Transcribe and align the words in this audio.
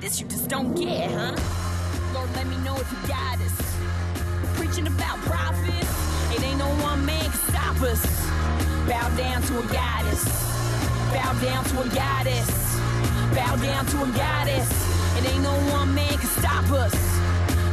this, 0.00 0.20
you 0.20 0.26
just 0.28 0.48
don't 0.48 0.74
get, 0.74 1.10
huh? 1.10 1.34
Lord, 2.14 2.30
let 2.34 2.46
me 2.46 2.56
know 2.58 2.76
if 2.76 2.90
you 2.90 3.08
got 3.08 3.38
us. 3.40 3.76
Preaching 4.56 4.86
about 4.86 5.18
profits, 5.18 6.36
it 6.36 6.42
ain't 6.42 6.58
no 6.58 6.68
one 6.82 7.04
man 7.04 7.24
can 7.24 7.40
stop 7.48 7.80
us. 7.82 8.04
Bow 8.88 9.08
down 9.16 9.42
to 9.42 9.58
a 9.58 9.66
goddess. 9.72 10.24
Bow 11.12 11.32
down 11.42 11.64
to 11.64 11.80
a 11.82 11.88
goddess. 11.94 12.78
Bow 13.34 13.56
down 13.56 13.86
to 13.86 14.02
a 14.02 14.08
goddess. 14.16 14.68
It 15.18 15.32
ain't 15.32 15.42
no 15.42 15.54
one 15.72 15.94
man 15.94 16.16
can 16.16 16.28
stop 16.28 16.70
us. 16.70 16.94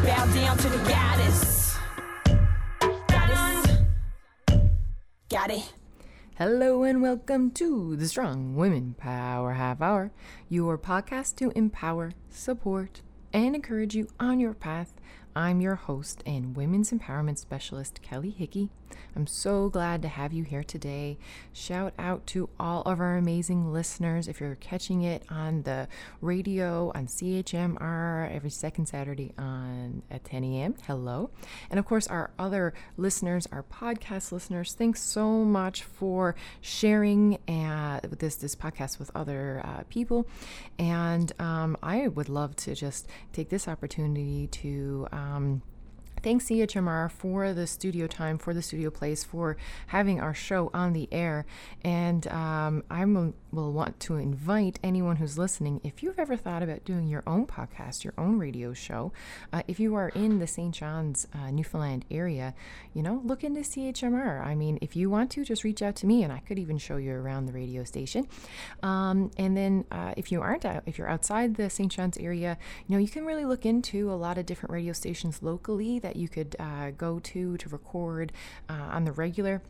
Bow 0.04 0.26
down 0.34 0.58
to 0.58 0.70
the 0.70 0.78
goddess. 0.90 1.78
Goddess. 3.08 3.78
Got 5.30 5.52
it. 5.52 5.85
Hello 6.38 6.84
and 6.84 7.02
welcome 7.02 7.50
to 7.52 7.96
the 7.96 8.10
Strong 8.10 8.56
Women 8.58 8.94
Power 8.98 9.54
Half 9.54 9.82
Hour, 9.82 10.12
your 10.50 10.78
podcast 10.78 11.38
to 11.38 11.50
empower, 11.52 12.12
support, 12.30 13.02
and 13.32 13.56
encourage 13.56 13.96
you 13.96 14.10
on 14.20 14.42
your 14.42 14.54
path. 14.54 14.96
I'm 15.34 15.62
your 15.62 15.76
host 15.76 16.22
and 16.26 16.54
women's 16.54 16.92
empowerment 16.92 17.38
specialist, 17.38 18.02
Kelly 18.02 18.32
Hickey. 18.32 18.70
I'm 19.16 19.28
so 19.28 19.70
glad 19.70 20.02
to 20.02 20.08
have 20.08 20.34
you 20.34 20.44
here 20.44 20.64
today. 20.64 21.18
Shout 21.54 21.94
out 21.98 22.26
to 22.28 22.50
all 22.60 22.82
of 22.84 23.00
our 23.00 23.18
amazing 23.18 23.72
listeners. 23.72 24.28
If 24.28 24.40
you're 24.40 24.56
catching 24.56 25.02
it 25.04 25.24
on 25.30 25.64
the 25.64 25.88
radio 26.22 26.92
on 26.96 27.08
CHMR 27.08 28.34
every 28.34 28.50
second 28.50 28.88
Saturday 28.88 29.34
on 29.38 30.02
at 30.10 30.24
10 30.26 30.44
a.m., 30.44 30.76
hello. 30.86 31.30
And 31.70 31.80
of 31.80 31.86
course, 31.86 32.08
our 32.08 32.32
other 32.38 32.74
listeners, 32.98 33.48
our 33.52 33.64
podcast 33.64 34.32
listeners, 34.32 34.74
thanks 34.74 35.02
so 35.02 35.44
much 35.44 35.84
for 35.84 36.36
sharing 36.62 37.38
uh, 37.48 38.02
this 38.04 38.36
this 38.36 38.56
podcast 38.56 39.00
with 39.00 39.12
other 39.16 39.62
uh, 39.64 39.84
people. 39.90 40.28
And 40.78 41.32
um, 41.40 41.78
I 41.82 42.08
would 42.08 42.30
love 42.30 42.56
to 42.58 42.76
just 42.76 43.08
take 43.34 43.50
this 43.50 43.68
opportunity 43.68 44.48
to. 44.48 45.08
Um, 45.12 45.62
thanks 46.26 46.46
CHMR 46.46 47.12
for 47.12 47.54
the 47.54 47.68
studio 47.68 48.08
time, 48.08 48.40
for 48.40 48.52
the 48.52 48.62
studio 48.64 48.90
place, 48.90 49.24
for 49.24 49.58
having 49.86 50.20
our 50.20 50.34
show 50.34 50.72
on 50.74 50.94
the 50.94 51.08
air. 51.12 51.46
And 51.84 52.26
um, 52.30 52.84
I 52.90 53.06
will 53.06 53.72
want 53.72 54.00
to 54.02 54.16
invite 54.16 54.80
anyone 54.84 55.18
who's 55.18 55.38
listening, 55.38 55.82
if 55.84 56.02
you've 56.02 56.18
ever 56.18 56.36
thought 56.36 56.64
about 56.64 56.84
doing 56.84 57.08
your 57.08 57.22
own 57.28 57.46
podcast, 57.46 58.04
your 58.04 58.16
own 58.18 58.40
radio 58.40 58.74
show, 58.74 59.14
uh, 59.54 59.62
if 59.68 59.80
you 59.80 59.94
are 59.94 60.10
in 60.10 60.40
the 60.40 60.48
St. 60.48 60.74
John's, 60.74 61.28
uh, 61.32 61.52
Newfoundland 61.52 62.06
area, 62.10 62.56
you 62.96 63.04
know, 63.04 63.22
look 63.24 63.44
into 63.44 63.62
CHMR. 63.62 64.44
I 64.44 64.56
mean, 64.56 64.80
if 64.82 64.96
you 64.96 65.12
want 65.12 65.30
to, 65.34 65.46
just 65.46 65.64
reach 65.64 65.84
out 65.84 65.96
to 65.98 66.08
me 66.08 66.24
and 66.24 66.34
I 66.34 66.40
could 66.40 66.58
even 66.58 66.80
show 66.80 66.98
you 66.98 67.14
around 67.14 67.46
the 67.46 67.54
radio 67.54 67.84
station. 67.84 68.28
Um, 68.82 69.30
and 69.38 69.56
then 69.56 69.86
uh, 69.92 70.16
if 70.18 70.32
you 70.32 70.42
aren't 70.42 70.66
out, 70.66 70.82
if 70.88 70.98
you're 70.98 71.08
outside 71.08 71.54
the 71.54 71.70
St. 71.70 71.92
John's 71.92 72.18
area, 72.18 72.58
you 72.88 72.96
know, 72.96 73.00
you 73.00 73.10
can 73.10 73.26
really 73.26 73.46
look 73.46 73.64
into 73.64 74.10
a 74.10 74.16
lot 74.18 74.40
of 74.40 74.48
different 74.48 74.74
radio 74.74 74.92
stations 74.92 75.44
locally 75.44 76.00
that 76.00 76.15
you 76.16 76.28
could 76.28 76.56
uh, 76.60 76.92
go 76.92 77.20
to 77.20 77.58
to 77.58 77.70
record 77.70 78.32
uh, 78.70 78.74
on 78.74 79.06
the 79.06 79.12
regular 79.12 79.62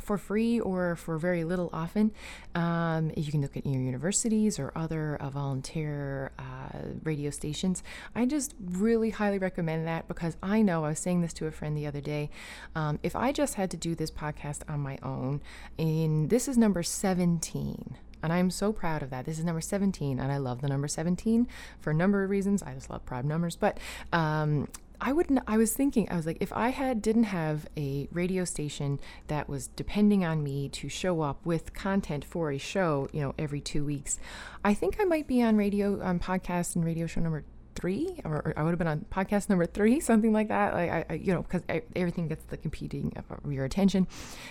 for 0.00 0.18
free 0.18 0.58
or 0.58 0.96
for 0.96 1.18
very 1.18 1.44
little 1.44 1.70
often. 1.72 2.12
Um, 2.54 3.12
you 3.16 3.30
can 3.30 3.40
look 3.40 3.56
at 3.56 3.66
your 3.66 3.80
universities 3.80 4.58
or 4.58 4.72
other 4.74 5.16
uh, 5.16 5.30
volunteer 5.30 6.32
uh, 6.38 6.78
radio 7.02 7.30
stations. 7.30 7.82
I 8.14 8.26
just 8.26 8.54
really 8.60 9.10
highly 9.10 9.38
recommend 9.38 9.86
that 9.86 10.08
because 10.08 10.36
I 10.42 10.62
know 10.62 10.84
I 10.84 10.90
was 10.90 10.98
saying 10.98 11.20
this 11.22 11.32
to 11.34 11.46
a 11.46 11.50
friend 11.50 11.76
the 11.76 11.86
other 11.86 12.00
day. 12.00 12.30
Um, 12.74 12.98
if 13.02 13.14
I 13.14 13.32
just 13.32 13.54
had 13.54 13.70
to 13.72 13.76
do 13.76 13.94
this 13.94 14.10
podcast 14.10 14.60
on 14.68 14.80
my 14.80 14.98
own, 15.02 15.40
and 15.78 16.30
this 16.30 16.48
is 16.48 16.58
number 16.58 16.82
17. 16.82 17.96
And 18.24 18.32
I'm 18.32 18.50
so 18.50 18.72
proud 18.72 19.02
of 19.02 19.10
that. 19.10 19.24
This 19.24 19.38
is 19.38 19.44
number 19.44 19.60
17, 19.60 20.20
and 20.20 20.30
I 20.30 20.36
love 20.36 20.60
the 20.60 20.68
number 20.68 20.86
17 20.86 21.48
for 21.80 21.90
a 21.90 21.94
number 21.94 22.22
of 22.22 22.30
reasons. 22.30 22.62
I 22.62 22.72
just 22.72 22.88
love 22.88 23.04
prime 23.04 23.26
numbers. 23.26 23.56
But 23.56 23.78
um, 24.12 24.68
I 25.04 25.12
wouldn't. 25.12 25.40
I 25.48 25.56
was 25.56 25.72
thinking. 25.72 26.08
I 26.10 26.16
was 26.16 26.26
like, 26.26 26.36
if 26.40 26.52
I 26.52 26.68
had 26.68 27.02
didn't 27.02 27.24
have 27.24 27.66
a 27.76 28.08
radio 28.12 28.44
station 28.44 29.00
that 29.26 29.48
was 29.48 29.66
depending 29.66 30.24
on 30.24 30.44
me 30.44 30.68
to 30.68 30.88
show 30.88 31.22
up 31.22 31.44
with 31.44 31.74
content 31.74 32.24
for 32.24 32.52
a 32.52 32.58
show, 32.58 33.08
you 33.12 33.20
know, 33.20 33.34
every 33.36 33.60
two 33.60 33.84
weeks, 33.84 34.20
I 34.64 34.74
think 34.74 34.98
I 35.00 35.04
might 35.04 35.26
be 35.26 35.42
on 35.42 35.56
radio, 35.56 36.00
on 36.00 36.20
podcast 36.20 36.76
and 36.76 36.84
radio 36.84 37.08
show 37.08 37.20
number 37.20 37.42
three, 37.74 38.20
or, 38.24 38.36
or, 38.36 38.54
I 38.56 38.62
would 38.62 38.70
have 38.70 38.78
been 38.78 38.88
on 38.88 39.06
podcast 39.10 39.48
number 39.48 39.66
three, 39.66 40.00
something 40.10 40.32
like 40.32 40.48
that. 40.48 40.74
Like 40.74 40.90
I, 40.90 41.04
I 41.10 41.14
you 41.14 41.32
know, 41.34 41.42
because 41.42 41.62
everything 41.96 42.28
gets 42.28 42.44
the 42.44 42.56
competing 42.56 43.12
of 43.16 43.52
your 43.52 43.64
attention. 43.64 44.06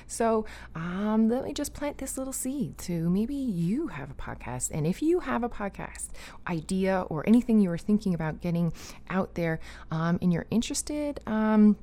So 0.08 0.46
um, 0.76 1.30
let 1.30 1.44
me 1.44 1.54
just 1.54 1.74
plant 1.74 1.98
this 1.98 2.18
little 2.18 2.34
seed 2.34 2.78
to 2.80 3.10
maybe 3.10 3.36
you 3.36 3.88
have 3.88 4.10
a 4.10 4.16
podcast, 4.16 4.72
and 4.72 4.86
if 4.86 5.02
you 5.02 5.20
have 5.20 5.44
a 5.44 5.50
podcast 5.50 6.10
idea 6.48 7.02
or 7.10 7.28
anything 7.28 7.60
you 7.60 7.72
are 7.72 7.78
thinking 7.78 8.14
about 8.14 8.42
getting 8.42 8.74
out 9.10 9.36
there, 9.36 9.60
um, 9.92 10.20
and 10.22 10.32
you're 10.34 10.48
interested. 10.52 11.20
Um, 11.28 11.78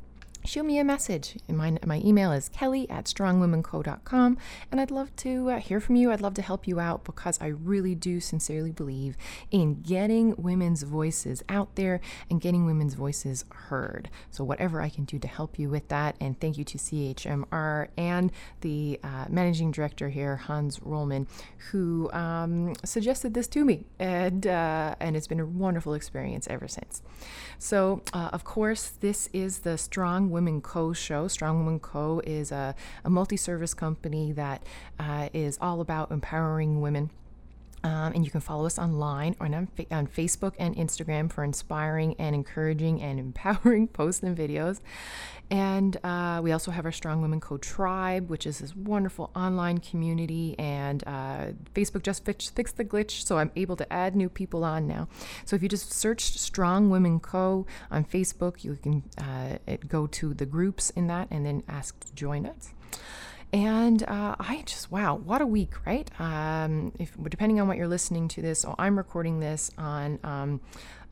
shoot 0.49 0.65
me 0.65 0.79
a 0.79 0.85
message. 0.85 1.37
My, 1.47 1.77
my 1.85 2.01
email 2.03 2.33
is 2.33 2.49
kelly 2.49 2.89
at 2.89 3.05
strongwomenco.com, 3.05 4.39
and 4.73 4.81
I'd 4.81 4.91
love 4.91 5.15
to 5.17 5.51
uh, 5.51 5.59
hear 5.59 5.79
from 5.79 5.97
you. 5.97 6.11
I'd 6.11 6.23
love 6.23 6.33
to 6.35 6.43
help 6.43 6.67
you 6.67 6.81
out 6.81 7.05
because 7.05 7.39
I 7.39 7.49
really 7.49 7.95
do 7.95 8.19
sincerely 8.19 8.73
believe 8.73 9.19
in 9.51 9.83
getting 9.83 10.35
women's 10.39 10.85
voices 10.85 11.43
out 11.51 11.75
there 11.75 12.01
and 12.31 12.41
getting 12.41 12.65
women's 12.65 12.95
voices 12.95 13.45
heard. 13.51 14.09
So, 14.31 14.43
whatever 14.43 14.81
I 14.81 14.89
can 14.89 15.05
do 15.05 15.19
to 15.19 15.29
help 15.29 15.59
you 15.59 15.69
with 15.69 15.89
that, 15.89 16.17
and 16.19 16.41
thank 16.41 16.57
you 16.57 16.65
to 16.65 16.79
CHMR 16.79 17.89
and 17.99 18.33
the 18.63 18.99
uh, 19.05 19.27
managing 19.29 19.71
director 19.71 20.09
here, 20.09 20.37
Hans 20.37 20.79
Rollmann, 20.79 21.29
who 21.73 22.11
um, 22.13 22.73
suggested 22.87 23.35
this 23.35 23.49
to 23.49 23.67
me, 23.67 23.85
and, 23.99 24.47
uh, 24.47 24.95
and 24.99 25.15
it's 25.15 25.27
been 25.27 25.41
a 25.41 25.47
wonderful 25.47 25.93
experience 25.93 26.47
ever 26.49 26.69
since. 26.69 27.03
So, 27.59 28.01
uh, 28.15 28.31
of 28.33 28.45
course, 28.45 28.89
this 29.01 29.29
is 29.35 29.59
the 29.59 29.77
Strong 29.77 30.31
Women 30.31 30.38
Co. 30.63 30.93
show. 30.93 31.29
Strong 31.29 31.59
Women 31.59 31.81
Co. 31.81 32.21
is 32.25 32.53
a, 32.53 32.75
a 33.05 33.11
multi 33.11 33.37
service 33.37 33.75
company 33.75 34.33
that 34.33 34.63
uh, 34.99 35.29
is 35.33 35.59
all 35.61 35.81
about 35.81 36.11
empowering 36.11 36.81
women. 36.81 37.11
Um, 37.85 38.13
and 38.15 38.25
you 38.25 38.31
can 38.31 38.41
follow 38.41 38.67
us 38.67 38.79
online 38.79 39.37
or 39.41 39.47
on, 39.47 39.69
on 39.91 40.07
Facebook 40.07 40.55
and 40.59 40.75
Instagram 40.77 41.31
for 41.31 41.45
inspiring 41.45 42.15
and 42.19 42.35
encouraging 42.35 43.01
and 43.01 43.19
empowering 43.29 43.89
posts 43.89 44.23
and 44.23 44.37
videos. 44.37 44.81
And 45.51 45.97
uh, 46.05 46.41
we 46.43 46.53
also 46.53 46.71
have 46.71 46.85
our 46.85 46.93
Strong 46.93 47.23
Women 47.23 47.41
Co 47.41 47.57
Tribe, 47.57 48.29
which 48.29 48.47
is 48.47 48.59
this 48.59 48.77
wonderful 48.77 49.31
online 49.35 49.79
community. 49.79 50.55
And 50.59 51.03
uh, 51.07 51.47
Facebook 51.75 52.03
just 52.03 52.25
fix, 52.25 52.51
fixed 52.51 52.77
the 52.77 52.85
glitch, 52.85 53.25
so 53.25 53.39
I'm 53.39 53.51
able 53.57 53.77
to 53.77 53.91
add 53.91 54.15
new 54.15 54.29
people 54.29 54.63
on 54.65 54.87
now. 54.87 55.09
So 55.47 55.57
if 55.57 55.63
you 55.63 55.69
just 55.69 55.93
search 55.93 56.39
Strong 56.39 56.91
Women 56.91 57.19
Co 57.21 57.67
on 57.91 58.05
Facebook, 58.05 58.63
you 58.63 58.77
can 58.77 59.05
uh, 59.17 59.77
go 59.87 60.07
to 60.09 60.35
the 60.35 60.47
groups 60.47 60.91
in 60.91 61.07
that 61.07 61.29
and 61.31 61.47
then 61.47 61.63
ask 61.69 61.99
to 62.01 62.15
join 62.15 62.45
us. 62.45 62.75
And 63.53 64.03
uh, 64.03 64.37
I 64.39 64.63
just, 64.67 64.91
wow, 64.91 65.15
what 65.17 65.41
a 65.41 65.47
week, 65.47 65.87
right? 65.87 66.09
Um, 66.21 66.93
if 66.99 67.17
depending 67.29 67.61
on 67.61 67.69
what 67.69 67.79
you're 67.79 67.89
listening 67.89 68.29
to 68.29 68.43
this, 68.43 68.61
so 68.61 68.75
I'm 68.79 68.99
recording 68.99 69.41
this 69.41 69.71
on 69.79 70.19
um, 70.23 70.61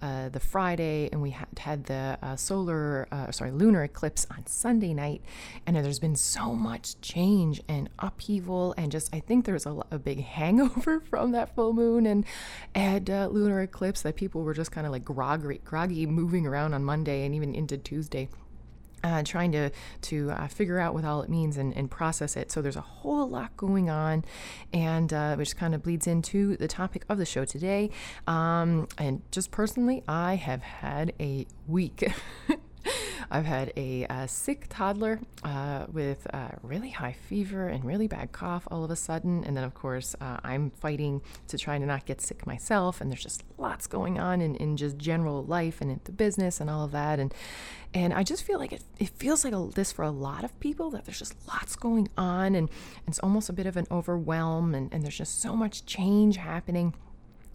uh, 0.02 0.28
the 0.28 0.40
Friday, 0.40 1.08
and 1.10 1.22
we 1.22 1.30
had, 1.30 1.48
had 1.58 1.84
the 1.84 2.18
uh, 2.22 2.36
solar, 2.36 3.08
uh, 3.10 3.30
sorry, 3.30 3.50
lunar 3.50 3.84
eclipse 3.84 4.26
on 4.30 4.46
Sunday 4.46 4.92
night. 4.92 5.22
And 5.66 5.76
there's 5.76 5.98
been 5.98 6.16
so 6.16 6.54
much 6.54 7.00
change 7.00 7.62
and 7.68 7.88
upheaval, 7.98 8.74
and 8.76 8.92
just 8.92 9.14
I 9.14 9.20
think 9.20 9.46
there's 9.46 9.64
a, 9.64 9.82
a 9.90 9.98
big 9.98 10.22
hangover 10.24 11.00
from 11.00 11.32
that 11.32 11.54
full 11.54 11.72
moon 11.72 12.04
and 12.04 12.26
and 12.74 13.08
uh, 13.08 13.28
lunar 13.28 13.62
eclipse 13.62 14.02
that 14.02 14.16
people 14.16 14.42
were 14.42 14.54
just 14.54 14.70
kind 14.70 14.86
of 14.86 14.92
like 14.92 15.04
groggy, 15.04 15.62
groggy 15.64 16.04
moving 16.04 16.46
around 16.46 16.74
on 16.74 16.84
Monday 16.84 17.24
and 17.24 17.34
even 17.34 17.54
into 17.54 17.78
Tuesday 17.78 18.28
uh, 19.04 19.22
trying 19.22 19.52
to 19.52 19.70
to 20.02 20.30
uh, 20.30 20.48
figure 20.48 20.78
out 20.78 20.94
what 20.94 21.04
all 21.04 21.22
it 21.22 21.28
means 21.28 21.56
and, 21.56 21.76
and, 21.76 21.90
process 21.90 22.36
it. 22.36 22.50
So 22.50 22.60
there's 22.60 22.76
a 22.76 22.80
whole 22.80 23.28
lot 23.28 23.56
going 23.56 23.88
on, 23.88 24.24
and 24.72 25.12
uh, 25.12 25.36
which 25.36 25.56
kind 25.56 25.74
of 25.74 25.82
bleeds 25.82 26.06
into 26.06 26.56
the 26.56 26.68
topic 26.68 27.04
of 27.08 27.18
the 27.18 27.26
show 27.26 27.44
today. 27.44 27.90
Um, 28.26 28.88
and 28.98 29.22
just 29.30 29.50
personally, 29.50 30.02
I 30.08 30.34
have 30.36 30.62
had 30.62 31.12
a 31.20 31.46
week. 31.66 32.12
I've 33.30 33.44
had 33.44 33.72
a, 33.76 34.04
a 34.04 34.28
sick 34.28 34.66
toddler 34.68 35.20
uh, 35.42 35.86
with 35.92 36.26
uh, 36.32 36.50
really 36.62 36.90
high 36.90 37.12
fever 37.12 37.68
and 37.68 37.84
really 37.84 38.06
bad 38.06 38.32
cough 38.32 38.68
all 38.70 38.84
of 38.84 38.90
a 38.90 38.96
sudden. 38.96 39.44
And 39.44 39.56
then, 39.56 39.64
of 39.64 39.74
course, 39.74 40.14
uh, 40.20 40.38
I'm 40.44 40.70
fighting 40.70 41.22
to 41.48 41.58
try 41.58 41.78
to 41.78 41.86
not 41.86 42.06
get 42.06 42.20
sick 42.20 42.46
myself. 42.46 43.00
And 43.00 43.10
there's 43.10 43.22
just 43.22 43.42
lots 43.58 43.86
going 43.86 44.18
on 44.18 44.40
in, 44.40 44.54
in 44.56 44.76
just 44.76 44.96
general 44.98 45.44
life 45.44 45.80
and 45.80 45.90
in 45.90 46.00
the 46.04 46.12
business 46.12 46.60
and 46.60 46.70
all 46.70 46.84
of 46.84 46.92
that. 46.92 47.18
And 47.18 47.34
and 47.96 48.12
I 48.12 48.24
just 48.24 48.44
feel 48.44 48.58
like 48.58 48.74
it, 48.74 48.82
it 48.98 49.08
feels 49.08 49.42
like 49.42 49.54
a, 49.54 49.70
this 49.74 49.90
for 49.90 50.02
a 50.02 50.10
lot 50.10 50.44
of 50.44 50.60
people 50.60 50.90
that 50.90 51.06
there's 51.06 51.18
just 51.18 51.34
lots 51.48 51.76
going 51.76 52.10
on 52.18 52.54
and, 52.54 52.68
it's 53.08 53.18
almost 53.20 53.48
a 53.48 53.52
bit 53.52 53.66
of 53.66 53.76
an 53.76 53.86
overwhelm 53.90 54.74
and, 54.74 54.92
and 54.92 55.02
there's 55.02 55.16
just 55.16 55.40
so 55.40 55.56
much 55.56 55.86
change 55.86 56.36
happening 56.36 56.92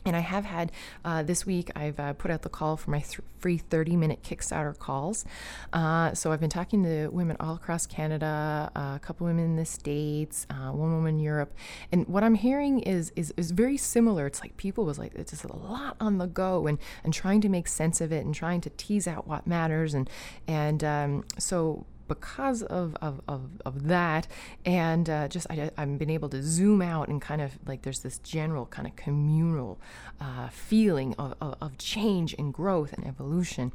and 0.05 0.15
I 0.15 0.19
have 0.19 0.45
had 0.45 0.71
uh, 1.05 1.23
this 1.23 1.45
week, 1.45 1.71
I've 1.75 1.99
uh, 1.99 2.13
put 2.13 2.31
out 2.31 2.41
the 2.41 2.49
call 2.49 2.77
for 2.77 2.91
my 2.91 2.99
th- 2.99 3.19
free 3.39 3.57
30 3.57 3.95
minute 3.95 4.23
Kickstarter 4.23 4.77
calls. 4.77 5.25
Uh, 5.73 6.13
so 6.13 6.31
I've 6.31 6.39
been 6.39 6.49
talking 6.49 6.83
to 6.83 7.07
women 7.09 7.37
all 7.39 7.55
across 7.55 7.85
Canada, 7.85 8.71
uh, 8.75 8.93
a 8.95 8.99
couple 9.01 9.27
women 9.27 9.45
in 9.45 9.55
the 9.55 9.65
States, 9.65 10.47
uh, 10.49 10.71
one 10.71 10.91
woman 10.93 11.15
in 11.15 11.19
Europe. 11.19 11.53
And 11.91 12.07
what 12.07 12.23
I'm 12.23 12.35
hearing 12.35 12.79
is, 12.79 13.11
is, 13.15 13.33
is 13.37 13.51
very 13.51 13.77
similar. 13.77 14.25
It's 14.25 14.41
like 14.41 14.57
people 14.57 14.85
was 14.85 14.97
like, 14.97 15.13
it's 15.15 15.31
just 15.31 15.43
a 15.43 15.55
lot 15.55 15.97
on 15.99 16.17
the 16.17 16.27
go 16.27 16.67
and, 16.67 16.79
and 17.03 17.13
trying 17.13 17.41
to 17.41 17.49
make 17.49 17.67
sense 17.67 18.01
of 18.01 18.11
it 18.11 18.25
and 18.25 18.33
trying 18.33 18.61
to 18.61 18.69
tease 18.71 19.07
out 19.07 19.27
what 19.27 19.45
matters. 19.45 19.93
And, 19.93 20.09
and 20.47 20.83
um, 20.83 21.23
so 21.37 21.85
because 22.11 22.61
of, 22.61 22.93
of, 23.01 23.21
of, 23.25 23.49
of 23.65 23.87
that 23.87 24.27
and 24.65 25.09
uh, 25.09 25.29
just 25.29 25.47
I, 25.49 25.71
have 25.77 25.97
been 25.97 26.09
able 26.09 26.27
to 26.27 26.43
zoom 26.43 26.81
out 26.81 27.07
and 27.07 27.21
kind 27.21 27.41
of 27.41 27.57
like 27.65 27.83
there's 27.83 27.99
this 27.99 28.17
general 28.19 28.65
kind 28.65 28.85
of 28.85 28.97
communal 28.97 29.79
uh, 30.19 30.49
feeling 30.49 31.15
of, 31.17 31.35
of, 31.39 31.55
of, 31.61 31.77
change 31.77 32.35
and 32.37 32.53
growth 32.53 32.91
and 32.91 33.07
evolution. 33.07 33.71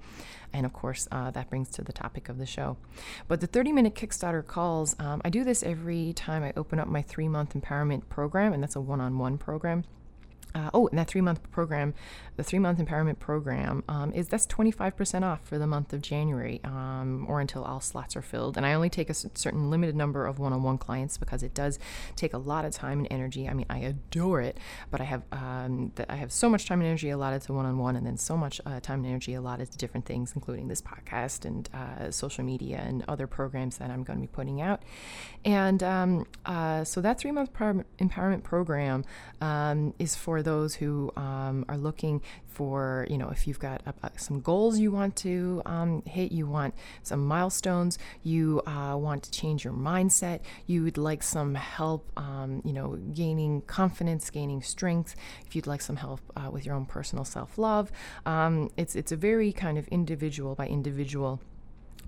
And 0.52 0.66
of 0.66 0.74
course 0.74 1.08
uh, 1.10 1.30
that 1.30 1.48
brings 1.48 1.70
to 1.70 1.82
the 1.82 1.94
topic 1.94 2.28
of 2.28 2.36
the 2.36 2.44
show. 2.44 2.76
But 3.26 3.40
the 3.40 3.46
30 3.46 3.72
minute 3.72 3.94
kickstarter 3.94 4.46
calls 4.46 4.94
um, 4.98 5.22
i 5.24 5.30
do 5.30 5.44
this 5.44 5.62
every 5.62 6.12
time 6.12 6.42
i 6.42 6.52
open 6.56 6.78
up 6.78 6.88
my 6.88 7.00
three 7.00 7.28
month 7.28 7.54
empowerment 7.54 8.08
program 8.08 8.52
and 8.52 8.62
that's 8.62 8.76
a 8.76 8.80
one-on-one 8.80 9.38
program 9.38 9.84
uh, 10.54 10.70
oh, 10.72 10.86
and 10.88 10.98
that 10.98 11.08
three 11.08 11.20
month 11.20 11.50
program, 11.50 11.92
the 12.36 12.42
three 12.42 12.58
month 12.58 12.78
empowerment 12.78 13.18
program, 13.18 13.84
um, 13.88 14.12
is 14.12 14.28
that's 14.28 14.46
25% 14.46 15.22
off 15.22 15.40
for 15.44 15.58
the 15.58 15.66
month 15.66 15.92
of 15.92 16.00
January 16.00 16.60
um, 16.64 17.26
or 17.28 17.40
until 17.40 17.62
all 17.62 17.80
slots 17.80 18.16
are 18.16 18.22
filled. 18.22 18.56
And 18.56 18.64
I 18.64 18.72
only 18.72 18.88
take 18.88 19.10
a 19.10 19.14
certain 19.14 19.70
limited 19.70 19.94
number 19.94 20.26
of 20.26 20.38
one 20.38 20.52
on 20.52 20.62
one 20.62 20.78
clients 20.78 21.18
because 21.18 21.42
it 21.42 21.52
does 21.52 21.78
take 22.14 22.32
a 22.32 22.38
lot 22.38 22.64
of 22.64 22.72
time 22.72 23.00
and 23.00 23.08
energy. 23.10 23.48
I 23.48 23.52
mean, 23.52 23.66
I 23.68 23.78
adore 23.78 24.40
it, 24.40 24.58
but 24.90 25.00
I 25.00 25.04
have 25.04 25.22
um, 25.32 25.92
I 26.08 26.16
have 26.16 26.32
so 26.32 26.48
much 26.48 26.66
time 26.66 26.80
and 26.80 26.86
energy 26.86 27.10
allotted 27.10 27.42
to 27.42 27.52
one 27.52 27.66
on 27.66 27.78
one, 27.78 27.96
and 27.96 28.06
then 28.06 28.16
so 28.16 28.36
much 28.36 28.60
uh, 28.64 28.80
time 28.80 29.00
and 29.00 29.06
energy 29.06 29.34
allotted 29.34 29.70
to 29.72 29.78
different 29.78 30.06
things, 30.06 30.32
including 30.34 30.68
this 30.68 30.80
podcast 30.80 31.44
and 31.44 31.68
uh, 31.74 32.10
social 32.10 32.44
media 32.44 32.82
and 32.84 33.04
other 33.08 33.26
programs 33.26 33.78
that 33.78 33.90
I'm 33.90 34.04
going 34.04 34.18
to 34.18 34.22
be 34.22 34.32
putting 34.32 34.60
out. 34.60 34.82
And 35.44 35.82
um, 35.82 36.26
uh, 36.46 36.84
so 36.84 37.00
that 37.02 37.18
three 37.18 37.32
month 37.32 37.52
empowerment 37.52 38.42
program 38.42 39.04
um, 39.40 39.92
is 39.98 40.16
for 40.16 40.42
those 40.46 40.76
who 40.76 41.12
um, 41.16 41.64
are 41.68 41.76
looking 41.76 42.22
for, 42.46 43.06
you 43.10 43.18
know, 43.18 43.28
if 43.30 43.46
you've 43.46 43.58
got 43.58 43.82
uh, 43.84 43.92
uh, 44.02 44.08
some 44.16 44.40
goals 44.40 44.78
you 44.78 44.92
want 44.92 45.16
to 45.16 45.60
um, 45.66 46.02
hit, 46.06 46.30
you 46.30 46.46
want 46.46 46.72
some 47.02 47.26
milestones, 47.26 47.98
you 48.22 48.62
uh, 48.66 48.96
want 48.96 49.24
to 49.24 49.30
change 49.30 49.64
your 49.64 49.74
mindset, 49.74 50.40
you 50.66 50.84
would 50.84 50.96
like 50.96 51.22
some 51.22 51.56
help, 51.56 52.10
um, 52.16 52.62
you 52.64 52.72
know, 52.72 52.96
gaining 53.12 53.60
confidence, 53.62 54.30
gaining 54.30 54.62
strength, 54.62 55.16
if 55.44 55.56
you'd 55.56 55.66
like 55.66 55.82
some 55.82 55.96
help 55.96 56.20
uh, 56.36 56.48
with 56.50 56.64
your 56.64 56.76
own 56.76 56.86
personal 56.86 57.24
self 57.24 57.58
love. 57.58 57.90
Um, 58.24 58.70
it's, 58.76 58.94
it's 58.94 59.10
a 59.10 59.16
very 59.16 59.52
kind 59.52 59.76
of 59.76 59.88
individual 59.88 60.54
by 60.54 60.68
individual 60.68 61.40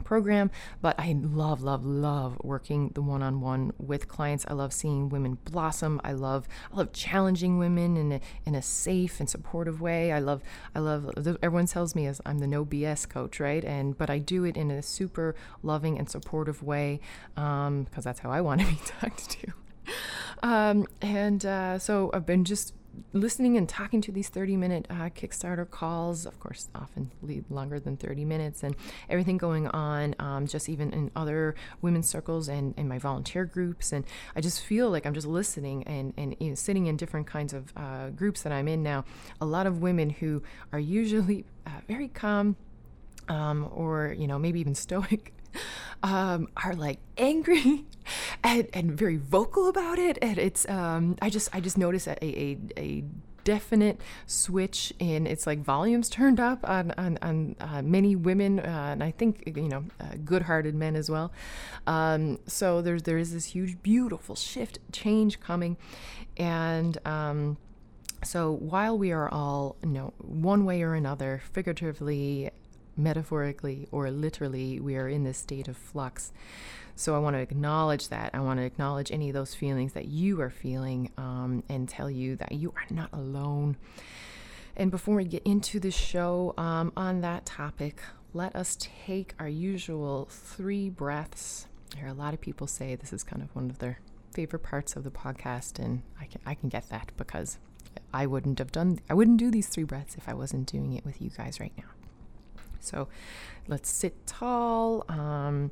program, 0.04 0.50
but 0.80 0.98
I 0.98 1.16
love, 1.20 1.62
love, 1.62 1.84
love 1.84 2.38
working 2.42 2.90
the 2.94 3.02
one-on-one 3.02 3.72
with 3.78 4.08
clients. 4.08 4.44
I 4.48 4.54
love 4.54 4.72
seeing 4.72 5.08
women 5.08 5.38
blossom. 5.44 6.00
I 6.04 6.12
love, 6.12 6.48
I 6.72 6.76
love 6.76 6.92
challenging 6.92 7.58
women 7.58 7.96
in 7.96 8.12
a, 8.12 8.20
in 8.44 8.54
a 8.54 8.62
safe 8.62 9.20
and 9.20 9.28
supportive 9.28 9.80
way. 9.80 10.12
I 10.12 10.18
love, 10.18 10.42
I 10.74 10.80
love. 10.80 11.10
Everyone 11.42 11.66
tells 11.66 11.94
me 11.94 12.06
as 12.06 12.20
I'm 12.24 12.38
the 12.38 12.46
no 12.46 12.64
BS 12.64 13.08
coach, 13.08 13.40
right? 13.40 13.64
And 13.64 13.96
but 13.96 14.10
I 14.10 14.18
do 14.18 14.44
it 14.44 14.56
in 14.56 14.70
a 14.70 14.82
super 14.82 15.34
loving 15.62 15.98
and 15.98 16.08
supportive 16.08 16.62
way 16.62 17.00
Um 17.36 17.84
because 17.84 18.06
um, 18.06 18.08
that's 18.08 18.20
how 18.20 18.30
I 18.30 18.40
want 18.40 18.60
to 18.60 18.66
be 18.74 18.78
talked 19.00 19.30
to. 19.30 19.52
Um, 20.42 20.86
and 21.00 21.44
uh, 21.44 21.78
so 21.78 22.10
I've 22.12 22.26
been 22.26 22.44
just 22.44 22.74
listening 23.12 23.56
and 23.56 23.68
talking 23.68 24.00
to 24.02 24.12
these 24.12 24.28
30 24.28 24.56
minute 24.56 24.86
uh, 24.90 25.08
Kickstarter 25.10 25.68
calls, 25.68 26.26
of 26.26 26.38
course, 26.40 26.68
often 26.74 27.10
lead 27.22 27.44
longer 27.50 27.80
than 27.80 27.96
30 27.96 28.24
minutes, 28.24 28.62
and 28.62 28.76
everything 29.08 29.38
going 29.38 29.66
on, 29.68 30.14
um, 30.18 30.46
just 30.46 30.68
even 30.68 30.92
in 30.92 31.10
other 31.16 31.54
women's 31.80 32.08
circles 32.08 32.48
and 32.48 32.74
in 32.76 32.88
my 32.88 32.98
volunteer 32.98 33.44
groups. 33.44 33.92
And 33.92 34.04
I 34.36 34.40
just 34.40 34.62
feel 34.62 34.90
like 34.90 35.06
I'm 35.06 35.14
just 35.14 35.26
listening 35.26 35.84
and, 35.84 36.12
and 36.16 36.36
you 36.40 36.50
know, 36.50 36.54
sitting 36.54 36.86
in 36.86 36.96
different 36.96 37.26
kinds 37.26 37.52
of 37.52 37.72
uh, 37.76 38.10
groups 38.10 38.42
that 38.42 38.52
I'm 38.52 38.68
in 38.68 38.82
now. 38.82 39.04
A 39.40 39.46
lot 39.46 39.66
of 39.66 39.80
women 39.80 40.10
who 40.10 40.42
are 40.72 40.80
usually 40.80 41.44
uh, 41.66 41.70
very 41.86 42.08
calm 42.08 42.56
um, 43.28 43.68
or, 43.74 44.14
you 44.18 44.26
know, 44.26 44.38
maybe 44.38 44.60
even 44.60 44.74
stoic 44.74 45.32
um, 46.02 46.48
are 46.56 46.74
like 46.74 46.98
angry 47.16 47.84
and, 48.44 48.68
and 48.72 48.92
very 48.92 49.16
vocal 49.16 49.68
about 49.68 49.98
it. 49.98 50.18
And 50.22 50.38
it's, 50.38 50.68
um, 50.68 51.16
I 51.20 51.30
just, 51.30 51.54
I 51.54 51.60
just 51.60 51.78
noticed 51.78 52.06
a, 52.06 52.24
a, 52.24 52.58
a 52.76 53.04
definite 53.48 53.98
switch 54.26 54.92
in 54.98 55.26
it's 55.26 55.46
like 55.46 55.58
volumes 55.60 56.10
turned 56.10 56.38
up 56.38 56.68
on 56.68 56.92
on, 56.98 57.16
on 57.22 57.56
uh, 57.60 57.80
many 57.80 58.14
women 58.14 58.60
uh, 58.60 58.90
and 58.92 59.02
I 59.02 59.10
think 59.10 59.42
you 59.56 59.70
know 59.70 59.84
uh, 59.98 60.16
good-hearted 60.22 60.74
men 60.74 60.94
as 60.94 61.10
well. 61.10 61.32
Um, 61.86 62.40
so 62.46 62.82
there's 62.82 63.04
there 63.04 63.16
is 63.16 63.32
this 63.32 63.46
huge 63.46 63.80
beautiful 63.82 64.34
shift 64.34 64.80
change 64.92 65.40
coming, 65.40 65.78
and 66.36 66.98
um, 67.06 67.56
so 68.22 68.52
while 68.52 68.98
we 68.98 69.12
are 69.12 69.30
all 69.30 69.76
you 69.82 69.88
know 69.88 70.12
one 70.18 70.66
way 70.66 70.82
or 70.82 70.92
another 70.92 71.40
figuratively 71.50 72.50
metaphorically 72.98 73.88
or 73.90 74.10
literally, 74.10 74.80
we 74.80 74.96
are 74.96 75.08
in 75.08 75.24
this 75.24 75.38
state 75.38 75.68
of 75.68 75.76
flux. 75.76 76.32
So 76.96 77.14
I 77.14 77.18
want 77.20 77.36
to 77.36 77.40
acknowledge 77.40 78.08
that. 78.08 78.30
I 78.34 78.40
want 78.40 78.58
to 78.58 78.64
acknowledge 78.64 79.12
any 79.12 79.28
of 79.30 79.34
those 79.34 79.54
feelings 79.54 79.92
that 79.92 80.06
you 80.06 80.40
are 80.40 80.50
feeling 80.50 81.12
um, 81.16 81.62
and 81.68 81.88
tell 81.88 82.10
you 82.10 82.34
that 82.36 82.52
you 82.52 82.74
are 82.76 82.94
not 82.94 83.10
alone. 83.12 83.76
And 84.76 84.90
before 84.90 85.16
we 85.16 85.24
get 85.24 85.42
into 85.44 85.78
the 85.80 85.90
show 85.90 86.54
um, 86.58 86.92
on 86.96 87.20
that 87.20 87.46
topic, 87.46 88.00
let 88.34 88.54
us 88.54 88.76
take 88.80 89.34
our 89.38 89.48
usual 89.48 90.28
three 90.30 90.90
breaths. 90.90 91.66
I 91.94 92.00
hear 92.00 92.08
a 92.08 92.12
lot 92.12 92.34
of 92.34 92.40
people 92.40 92.66
say 92.66 92.94
this 92.94 93.12
is 93.12 93.24
kind 93.24 93.42
of 93.42 93.54
one 93.54 93.70
of 93.70 93.78
their 93.78 94.00
favorite 94.32 94.62
parts 94.62 94.94
of 94.94 95.04
the 95.04 95.10
podcast, 95.10 95.78
and 95.78 96.02
I 96.20 96.26
can 96.26 96.40
I 96.44 96.54
can 96.54 96.68
get 96.68 96.88
that 96.90 97.10
because 97.16 97.58
I 98.12 98.26
wouldn't 98.26 98.58
have 98.58 98.70
done 98.70 99.00
I 99.08 99.14
wouldn't 99.14 99.38
do 99.38 99.50
these 99.50 99.68
three 99.68 99.84
breaths 99.84 100.16
if 100.16 100.28
I 100.28 100.34
wasn't 100.34 100.70
doing 100.70 100.92
it 100.92 101.04
with 101.04 101.20
you 101.22 101.30
guys 101.30 101.58
right 101.58 101.72
now. 101.76 101.97
So 102.80 103.08
let's 103.66 103.90
sit 103.90 104.26
tall. 104.26 105.04
Um, 105.08 105.70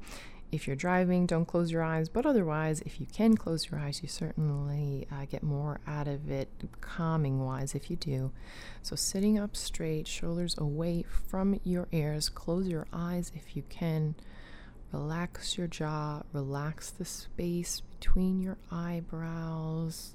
if 0.53 0.67
you're 0.67 0.77
driving, 0.77 1.27
don't 1.27 1.45
close 1.45 1.73
your 1.73 1.83
eyes, 1.83 2.09
but 2.09 2.25
otherwise, 2.25 2.81
if 2.83 3.01
you 3.01 3.07
can 3.07 3.37
close 3.37 3.69
your 3.71 3.81
eyes, 3.81 4.01
you 4.01 4.09
certainly 4.09 5.07
uh, 5.11 5.25
get 5.25 5.43
more 5.43 5.81
out 5.87 6.07
of 6.07 6.31
it 6.31 6.49
calming 6.81 7.45
wise 7.45 7.75
if 7.75 7.91
you 7.91 7.97
do. 7.97 8.31
So, 8.81 8.95
sitting 8.95 9.39
up 9.39 9.57
straight, 9.57 10.07
shoulders 10.07 10.55
away 10.57 11.05
from 11.29 11.61
your 11.65 11.89
ears, 11.91 12.29
close 12.29 12.69
your 12.69 12.87
eyes 12.93 13.33
if 13.35 13.57
you 13.57 13.65
can. 13.69 14.15
Relax 14.93 15.59
your 15.59 15.67
jaw, 15.67 16.23
relax 16.33 16.91
the 16.91 17.05
space 17.05 17.83
between 17.99 18.41
your 18.41 18.57
eyebrows, 18.71 20.15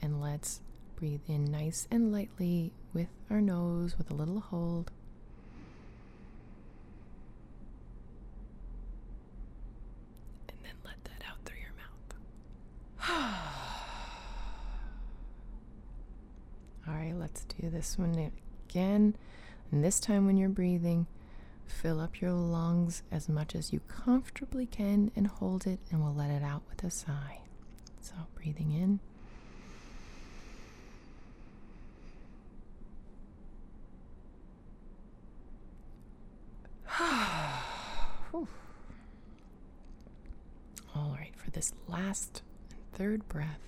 and 0.00 0.20
let's 0.20 0.62
breathe 0.96 1.20
in 1.28 1.44
nice 1.44 1.86
and 1.90 2.10
lightly 2.10 2.72
with 2.94 3.08
our 3.30 3.42
nose 3.42 3.98
with 3.98 4.10
a 4.10 4.14
little 4.14 4.40
hold. 4.40 4.90
All 13.08 13.14
right, 16.94 17.14
let's 17.16 17.44
do 17.44 17.70
this 17.70 17.98
one 17.98 18.32
again. 18.68 19.16
And 19.70 19.84
this 19.84 20.00
time, 20.00 20.26
when 20.26 20.36
you're 20.36 20.48
breathing, 20.48 21.06
fill 21.66 22.00
up 22.00 22.20
your 22.20 22.32
lungs 22.32 23.02
as 23.12 23.28
much 23.28 23.54
as 23.54 23.72
you 23.72 23.80
comfortably 23.88 24.66
can 24.66 25.10
and 25.14 25.26
hold 25.26 25.66
it, 25.66 25.78
and 25.90 26.02
we'll 26.02 26.14
let 26.14 26.30
it 26.30 26.42
out 26.42 26.62
with 26.68 26.82
a 26.84 26.90
sigh. 26.90 27.40
So, 28.00 28.14
breathing 28.34 28.72
in. 28.72 29.00
All 40.94 41.10
right, 41.12 41.32
for 41.36 41.50
this 41.50 41.72
last 41.88 42.42
third 42.96 43.28
breath, 43.28 43.60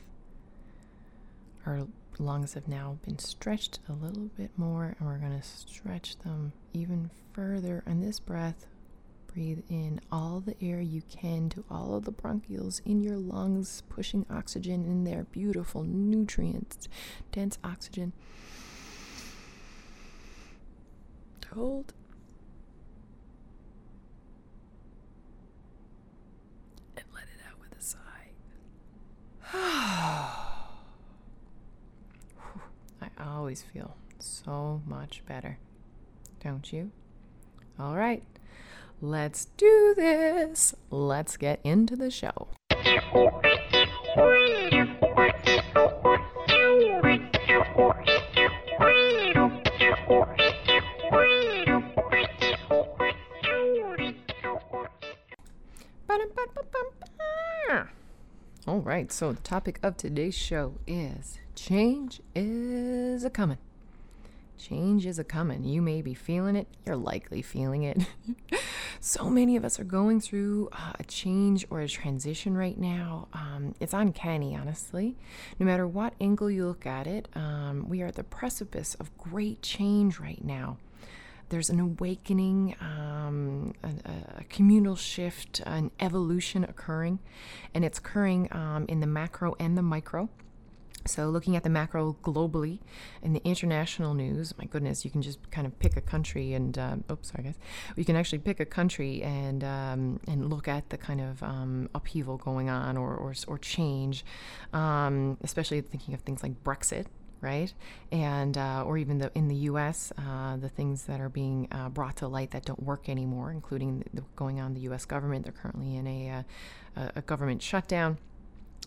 our 1.67 1.87
lungs 2.19 2.55
have 2.55 2.67
now 2.67 2.99
been 3.05 3.19
stretched 3.19 3.79
a 3.89 3.93
little 3.93 4.31
bit 4.37 4.51
more, 4.57 4.97
and 4.99 5.07
we're 5.09 5.19
going 5.19 5.39
to 5.39 5.47
stretch 5.47 6.19
them 6.21 6.53
even 6.73 7.11
further. 7.33 7.83
And 7.87 8.03
this 8.03 8.19
breath, 8.19 8.67
breathe 9.27 9.63
in 9.69 10.01
all 10.11 10.41
the 10.41 10.57
air 10.65 10.81
you 10.81 11.03
can 11.11 11.51
to 11.51 11.63
all 11.71 11.95
of 11.95 12.05
the 12.05 12.13
bronchioles 12.13 12.81
in 12.87 13.03
your 13.03 13.17
lungs, 13.17 13.83
pushing 13.91 14.25
oxygen 14.31 14.87
in 14.87 15.05
there, 15.05 15.25
beautiful 15.25 15.85
nutrients, 15.85 16.89
dense 17.31 17.59
oxygen. 17.63 18.13
Hold. 21.55 21.93
And 26.97 27.05
let 27.15 27.25
it 27.25 27.41
out 27.49 27.59
with 27.61 27.79
a 27.79 27.83
sigh. 27.83 28.29
I 33.01 33.09
always 33.49 33.63
feel 33.63 33.97
so 34.19 34.83
much 34.87 35.23
better. 35.25 35.57
Don't 36.45 36.71
you? 36.71 36.91
All 37.79 37.97
right, 37.97 38.23
let's 39.01 39.47
do 39.57 39.95
this. 39.97 40.75
Let's 40.91 41.39
get 41.39 41.59
into 41.65 41.97
the 41.97 42.11
show. 42.11 42.49
All 58.79 58.85
right, 58.85 59.11
so 59.11 59.33
the 59.33 59.41
topic 59.41 59.81
of 59.83 59.97
today's 59.97 60.37
show 60.37 60.75
is 60.87 61.41
change 61.57 62.21
is 62.33 63.25
a 63.25 63.29
coming. 63.29 63.59
Change 64.57 65.05
is 65.05 65.19
a 65.19 65.25
coming. 65.25 65.65
You 65.65 65.83
may 65.83 66.01
be 66.01 66.15
feeling 66.15 66.55
it, 66.55 66.69
you're 66.87 66.95
likely 66.95 67.43
feeling 67.43 67.83
it. 67.83 68.07
so 69.01 69.29
many 69.29 69.57
of 69.57 69.65
us 69.65 69.81
are 69.81 69.85
going 69.85 70.21
through 70.21 70.69
uh, 70.71 70.93
a 70.97 71.03
change 71.03 71.67
or 71.71 71.81
a 71.81 71.89
transition 71.89 72.57
right 72.57 72.79
now. 72.79 73.27
Um, 73.33 73.75
it's 73.81 73.95
uncanny, 73.95 74.55
honestly. 74.55 75.17
No 75.59 75.67
matter 75.67 75.85
what 75.85 76.15
angle 76.21 76.49
you 76.49 76.69
look 76.69 76.87
at 76.87 77.09
it, 77.09 77.27
um, 77.35 77.89
we 77.89 78.01
are 78.03 78.07
at 78.07 78.15
the 78.15 78.23
precipice 78.23 78.95
of 79.01 79.11
great 79.19 79.61
change 79.61 80.21
right 80.21 80.45
now 80.45 80.79
there's 81.49 81.71
an 81.71 81.81
awakening, 81.81 82.77
um, 82.81 83.75
a, 83.83 84.41
a, 84.41 84.45
communal 84.45 84.97
shift, 84.97 85.61
an 85.67 85.91
evolution 86.01 86.65
occurring, 86.65 87.19
and 87.75 87.85
it's 87.85 87.99
occurring 87.99 88.49
um, 88.53 88.87
in 88.89 89.01
the 89.01 89.07
macro 89.07 89.55
and 89.59 89.77
the 89.77 89.83
micro. 89.83 90.29
So, 91.07 91.31
looking 91.31 91.57
at 91.57 91.63
the 91.63 91.71
macro 91.71 92.17
globally 92.23 92.81
in 93.23 93.33
the 93.33 93.43
international 93.43 94.13
news, 94.13 94.53
my 94.59 94.67
goodness, 94.67 95.05
you 95.05 95.11
can 95.11 95.23
just 95.23 95.51
kind 95.51 95.67
of 95.67 95.79
pick 95.79 95.97
a 95.97 96.03
country 96.03 96.53
and, 96.53 96.77
um, 96.77 97.05
oops, 97.11 97.31
sorry 97.31 97.45
guys, 97.45 97.59
you 97.97 98.05
can 98.05 98.15
actually 98.15 98.41
pick 98.41 98.61
a 98.61 98.67
country 98.67 99.23
and 99.23 99.65
um, 99.65 100.21
and 100.29 100.51
look 100.51 100.69
at 100.69 100.91
the 100.91 100.99
kind 100.99 101.21
of 101.21 101.43
um, 101.43 101.89
upheaval 101.95 102.37
going 102.37 102.69
on 102.69 102.99
or 102.99 103.15
or, 103.15 103.33
or 103.47 103.59
change, 103.59 104.25
um, 104.75 105.39
especially 105.43 105.81
thinking 105.81 106.13
of 106.13 106.21
things 106.21 106.43
like 106.43 106.63
Brexit, 106.63 107.07
right? 107.41 107.73
And 108.13 108.57
uh, 108.57 108.85
or 108.87 108.99
even 108.99 109.19
the 109.19 109.31
in 109.35 109.49
the 109.49 109.55
U.S., 109.55 110.13
uh, 110.19 110.57
the 110.57 110.69
things 110.69 111.05
that 111.05 111.21
are 111.21 111.29
being 111.29 111.69
uh, 111.71 111.89
brought 111.89 112.17
to 112.17 112.29
light 112.29 112.51
that 112.53 112.65
don't 112.65 112.83
work 112.83 113.09
anymore, 113.09 113.51
including 113.51 114.05
the, 114.13 114.23
going 114.37 114.61
on 114.61 114.75
the 114.75 114.81
U.S. 114.81 115.05
government. 115.05 115.45
They're 115.45 115.53
currently 115.53 115.97
in 115.97 116.07
a 116.07 116.45
uh, 116.97 117.09
a 117.17 117.23
government 117.23 117.63
shutdown. 117.63 118.19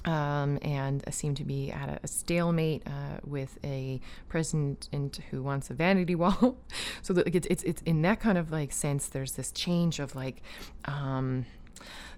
Um, 0.03 0.57
and 0.63 1.03
seem 1.13 1.35
to 1.35 1.43
be 1.43 1.71
at 1.71 1.87
a, 1.87 1.99
a 2.01 2.07
stalemate 2.07 2.81
uh, 2.87 3.19
with 3.23 3.59
a 3.63 4.01
president 4.29 5.19
who 5.29 5.43
wants 5.43 5.69
a 5.69 5.75
vanity 5.75 6.15
wall. 6.21 6.57
so 7.03 7.13
it's, 7.17 7.45
it's 7.45 7.61
it's 7.61 7.81
in 7.83 8.01
that 8.01 8.19
kind 8.19 8.37
of 8.37 8.51
like 8.51 8.71
sense. 8.71 9.05
There's 9.05 9.33
this 9.33 9.51
change 9.51 9.99
of 9.99 10.15
like 10.15 10.41
um, 10.85 11.45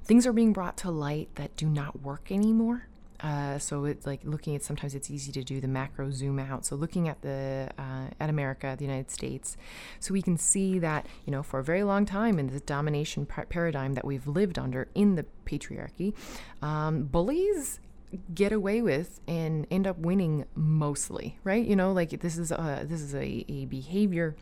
things 0.04 0.26
are 0.26 0.32
being 0.32 0.54
brought 0.54 0.78
to 0.78 0.92
light 0.92 1.30
that 1.36 1.58
do 1.58 1.68
not 1.68 2.02
work 2.02 2.32
anymore. 2.32 2.88
Uh, 3.24 3.58
so 3.58 3.86
it's 3.86 4.06
like 4.06 4.20
looking 4.26 4.54
at 4.54 4.62
sometimes 4.62 4.94
it's 4.94 5.10
easy 5.10 5.32
to 5.32 5.44
do 5.44 5.62
the 5.62 5.68
macro 5.68 6.12
zoom 6.12 6.38
out. 6.38 6.66
So 6.66 6.76
looking 6.76 7.08
at 7.08 7.22
the 7.22 7.70
uh, 7.80 8.08
at 8.20 8.30
America, 8.30 8.76
the 8.78 8.84
United 8.84 9.10
States, 9.10 9.56
so 10.02 10.14
we 10.14 10.22
can 10.22 10.38
see 10.38 10.78
that 10.80 11.08
you 11.26 11.32
know 11.32 11.42
for 11.42 11.60
a 11.60 11.64
very 11.64 11.84
long 11.84 12.06
time 12.06 12.38
in 12.38 12.48
this 12.48 12.62
domination 12.62 13.26
par- 13.26 13.46
paradigm 13.46 13.94
that 13.94 14.04
we've 14.04 14.28
lived 14.28 14.60
under 14.60 14.90
in 14.94 15.16
the 15.16 15.26
patriarchy, 15.46 16.14
um, 16.62 17.04
bullies 17.04 17.80
get 18.34 18.52
away 18.52 18.82
with 18.82 19.22
and 19.28 19.66
end 19.72 19.88
up 19.88 19.98
winning 19.98 20.46
mostly, 20.56 21.40
right? 21.44 21.66
You 21.66 21.78
know, 21.78 21.94
like 21.94 22.20
this 22.20 22.38
is 22.38 22.52
a 22.52 22.86
this 22.88 23.02
is 23.02 23.16
a, 23.16 23.46
a 23.48 23.66
behavior 23.66 24.36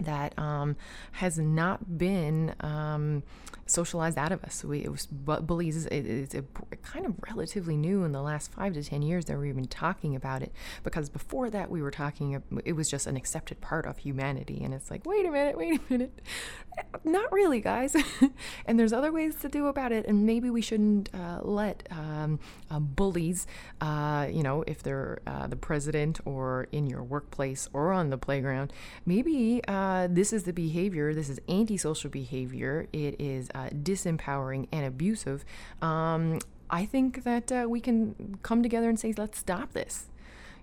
that 0.00 0.38
um, 0.38 0.76
has 1.12 1.38
not 1.38 1.98
been 1.98 2.54
um, 2.60 3.22
socialized 3.70 4.18
out 4.18 4.32
of 4.32 4.42
us. 4.44 4.64
We, 4.64 4.84
it 4.84 4.90
was 4.90 5.06
bullies. 5.06 5.86
It, 5.86 6.06
it's 6.06 6.34
a, 6.34 6.44
kind 6.82 7.06
of 7.06 7.14
relatively 7.28 7.76
new 7.76 8.04
in 8.04 8.12
the 8.12 8.22
last 8.22 8.52
five 8.52 8.74
to 8.74 8.82
ten 8.82 9.02
years 9.02 9.26
that 9.26 9.38
we've 9.38 9.54
been 9.54 9.66
talking 9.66 10.16
about 10.16 10.42
it. 10.42 10.52
Because 10.82 11.08
before 11.08 11.50
that, 11.50 11.70
we 11.70 11.82
were 11.82 11.90
talking. 11.90 12.42
It 12.64 12.72
was 12.72 12.90
just 12.90 13.06
an 13.06 13.16
accepted 13.16 13.60
part 13.60 13.86
of 13.86 13.98
humanity, 13.98 14.62
and 14.62 14.74
it's 14.74 14.90
like, 14.90 15.06
wait 15.06 15.26
a 15.26 15.30
minute, 15.30 15.56
wait 15.56 15.80
a 15.80 15.92
minute, 15.92 16.20
not 17.04 17.32
really, 17.32 17.60
guys. 17.60 17.96
and 18.66 18.78
there's 18.78 18.92
other 18.92 19.12
ways 19.12 19.36
to 19.36 19.48
do 19.48 19.66
about 19.66 19.92
it, 19.92 20.06
and 20.06 20.26
maybe 20.26 20.50
we 20.50 20.60
shouldn't 20.60 21.08
uh, 21.14 21.40
let 21.42 21.86
um, 21.90 22.38
uh, 22.70 22.78
bullies, 22.78 23.46
uh, 23.80 24.26
you 24.30 24.42
know, 24.42 24.64
if 24.66 24.82
they're 24.82 25.20
uh, 25.26 25.46
the 25.46 25.56
president 25.56 26.20
or 26.24 26.68
in 26.72 26.86
your 26.86 27.02
workplace 27.02 27.68
or 27.72 27.92
on 27.92 28.10
the 28.10 28.18
playground, 28.18 28.72
maybe 29.06 29.60
uh, 29.68 30.08
this 30.10 30.32
is 30.32 30.44
the 30.44 30.52
behavior. 30.52 31.14
This 31.14 31.28
is 31.28 31.40
antisocial 31.48 32.10
behavior. 32.10 32.86
It 32.92 33.20
is 33.20 33.50
uh, 33.66 33.70
disempowering 33.70 34.68
and 34.72 34.84
abusive, 34.84 35.44
um, 35.82 36.38
I 36.70 36.86
think 36.86 37.24
that 37.24 37.50
uh, 37.50 37.66
we 37.68 37.80
can 37.80 38.38
come 38.42 38.62
together 38.62 38.88
and 38.88 38.98
say, 38.98 39.12
let's 39.16 39.38
stop 39.38 39.72
this. 39.72 40.06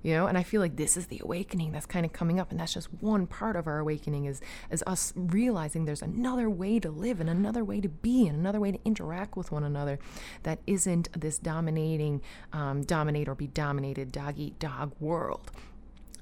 You 0.03 0.13
know, 0.13 0.27
and 0.27 0.37
I 0.37 0.43
feel 0.43 0.61
like 0.61 0.75
this 0.75 0.95
is 0.95 1.07
the 1.07 1.19
awakening 1.23 1.71
that's 1.71 1.87
kind 1.87 2.05
of 2.05 2.13
coming 2.13 2.39
up, 2.39 2.51
and 2.51 2.59
that's 2.59 2.73
just 2.73 2.87
one 3.01 3.25
part 3.25 3.55
of 3.55 3.67
our 3.67 3.79
awakening 3.79 4.25
is 4.25 4.39
is 4.69 4.83
us 4.85 5.11
realizing 5.15 5.85
there's 5.85 6.03
another 6.03 6.49
way 6.49 6.79
to 6.79 6.89
live 6.89 7.19
and 7.19 7.29
another 7.29 7.65
way 7.65 7.81
to 7.81 7.89
be 7.89 8.27
and 8.27 8.37
another 8.37 8.59
way 8.59 8.71
to 8.71 8.79
interact 8.85 9.35
with 9.35 9.51
one 9.51 9.63
another 9.63 9.97
that 10.43 10.59
isn't 10.67 11.11
this 11.19 11.39
dominating, 11.39 12.21
um, 12.53 12.83
dominate 12.83 13.27
or 13.27 13.35
be 13.35 13.47
dominated 13.47 14.11
dog 14.11 14.37
eat 14.37 14.57
dog 14.59 14.93
world 14.99 15.51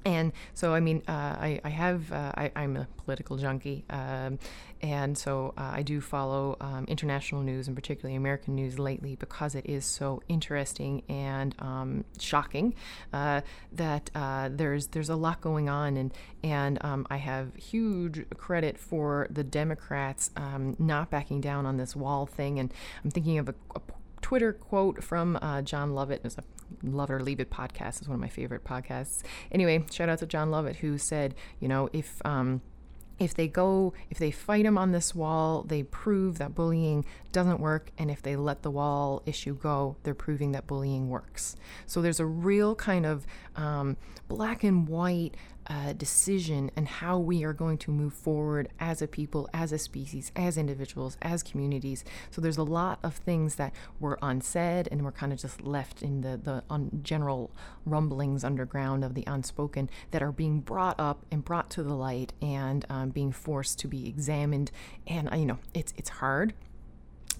and 0.06 0.32
so 0.54 0.72
I 0.72 0.80
mean 0.80 1.02
uh, 1.08 1.10
I, 1.12 1.60
I 1.64 1.68
have 1.68 2.12
uh, 2.12 2.32
I, 2.34 2.50
am 2.54 2.76
a 2.76 2.86
political 3.04 3.36
junkie 3.36 3.84
um, 3.90 4.38
and 4.80 5.18
so 5.18 5.52
uh, 5.58 5.70
I 5.74 5.82
do 5.82 6.00
follow 6.00 6.56
um, 6.60 6.84
international 6.86 7.42
news 7.42 7.66
and 7.66 7.74
particularly 7.74 8.14
American 8.16 8.54
news 8.54 8.78
lately 8.78 9.16
because 9.16 9.54
it 9.56 9.66
is 9.66 9.84
so 9.84 10.22
interesting 10.28 11.02
and 11.08 11.54
um, 11.58 12.04
shocking 12.20 12.74
uh, 13.12 13.40
that 13.72 14.10
uh, 14.14 14.48
there's 14.52 14.86
there's 14.88 15.10
a 15.10 15.16
lot 15.16 15.40
going 15.40 15.68
on 15.68 15.96
and 15.96 16.14
and 16.44 16.78
um, 16.84 17.06
I 17.10 17.16
have 17.16 17.54
huge 17.56 18.24
credit 18.36 18.78
for 18.78 19.26
the 19.28 19.42
Democrats 19.42 20.30
um, 20.36 20.76
not 20.78 21.10
backing 21.10 21.40
down 21.40 21.66
on 21.66 21.78
this 21.78 21.96
wall 21.96 22.26
thing 22.26 22.60
and 22.60 22.72
I'm 23.04 23.10
thinking 23.10 23.38
of 23.38 23.48
a, 23.48 23.54
a 23.74 23.80
Twitter 24.22 24.52
quote 24.52 25.04
from 25.04 25.38
uh, 25.40 25.62
Jon 25.62 25.94
Lovett. 25.94 26.20
It's 26.24 26.36
a 26.36 26.42
Love 26.82 27.10
It 27.10 27.14
or 27.14 27.20
Leave 27.20 27.40
It 27.40 27.50
podcast. 27.50 28.02
is 28.02 28.08
one 28.08 28.14
of 28.14 28.20
my 28.20 28.28
favorite 28.28 28.64
podcasts. 28.64 29.22
Anyway, 29.50 29.84
shout 29.90 30.08
out 30.08 30.18
to 30.18 30.26
Jon 30.26 30.50
Lovett 30.50 30.76
who 30.76 30.98
said, 30.98 31.34
you 31.60 31.68
know, 31.68 31.88
if 31.92 32.20
um, 32.24 32.60
if 33.18 33.34
they 33.34 33.48
go, 33.48 33.94
if 34.10 34.18
they 34.18 34.30
fight 34.30 34.66
him 34.66 34.76
on 34.76 34.92
this 34.92 35.14
wall, 35.14 35.62
they 35.62 35.82
prove 35.82 36.38
that 36.38 36.54
bullying 36.54 37.04
doesn't 37.32 37.60
work. 37.60 37.90
And 37.96 38.10
if 38.10 38.20
they 38.20 38.36
let 38.36 38.62
the 38.62 38.70
wall 38.70 39.22
issue 39.24 39.54
go, 39.54 39.96
they're 40.02 40.14
proving 40.14 40.52
that 40.52 40.66
bullying 40.66 41.08
works. 41.08 41.56
So 41.86 42.02
there's 42.02 42.20
a 42.20 42.26
real 42.26 42.74
kind 42.74 43.06
of 43.06 43.26
um, 43.56 43.96
black 44.28 44.64
and 44.64 44.86
white 44.86 45.34
uh, 45.68 45.92
decision 45.92 46.70
and 46.76 46.86
how 46.86 47.18
we 47.18 47.44
are 47.44 47.52
going 47.52 47.78
to 47.78 47.90
move 47.90 48.14
forward 48.14 48.68
as 48.78 49.02
a 49.02 49.06
people, 49.06 49.48
as 49.52 49.72
a 49.72 49.78
species, 49.78 50.32
as 50.36 50.56
individuals, 50.56 51.16
as 51.22 51.42
communities. 51.42 52.04
So 52.30 52.40
there's 52.40 52.56
a 52.56 52.62
lot 52.62 52.98
of 53.02 53.16
things 53.16 53.56
that 53.56 53.72
were 54.00 54.18
unsaid 54.22 54.88
and 54.90 55.02
were 55.02 55.12
kind 55.12 55.32
of 55.32 55.38
just 55.38 55.62
left 55.62 56.02
in 56.02 56.20
the, 56.20 56.36
the 56.36 56.62
un- 56.70 57.00
general 57.02 57.50
rumblings 57.84 58.44
underground 58.44 59.04
of 59.04 59.14
the 59.14 59.24
unspoken 59.26 59.90
that 60.10 60.22
are 60.22 60.32
being 60.32 60.60
brought 60.60 60.98
up 60.98 61.24
and 61.30 61.44
brought 61.44 61.70
to 61.70 61.82
the 61.82 61.94
light 61.94 62.32
and 62.40 62.84
um, 62.88 63.10
being 63.10 63.32
forced 63.32 63.78
to 63.80 63.88
be 63.88 64.08
examined. 64.08 64.70
And, 65.06 65.32
uh, 65.32 65.36
you 65.36 65.46
know, 65.46 65.58
it's, 65.74 65.92
it's 65.96 66.08
hard 66.08 66.54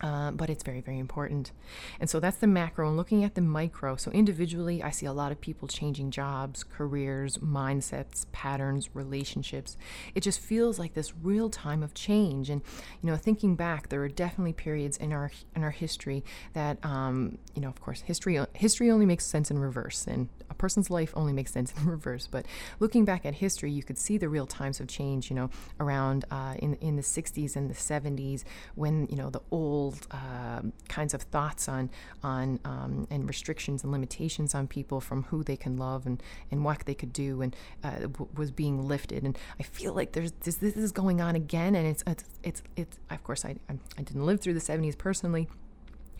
uh, 0.00 0.30
but 0.30 0.50
it's 0.50 0.62
very, 0.62 0.80
very 0.80 0.98
important. 0.98 1.52
And 2.00 2.08
so 2.08 2.20
that's 2.20 2.38
the 2.38 2.46
macro. 2.46 2.88
And 2.88 2.96
looking 2.96 3.24
at 3.24 3.34
the 3.34 3.40
micro, 3.40 3.96
so 3.96 4.10
individually, 4.10 4.82
I 4.82 4.90
see 4.90 5.06
a 5.06 5.12
lot 5.12 5.32
of 5.32 5.40
people 5.40 5.68
changing 5.68 6.10
jobs, 6.10 6.64
careers, 6.64 7.38
mindsets, 7.38 8.26
patterns, 8.32 8.90
relationships. 8.94 9.76
It 10.14 10.22
just 10.22 10.40
feels 10.40 10.78
like 10.78 10.94
this 10.94 11.14
real 11.16 11.50
time 11.50 11.82
of 11.82 11.94
change. 11.94 12.50
And 12.50 12.62
you 13.02 13.10
know, 13.10 13.16
thinking 13.16 13.56
back, 13.56 13.88
there 13.88 14.02
are 14.02 14.08
definitely 14.08 14.52
periods 14.52 14.96
in 14.96 15.12
our 15.12 15.30
in 15.54 15.62
our 15.62 15.70
history 15.70 16.24
that, 16.52 16.84
um, 16.84 17.38
you 17.54 17.62
know, 17.62 17.68
of 17.68 17.80
course, 17.80 18.02
history 18.02 18.38
history 18.54 18.90
only 18.90 19.06
makes 19.06 19.24
sense 19.26 19.50
in 19.50 19.58
reverse, 19.58 20.06
and 20.06 20.28
person's 20.58 20.90
life 20.90 21.12
only 21.14 21.32
makes 21.32 21.52
sense 21.52 21.72
in 21.76 21.86
reverse. 21.96 22.26
But 22.26 22.46
looking 22.80 23.04
back 23.04 23.24
at 23.26 23.34
history, 23.34 23.70
you 23.70 23.82
could 23.82 23.98
see 23.98 24.18
the 24.18 24.28
real 24.28 24.46
times 24.46 24.80
of 24.80 24.88
change. 24.88 25.30
You 25.30 25.36
know, 25.36 25.50
around 25.80 26.24
uh, 26.30 26.54
in 26.58 26.74
in 26.74 26.96
the 26.96 27.02
60s 27.02 27.56
and 27.56 27.70
the 27.70 27.74
70s 27.74 28.44
when 28.74 29.06
you 29.08 29.16
know 29.16 29.30
the 29.30 29.40
old 29.50 30.06
uh, 30.10 30.62
kinds 30.88 31.14
of 31.14 31.22
thoughts 31.22 31.68
on 31.68 31.90
on 32.22 32.58
um, 32.64 33.06
and 33.10 33.28
restrictions 33.28 33.82
and 33.82 33.92
limitations 33.92 34.54
on 34.54 34.66
people 34.66 35.00
from 35.00 35.24
who 35.24 35.42
they 35.42 35.56
can 35.56 35.76
love 35.76 36.06
and, 36.06 36.22
and 36.50 36.64
what 36.64 36.80
they 36.86 36.94
could 36.94 37.12
do 37.12 37.42
and 37.42 37.56
uh, 37.84 37.90
w- 38.00 38.28
was 38.36 38.50
being 38.50 38.86
lifted 38.86 39.24
and 39.24 39.38
I 39.58 39.62
feel 39.62 39.92
like 39.92 40.12
there's 40.12 40.32
this, 40.40 40.56
this 40.56 40.76
is 40.76 40.92
going 40.92 41.20
on 41.20 41.36
again 41.36 41.74
and 41.74 41.86
it's 41.86 42.02
it's 42.06 42.24
it's, 42.42 42.62
it's 42.76 42.98
of 43.10 43.22
course 43.24 43.44
I, 43.44 43.56
I 43.68 44.02
didn't 44.02 44.24
live 44.26 44.40
through 44.40 44.54
the 44.54 44.60
70s 44.60 44.96
personally 44.96 45.48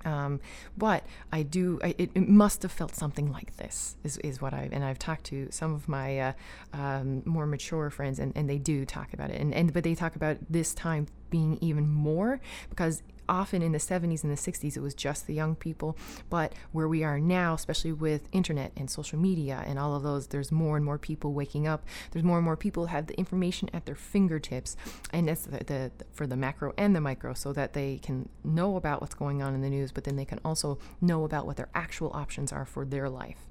Um, 0.06 0.40
but 0.78 1.04
I 1.32 1.42
do, 1.42 1.80
I, 1.82 1.94
it, 1.98 2.10
it, 2.14 2.28
must 2.28 2.62
have 2.62 2.70
felt 2.70 2.94
something 2.94 3.30
like 3.32 3.56
this, 3.56 3.96
is, 4.04 4.18
is 4.18 4.40
what 4.40 4.54
I, 4.54 4.68
and 4.70 4.84
I've 4.84 5.00
talked 5.00 5.24
to 5.24 5.48
some 5.50 5.74
of 5.74 5.88
my 5.88 6.18
uh, 6.20 6.32
um, 6.72 7.22
more 7.24 7.44
mature 7.44 7.90
friends, 7.90 8.20
and, 8.20 8.32
and 8.36 8.48
they 8.48 8.58
do 8.58 8.84
talk 8.84 9.12
about 9.12 9.30
it. 9.30 9.40
And, 9.40 9.52
and, 9.52 9.72
but 9.72 9.82
they 9.82 9.96
talk 9.96 10.14
about 10.14 10.38
this 10.48 10.74
time 10.74 11.08
being 11.28 11.58
even 11.60 11.88
more 11.88 12.40
because 12.70 13.02
often 13.28 13.62
in 13.62 13.72
the 13.72 13.78
70s 13.78 14.22
and 14.22 14.32
the 14.32 14.40
60s 14.40 14.76
it 14.76 14.80
was 14.80 14.94
just 14.94 15.26
the 15.26 15.34
young 15.34 15.54
people. 15.54 15.96
But 16.30 16.52
where 16.72 16.88
we 16.88 17.04
are 17.04 17.18
now 17.18 17.54
especially 17.54 17.92
with 17.92 18.28
internet 18.32 18.72
and 18.76 18.90
social 18.90 19.18
media 19.18 19.62
and 19.66 19.78
all 19.78 19.94
of 19.94 20.02
those 20.02 20.28
there's 20.28 20.52
more 20.52 20.76
and 20.76 20.84
more 20.84 20.98
people 20.98 21.32
waking 21.32 21.66
up. 21.66 21.84
There's 22.10 22.24
more 22.24 22.38
and 22.38 22.44
more 22.44 22.56
people 22.56 22.86
have 22.86 23.06
the 23.06 23.18
information 23.18 23.70
at 23.72 23.86
their 23.86 23.94
fingertips. 23.94 24.76
And 25.12 25.28
that's 25.28 25.44
the, 25.44 25.64
the, 25.64 25.92
for 26.12 26.26
the 26.26 26.36
macro 26.36 26.72
and 26.76 26.94
the 26.94 27.00
micro 27.00 27.34
so 27.34 27.52
that 27.52 27.72
they 27.72 27.98
can 27.98 28.28
know 28.44 28.76
about 28.76 29.00
what's 29.00 29.14
going 29.14 29.42
on 29.42 29.54
in 29.54 29.62
the 29.62 29.70
news 29.70 29.92
but 29.92 30.04
then 30.04 30.16
they 30.16 30.24
can 30.24 30.40
also 30.44 30.78
know 31.00 31.24
about 31.24 31.46
what 31.46 31.56
their 31.56 31.68
actual 31.74 32.10
options 32.14 32.52
are 32.52 32.64
for 32.64 32.84
their 32.84 33.08
life. 33.08 33.48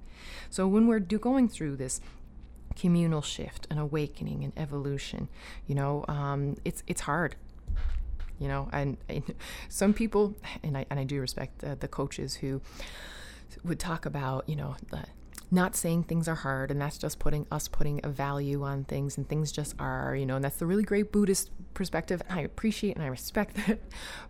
So 0.50 0.68
when 0.68 0.88
we're 0.88 1.00
do 1.00 1.20
going 1.20 1.50
through 1.50 1.76
this 1.76 2.02
communal 2.76 3.22
shift, 3.22 3.68
an 3.70 3.78
awakening, 3.78 4.44
an 4.44 4.54
evolution. 4.58 5.30
You 5.66 5.76
know, 5.76 6.06
um, 6.08 6.58
it's 6.64 6.84
it's 6.88 7.02
hard 7.02 7.36
you 8.40 8.48
know 8.48 8.70
and, 8.72 8.98
and 9.10 9.34
some 9.70 9.94
people 9.94 10.36
and 10.64 10.78
I, 10.78 10.86
and 10.90 11.00
I 11.00 11.04
do 11.04 11.20
respect 11.20 11.60
the, 11.60 11.76
the 11.76 11.88
coaches 11.88 12.36
who 12.36 12.62
would 13.64 13.80
talk 13.80 14.06
about 14.06 14.48
you 14.48 14.56
know 14.56 14.76
the 14.90 15.04
not 15.52 15.76
saying 15.76 16.04
things 16.04 16.28
are 16.28 16.36
hard 16.36 16.72
and 16.72 16.82
that's 16.82 16.98
just 16.98 17.20
putting 17.20 17.46
us 17.52 17.68
putting 17.68 18.00
a 18.04 18.10
value 18.10 18.64
on 18.64 18.84
things 18.84 19.18
and 19.18 19.30
things 19.30 19.52
just 19.52 19.76
are 19.80 20.16
you 20.16 20.26
know 20.26 20.36
and 20.36 20.44
that's 20.44 20.58
the 20.58 20.66
really 20.66 20.84
great 20.84 21.12
buddhist 21.12 21.52
perspective 21.74 22.22
and 22.30 22.40
i 22.40 22.42
appreciate 22.42 22.96
and 22.96 23.04
i 23.04 23.08
respect 23.08 23.56
that. 23.68 23.80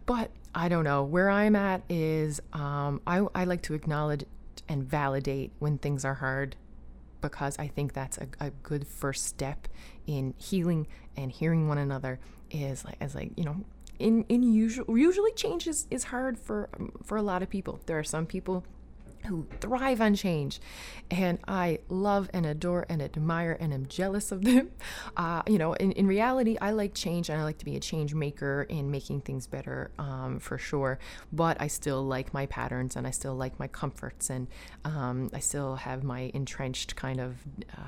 But 0.06 0.32
i 0.54 0.68
don't 0.68 0.84
know 0.84 1.04
where 1.04 1.30
i'm 1.30 1.56
at 1.56 1.84
is 1.90 2.42
um, 2.54 3.02
I, 3.08 3.26
I 3.34 3.46
like 3.46 3.62
to 3.64 3.74
acknowledge 3.74 4.26
and 4.68 4.84
validate 4.84 5.52
when 5.60 5.78
things 5.78 6.04
are 6.04 6.16
hard 6.16 6.56
because 7.22 7.58
i 7.60 7.68
think 7.68 7.94
that's 7.94 8.18
a, 8.18 8.28
a 8.40 8.50
good 8.50 8.86
first 8.88 9.26
step 9.26 9.68
in 10.06 10.34
healing 10.38 10.88
and 11.16 11.32
hearing 11.32 11.68
one 11.68 11.78
another 11.78 12.20
is 12.52 12.84
like 12.86 12.98
as 13.00 13.16
like 13.16 13.32
you 13.38 13.46
know 13.46 13.64
in 14.00 14.26
in 14.30 14.44
usual 14.44 14.98
usually 14.98 15.32
change 15.34 15.68
is, 15.68 15.88
is 15.90 16.06
hard 16.06 16.38
for 16.38 16.70
um, 16.78 16.92
for 17.04 17.18
a 17.18 17.22
lot 17.22 17.42
of 17.44 17.50
people. 17.50 17.80
There 17.86 17.98
are 18.00 18.04
some 18.04 18.26
people 18.26 18.64
who 19.26 19.48
thrive 19.60 20.02
on 20.02 20.16
change. 20.16 20.60
And 21.12 21.40
I 21.48 21.80
love 21.90 22.30
and 22.34 22.46
adore 22.46 22.86
and 22.90 23.02
admire 23.02 23.58
and 23.60 23.74
am 23.74 23.86
jealous 23.88 24.32
of 24.32 24.44
them. 24.44 24.72
Uh, 25.18 25.42
you 25.48 25.58
know, 25.58 25.74
in, 25.74 25.92
in 25.94 26.08
reality, 26.08 26.58
I 26.60 26.72
like 26.72 26.94
change 26.94 27.30
and 27.30 27.40
I 27.40 27.44
like 27.44 27.58
to 27.60 27.66
be 27.66 27.76
a 27.76 27.80
change 27.80 28.14
maker 28.14 28.66
in 28.68 28.92
making 28.92 29.22
things 29.22 29.48
better 29.48 29.92
um, 29.98 30.40
for 30.40 30.58
sure. 30.58 31.00
But 31.32 31.62
I 31.62 31.68
still 31.68 32.04
like 32.04 32.34
my 32.34 32.46
patterns 32.48 32.96
and 32.96 33.08
I 33.08 33.12
still 33.12 33.36
like 33.36 33.58
my 33.60 33.68
comforts 33.68 34.30
and 34.30 34.48
um, 34.84 35.30
I 35.34 35.40
still 35.40 35.76
have 35.76 36.04
my 36.04 36.32
entrenched 36.34 36.96
kind 36.96 37.20
of 37.20 37.38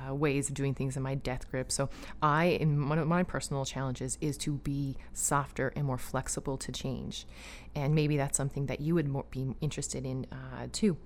uh, 0.08 0.14
ways 0.14 0.48
of 0.48 0.54
doing 0.54 0.74
things 0.74 0.96
in 0.96 1.02
my 1.02 1.14
death 1.16 1.50
grip. 1.50 1.70
So 1.70 1.90
I, 2.22 2.46
in 2.46 2.88
one 2.88 2.98
of 2.98 3.06
my 3.06 3.22
personal 3.22 3.64
challenges, 3.64 4.16
is 4.20 4.36
to 4.38 4.52
be 4.52 4.96
softer 5.12 5.72
and 5.76 5.84
more 5.86 5.98
flexible 5.98 6.56
to 6.58 6.72
change. 6.72 7.26
And 7.74 7.94
maybe 7.94 8.16
that's 8.16 8.36
something 8.36 8.66
that 8.66 8.80
you 8.80 8.94
would 8.94 9.30
be 9.30 9.54
interested 9.60 10.04
in 10.04 10.26
uh, 10.32 10.68
too 10.72 10.96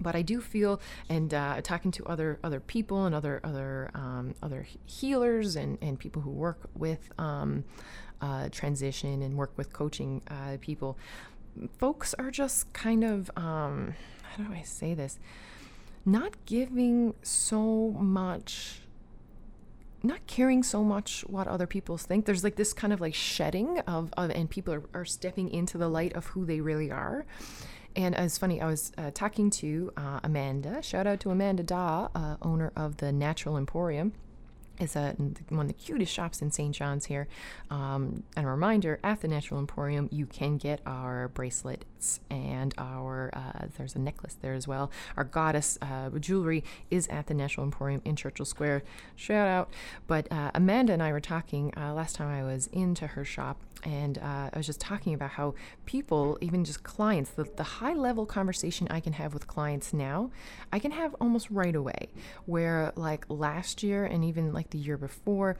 but 0.00 0.14
I 0.14 0.22
do 0.22 0.40
feel, 0.40 0.80
and 1.08 1.32
uh, 1.32 1.60
talking 1.62 1.90
to 1.92 2.04
other 2.06 2.38
other 2.42 2.60
people 2.60 3.06
and 3.06 3.14
other 3.14 3.40
other 3.44 3.90
um, 3.94 4.34
other 4.42 4.66
healers 4.86 5.56
and, 5.56 5.78
and 5.82 5.98
people 5.98 6.22
who 6.22 6.30
work 6.30 6.68
with 6.74 7.10
um, 7.18 7.64
uh, 8.20 8.48
transition 8.50 9.22
and 9.22 9.36
work 9.36 9.52
with 9.56 9.72
coaching 9.72 10.22
uh, 10.28 10.56
people, 10.60 10.98
folks 11.78 12.14
are 12.14 12.30
just 12.30 12.72
kind 12.72 13.04
of 13.04 13.30
um, 13.36 13.94
how 14.22 14.44
do 14.44 14.52
I 14.52 14.62
say 14.62 14.94
this? 14.94 15.18
Not 16.04 16.34
giving 16.46 17.14
so 17.22 17.90
much 17.98 18.82
not 20.02 20.24
caring 20.26 20.62
so 20.62 20.84
much 20.84 21.22
what 21.22 21.48
other 21.48 21.66
people 21.66 21.98
think. 21.98 22.24
There's 22.24 22.44
like 22.44 22.56
this 22.56 22.72
kind 22.72 22.92
of 22.92 23.00
like 23.00 23.14
shedding 23.14 23.80
of, 23.80 24.12
of 24.16 24.30
and 24.30 24.48
people 24.48 24.74
are, 24.74 24.82
are 24.94 25.04
stepping 25.04 25.50
into 25.50 25.78
the 25.78 25.88
light 25.88 26.12
of 26.14 26.26
who 26.26 26.44
they 26.44 26.60
really 26.60 26.90
are. 26.90 27.26
And 27.98 28.14
it's 28.14 28.38
funny, 28.38 28.60
I 28.60 28.66
was 28.66 28.92
uh, 28.96 29.10
talking 29.12 29.50
to 29.50 29.92
uh, 29.96 30.20
Amanda. 30.22 30.80
Shout 30.82 31.08
out 31.08 31.18
to 31.20 31.30
Amanda 31.30 31.64
Daw, 31.64 32.08
uh, 32.14 32.36
owner 32.40 32.70
of 32.76 32.98
the 32.98 33.10
Natural 33.10 33.56
Emporium 33.56 34.12
is 34.78 34.94
a, 34.94 35.16
one 35.48 35.62
of 35.62 35.68
the 35.68 35.74
cutest 35.74 36.12
shops 36.12 36.40
in 36.40 36.52
St. 36.52 36.72
John's 36.72 37.06
here. 37.06 37.26
Um, 37.70 38.22
and 38.36 38.46
a 38.46 38.48
reminder 38.48 39.00
at 39.02 39.20
the 39.20 39.26
Natural 39.26 39.58
Emporium, 39.58 40.08
you 40.12 40.26
can 40.26 40.58
get 40.58 40.80
our 40.86 41.26
and 42.30 42.74
our, 42.78 43.30
uh, 43.32 43.66
there's 43.76 43.94
a 43.94 43.98
necklace 43.98 44.36
there 44.40 44.54
as 44.54 44.68
well. 44.68 44.90
Our 45.16 45.24
goddess 45.24 45.78
uh, 45.82 46.10
jewelry 46.18 46.64
is 46.90 47.06
at 47.08 47.26
the 47.26 47.34
Natural 47.34 47.64
Emporium 47.64 48.02
in 48.04 48.16
Churchill 48.16 48.46
Square. 48.46 48.82
Shout 49.16 49.48
out. 49.48 49.70
But 50.06 50.30
uh, 50.30 50.50
Amanda 50.54 50.92
and 50.92 51.02
I 51.02 51.12
were 51.12 51.20
talking 51.20 51.72
uh, 51.76 51.94
last 51.94 52.16
time 52.16 52.28
I 52.28 52.42
was 52.44 52.68
into 52.68 53.06
her 53.08 53.24
shop, 53.24 53.60
and 53.84 54.18
uh, 54.18 54.50
I 54.52 54.56
was 54.56 54.66
just 54.66 54.80
talking 54.80 55.14
about 55.14 55.30
how 55.30 55.54
people, 55.86 56.38
even 56.40 56.64
just 56.64 56.82
clients, 56.82 57.30
the, 57.30 57.44
the 57.56 57.62
high 57.62 57.94
level 57.94 58.26
conversation 58.26 58.88
I 58.90 59.00
can 59.00 59.12
have 59.14 59.34
with 59.34 59.46
clients 59.46 59.92
now, 59.92 60.30
I 60.72 60.78
can 60.78 60.90
have 60.92 61.14
almost 61.20 61.50
right 61.50 61.74
away. 61.74 62.08
Where, 62.46 62.92
like 62.96 63.24
last 63.28 63.82
year 63.82 64.04
and 64.04 64.24
even 64.24 64.52
like 64.52 64.70
the 64.70 64.78
year 64.78 64.96
before, 64.96 65.56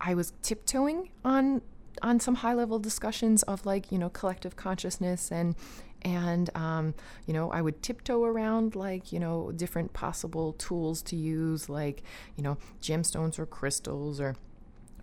I 0.00 0.14
was 0.14 0.32
tiptoeing 0.42 1.10
on 1.24 1.60
on 2.02 2.20
some 2.20 2.36
high 2.36 2.54
level 2.54 2.78
discussions 2.78 3.42
of 3.44 3.66
like 3.66 3.90
you 3.92 3.98
know 3.98 4.08
collective 4.08 4.56
consciousness 4.56 5.30
and 5.30 5.54
and 6.02 6.50
um, 6.56 6.94
you 7.26 7.34
know 7.34 7.50
i 7.50 7.60
would 7.60 7.82
tiptoe 7.82 8.24
around 8.24 8.74
like 8.74 9.12
you 9.12 9.18
know 9.18 9.52
different 9.52 9.92
possible 9.92 10.52
tools 10.54 11.02
to 11.02 11.16
use 11.16 11.68
like 11.68 12.02
you 12.36 12.42
know 12.42 12.56
gemstones 12.80 13.38
or 13.38 13.46
crystals 13.46 14.20
or 14.20 14.34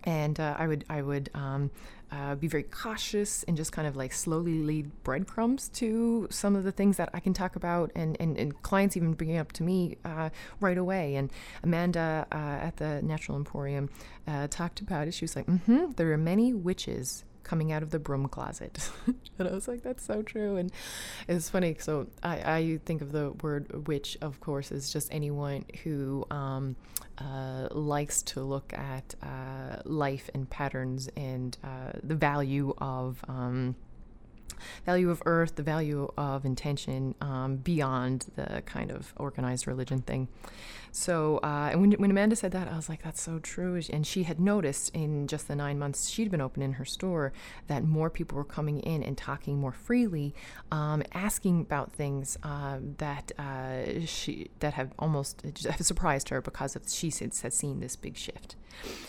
and 0.04 0.38
uh, 0.38 0.56
I 0.58 0.66
would 0.66 0.84
I 0.88 1.02
would 1.02 1.30
um, 1.34 1.70
uh, 2.10 2.34
be 2.34 2.48
very 2.48 2.62
cautious 2.62 3.42
and 3.44 3.56
just 3.56 3.72
kind 3.72 3.86
of 3.86 3.96
like 3.96 4.12
slowly 4.12 4.60
lead 4.60 4.90
breadcrumbs 5.02 5.68
to 5.68 6.26
some 6.30 6.56
of 6.56 6.64
the 6.64 6.72
things 6.72 6.96
that 6.96 7.10
I 7.12 7.20
can 7.20 7.34
talk 7.34 7.56
about, 7.56 7.90
and, 7.94 8.16
and, 8.20 8.36
and 8.38 8.62
clients 8.62 8.96
even 8.96 9.12
bringing 9.12 9.36
up 9.36 9.52
to 9.52 9.62
me 9.62 9.98
uh, 10.04 10.30
right 10.60 10.78
away. 10.78 11.16
And 11.16 11.30
Amanda 11.62 12.26
uh, 12.32 12.34
at 12.34 12.76
the 12.76 13.02
Natural 13.02 13.36
Emporium 13.36 13.90
uh, 14.26 14.46
talked 14.48 14.80
about 14.80 15.08
it. 15.08 15.14
She 15.14 15.24
was 15.24 15.36
like, 15.36 15.46
mm-hmm, 15.46 15.92
there 15.96 16.10
are 16.12 16.18
many 16.18 16.54
witches 16.54 17.24
coming 17.48 17.72
out 17.72 17.82
of 17.82 17.90
the 17.90 17.98
broom 17.98 18.28
closet. 18.28 18.90
and 19.38 19.48
I 19.48 19.52
was 19.52 19.66
like, 19.66 19.82
that's 19.82 20.04
so 20.04 20.20
true. 20.22 20.56
And 20.56 20.70
it's 21.26 21.48
funny. 21.48 21.76
So 21.78 22.06
I, 22.22 22.36
I 22.36 22.80
think 22.84 23.00
of 23.00 23.10
the 23.10 23.30
word 23.42 23.88
witch, 23.88 24.18
of 24.20 24.38
course, 24.40 24.70
as 24.70 24.92
just 24.92 25.08
anyone 25.10 25.64
who 25.82 26.26
um, 26.30 26.76
uh, 27.16 27.68
likes 27.70 28.22
to 28.22 28.42
look 28.42 28.74
at 28.74 29.14
uh, 29.22 29.80
life 29.84 30.28
and 30.34 30.48
patterns 30.50 31.08
and 31.16 31.56
uh, 31.64 31.92
the 32.02 32.14
value 32.14 32.74
of. 32.78 33.24
Um, 33.26 33.74
value 34.84 35.10
of 35.10 35.22
earth, 35.26 35.56
the 35.56 35.62
value 35.62 36.10
of 36.16 36.44
intention 36.44 37.14
um, 37.20 37.56
beyond 37.56 38.26
the 38.36 38.62
kind 38.66 38.90
of 38.90 39.12
organized 39.16 39.66
religion 39.66 40.00
thing. 40.02 40.28
So, 40.90 41.38
uh, 41.38 41.68
and 41.72 41.80
when, 41.80 41.92
when 41.92 42.10
Amanda 42.10 42.34
said 42.36 42.52
that, 42.52 42.68
I 42.68 42.76
was 42.76 42.88
like, 42.88 43.02
that's 43.02 43.20
so 43.20 43.38
true. 43.38 43.80
And 43.92 44.06
she 44.06 44.22
had 44.22 44.40
noticed 44.40 44.94
in 44.94 45.26
just 45.26 45.48
the 45.48 45.54
nine 45.54 45.78
months 45.78 46.08
she'd 46.08 46.30
been 46.30 46.40
open 46.40 46.62
in 46.62 46.74
her 46.74 46.84
store 46.84 47.32
that 47.66 47.84
more 47.84 48.10
people 48.10 48.36
were 48.36 48.44
coming 48.44 48.80
in 48.80 49.02
and 49.02 49.16
talking 49.16 49.58
more 49.58 49.72
freely, 49.72 50.34
um, 50.72 51.02
asking 51.12 51.60
about 51.60 51.92
things 51.92 52.38
uh, 52.42 52.78
that 52.98 53.32
uh, 53.38 54.04
she 54.06 54.50
that 54.60 54.74
have 54.74 54.92
almost 54.98 55.42
have 55.42 55.80
surprised 55.80 56.30
her 56.30 56.40
because 56.40 56.74
of 56.74 56.88
she 56.88 57.10
has 57.10 57.54
seen 57.54 57.80
this 57.80 57.96
big 57.96 58.16
shift. 58.16 58.56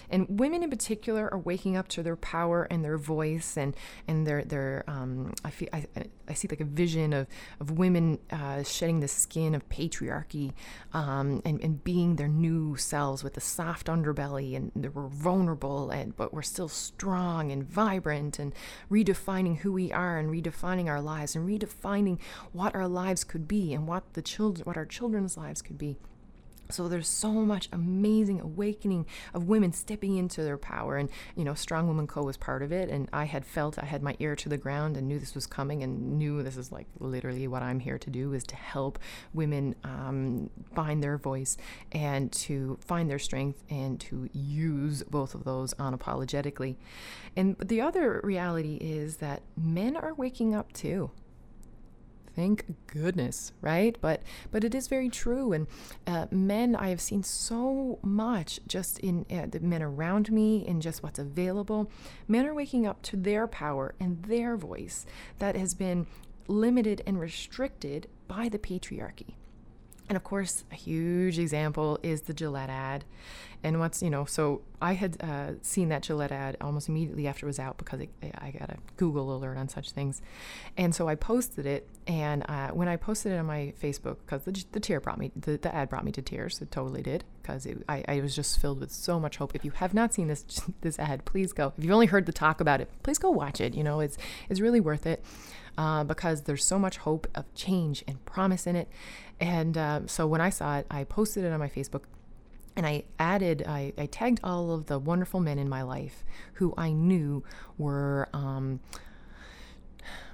And 0.10 0.40
women 0.40 0.64
in 0.64 0.70
particular 0.70 1.32
are 1.32 1.38
waking 1.38 1.78
up 1.78 1.88
to 1.90 2.02
their 2.02 2.16
power 2.16 2.68
and 2.72 2.84
their 2.84 2.98
voice 2.98 3.58
and 3.58 3.76
and 4.08 4.26
their 4.26 4.44
their 4.44 4.84
um, 4.88 5.29
I 5.44 5.50
feel 5.50 5.70
I, 5.74 5.86
I 6.28 6.34
see 6.34 6.48
like 6.48 6.62
a 6.62 6.66
vision 6.66 7.14
of 7.14 7.28
of 7.60 7.72
women 7.72 8.20
uh, 8.32 8.64
shedding 8.64 9.00
the 9.00 9.08
skin 9.08 9.56
of 9.56 9.68
patriarchy 9.70 10.54
um, 10.94 11.42
and 11.46 11.62
and 11.62 11.84
being 11.84 12.16
their 12.16 12.28
new 12.28 12.76
selves 12.76 13.24
with 13.24 13.38
a 13.38 13.42
soft 13.42 13.88
underbelly 13.88 14.56
and 14.56 14.72
we're 14.94 15.08
vulnerable 15.08 15.90
and 15.90 16.16
but 16.16 16.34
we're 16.34 16.42
still 16.42 16.70
strong 16.70 17.52
and 17.52 17.64
vibrant 17.64 18.40
and 18.40 18.54
redefining 18.92 19.58
who 19.58 19.72
we 19.72 19.92
are 19.92 20.18
and 20.18 20.30
redefining 20.30 20.88
our 20.88 21.02
lives 21.02 21.36
and 21.36 21.48
redefining 21.48 22.20
what 22.52 22.76
our 22.76 22.88
lives 22.88 23.24
could 23.24 23.48
be 23.48 23.74
and 23.74 23.88
what 23.88 24.14
the 24.14 24.22
children 24.22 24.66
what 24.66 24.78
our 24.78 24.86
children's 24.86 25.38
lives 25.38 25.62
could 25.62 25.78
be. 25.78 25.98
So 26.72 26.88
there's 26.88 27.08
so 27.08 27.32
much 27.32 27.68
amazing 27.74 28.42
awakening 28.42 29.08
of 29.34 29.48
women 29.48 29.74
stepping 29.74 30.18
into 30.18 30.44
their 30.44 30.58
power, 30.58 30.98
and 30.98 31.10
you 31.36 31.44
know, 31.44 31.56
Strong 31.56 31.88
Woman 31.88 32.06
Co 32.06 32.22
was 32.22 32.38
part 32.38 32.62
of 32.62 32.72
it. 32.72 32.90
And 32.90 33.10
I 33.12 33.26
had 33.26 33.44
felt 33.44 33.80
I 33.80 33.86
had 33.86 34.04
my 34.04 34.16
ear 34.20 34.36
to 34.36 34.50
the 34.50 34.58
ground 34.58 34.96
and 34.96 35.08
knew 35.08 35.18
this 35.18 35.34
was 35.34 35.48
coming, 35.48 35.82
and 35.82 36.20
knew 36.20 36.44
this 36.44 36.58
is 36.58 36.72
like 36.72 36.86
literally 37.00 37.48
what 37.48 37.64
I'm 37.64 37.80
here 37.80 37.98
to 37.98 38.10
do 38.12 38.34
is 38.34 38.44
to 38.44 38.56
help 38.56 39.00
women 39.34 39.74
um, 39.84 40.52
find 40.76 41.04
their 41.04 41.18
voice 41.18 41.58
and 41.92 42.32
to 42.34 42.78
find 42.86 43.10
their 43.10 43.18
strength 43.18 43.64
and 43.72 44.00
to 44.02 44.30
use 44.32 45.02
both 45.04 45.34
of 45.34 45.46
those 45.46 45.74
unapologetically. 45.76 46.76
And 47.36 47.58
the 47.58 47.82
other 47.82 48.22
reality 48.24 48.76
is 48.76 49.18
that 49.18 49.42
men 49.58 49.96
are 49.96 50.14
waking 50.14 50.54
up 50.54 50.72
too 50.74 51.10
Thank 52.40 52.74
goodness, 52.88 53.52
right? 53.60 53.98
But 54.00 54.24
but 54.50 54.64
it 54.64 54.74
is 54.74 54.88
very 54.88 55.10
true. 55.10 55.52
And 55.52 55.68
uh, 56.08 56.28
men, 56.32 56.74
I 56.74 56.88
have 56.88 57.02
seen 57.02 57.22
so 57.22 58.00
much 58.02 58.62
just 58.66 58.98
in 59.00 59.26
uh, 59.30 59.48
the 59.48 59.60
men 59.60 59.84
around 59.84 60.32
me 60.32 60.66
and 60.66 60.82
just 60.82 61.04
what's 61.04 61.20
available. 61.20 61.92
Men 62.30 62.46
are 62.46 62.54
waking 62.54 62.88
up 62.88 63.02
to 63.02 63.18
their 63.18 63.46
power 63.46 63.94
and 64.00 64.24
their 64.24 64.56
voice 64.56 65.06
that 65.40 65.58
has 65.58 65.74
been 65.74 66.08
limited 66.48 67.04
and 67.06 67.20
restricted 67.20 68.08
by 68.30 68.48
the 68.48 68.58
patriarchy. 68.58 69.34
And 70.08 70.16
of 70.16 70.24
course, 70.24 70.64
a 70.72 70.76
huge 70.76 71.38
example 71.38 72.00
is 72.02 72.22
the 72.22 72.34
Gillette 72.34 72.70
ad. 72.70 73.04
And 73.64 73.80
what's, 73.80 74.02
you 74.02 74.10
know, 74.10 74.24
so 74.26 74.62
I 74.82 74.94
had 74.94 75.18
uh, 75.22 75.54
seen 75.62 75.90
that 75.90 76.04
Gillette 76.04 76.32
ad 76.32 76.56
almost 76.62 76.88
immediately 76.88 77.28
after 77.28 77.46
it 77.46 77.50
was 77.50 77.60
out 77.60 77.78
because 77.78 78.00
it, 78.00 78.10
I 78.22 78.52
got 78.52 78.70
a 78.70 78.78
Google 78.96 79.36
alert 79.36 79.58
on 79.58 79.68
such 79.68 79.92
things. 79.92 80.22
And 80.78 80.96
so 80.96 81.10
I 81.10 81.16
posted 81.16 81.66
it. 81.66 81.88
And 82.08 82.46
uh, 82.48 82.70
when 82.70 82.88
I 82.88 82.96
posted 82.96 83.34
it 83.34 83.38
on 83.38 83.46
my 83.46 83.74
Facebook, 83.82 84.18
because 84.26 84.44
the, 84.44 84.64
the 84.72 84.80
tear 84.80 85.02
brought 85.02 85.18
me, 85.18 85.32
the, 85.36 85.58
the 85.58 85.74
ad 85.76 85.90
brought 85.90 86.06
me 86.06 86.12
to 86.14 86.22
tears, 86.22 86.62
it 86.62 86.72
totally 86.72 87.02
did, 87.02 87.26
because 87.42 87.68
I, 87.90 88.04
I 88.08 88.22
was 88.22 88.34
just 88.34 88.60
filled 88.62 88.80
with 88.80 88.92
so 88.92 89.20
much 89.20 89.38
hope. 89.38 89.54
If 89.54 89.66
you 89.66 89.72
have 89.72 89.94
not 89.94 90.14
seen 90.14 90.28
this 90.30 90.44
this 90.82 90.98
ad, 90.98 91.26
please 91.26 91.52
go. 91.52 91.74
If 91.78 91.84
you've 91.84 91.94
only 91.94 92.08
heard 92.08 92.26
the 92.26 92.32
talk 92.32 92.62
about 92.62 92.80
it, 92.80 92.90
please 93.04 93.18
go 93.18 93.30
watch 93.30 93.60
it. 93.60 93.74
You 93.76 93.84
know, 93.84 94.00
it's, 94.00 94.18
it's 94.50 94.62
really 94.62 94.80
worth 94.80 95.06
it 95.06 95.24
uh, 95.78 96.06
because 96.06 96.44
there's 96.44 96.64
so 96.64 96.80
much 96.80 96.98
hope 96.98 97.28
of 97.36 97.54
change 97.54 98.04
and 98.08 98.24
promise 98.26 98.66
in 98.66 98.78
it. 98.78 98.88
And 99.40 99.78
uh, 99.78 100.08
so 100.08 100.28
when 100.28 100.42
I 100.42 100.50
saw 100.50 100.78
it, 100.78 100.88
I 100.90 101.04
posted 101.04 101.44
it 101.44 101.52
on 101.52 101.60
my 101.60 101.70
Facebook 101.70 102.04
and 102.80 102.88
I 102.88 103.04
added, 103.20 103.66
I, 103.68 103.92
I, 103.98 104.06
tagged 104.06 104.40
all 104.42 104.72
of 104.72 104.86
the 104.86 104.98
wonderful 104.98 105.42
men 105.42 105.60
in 105.60 105.68
my 105.68 105.82
life 105.82 106.24
who 106.54 106.74
I 106.78 106.94
knew 106.94 107.44
were 107.78 108.30
um, 108.32 108.80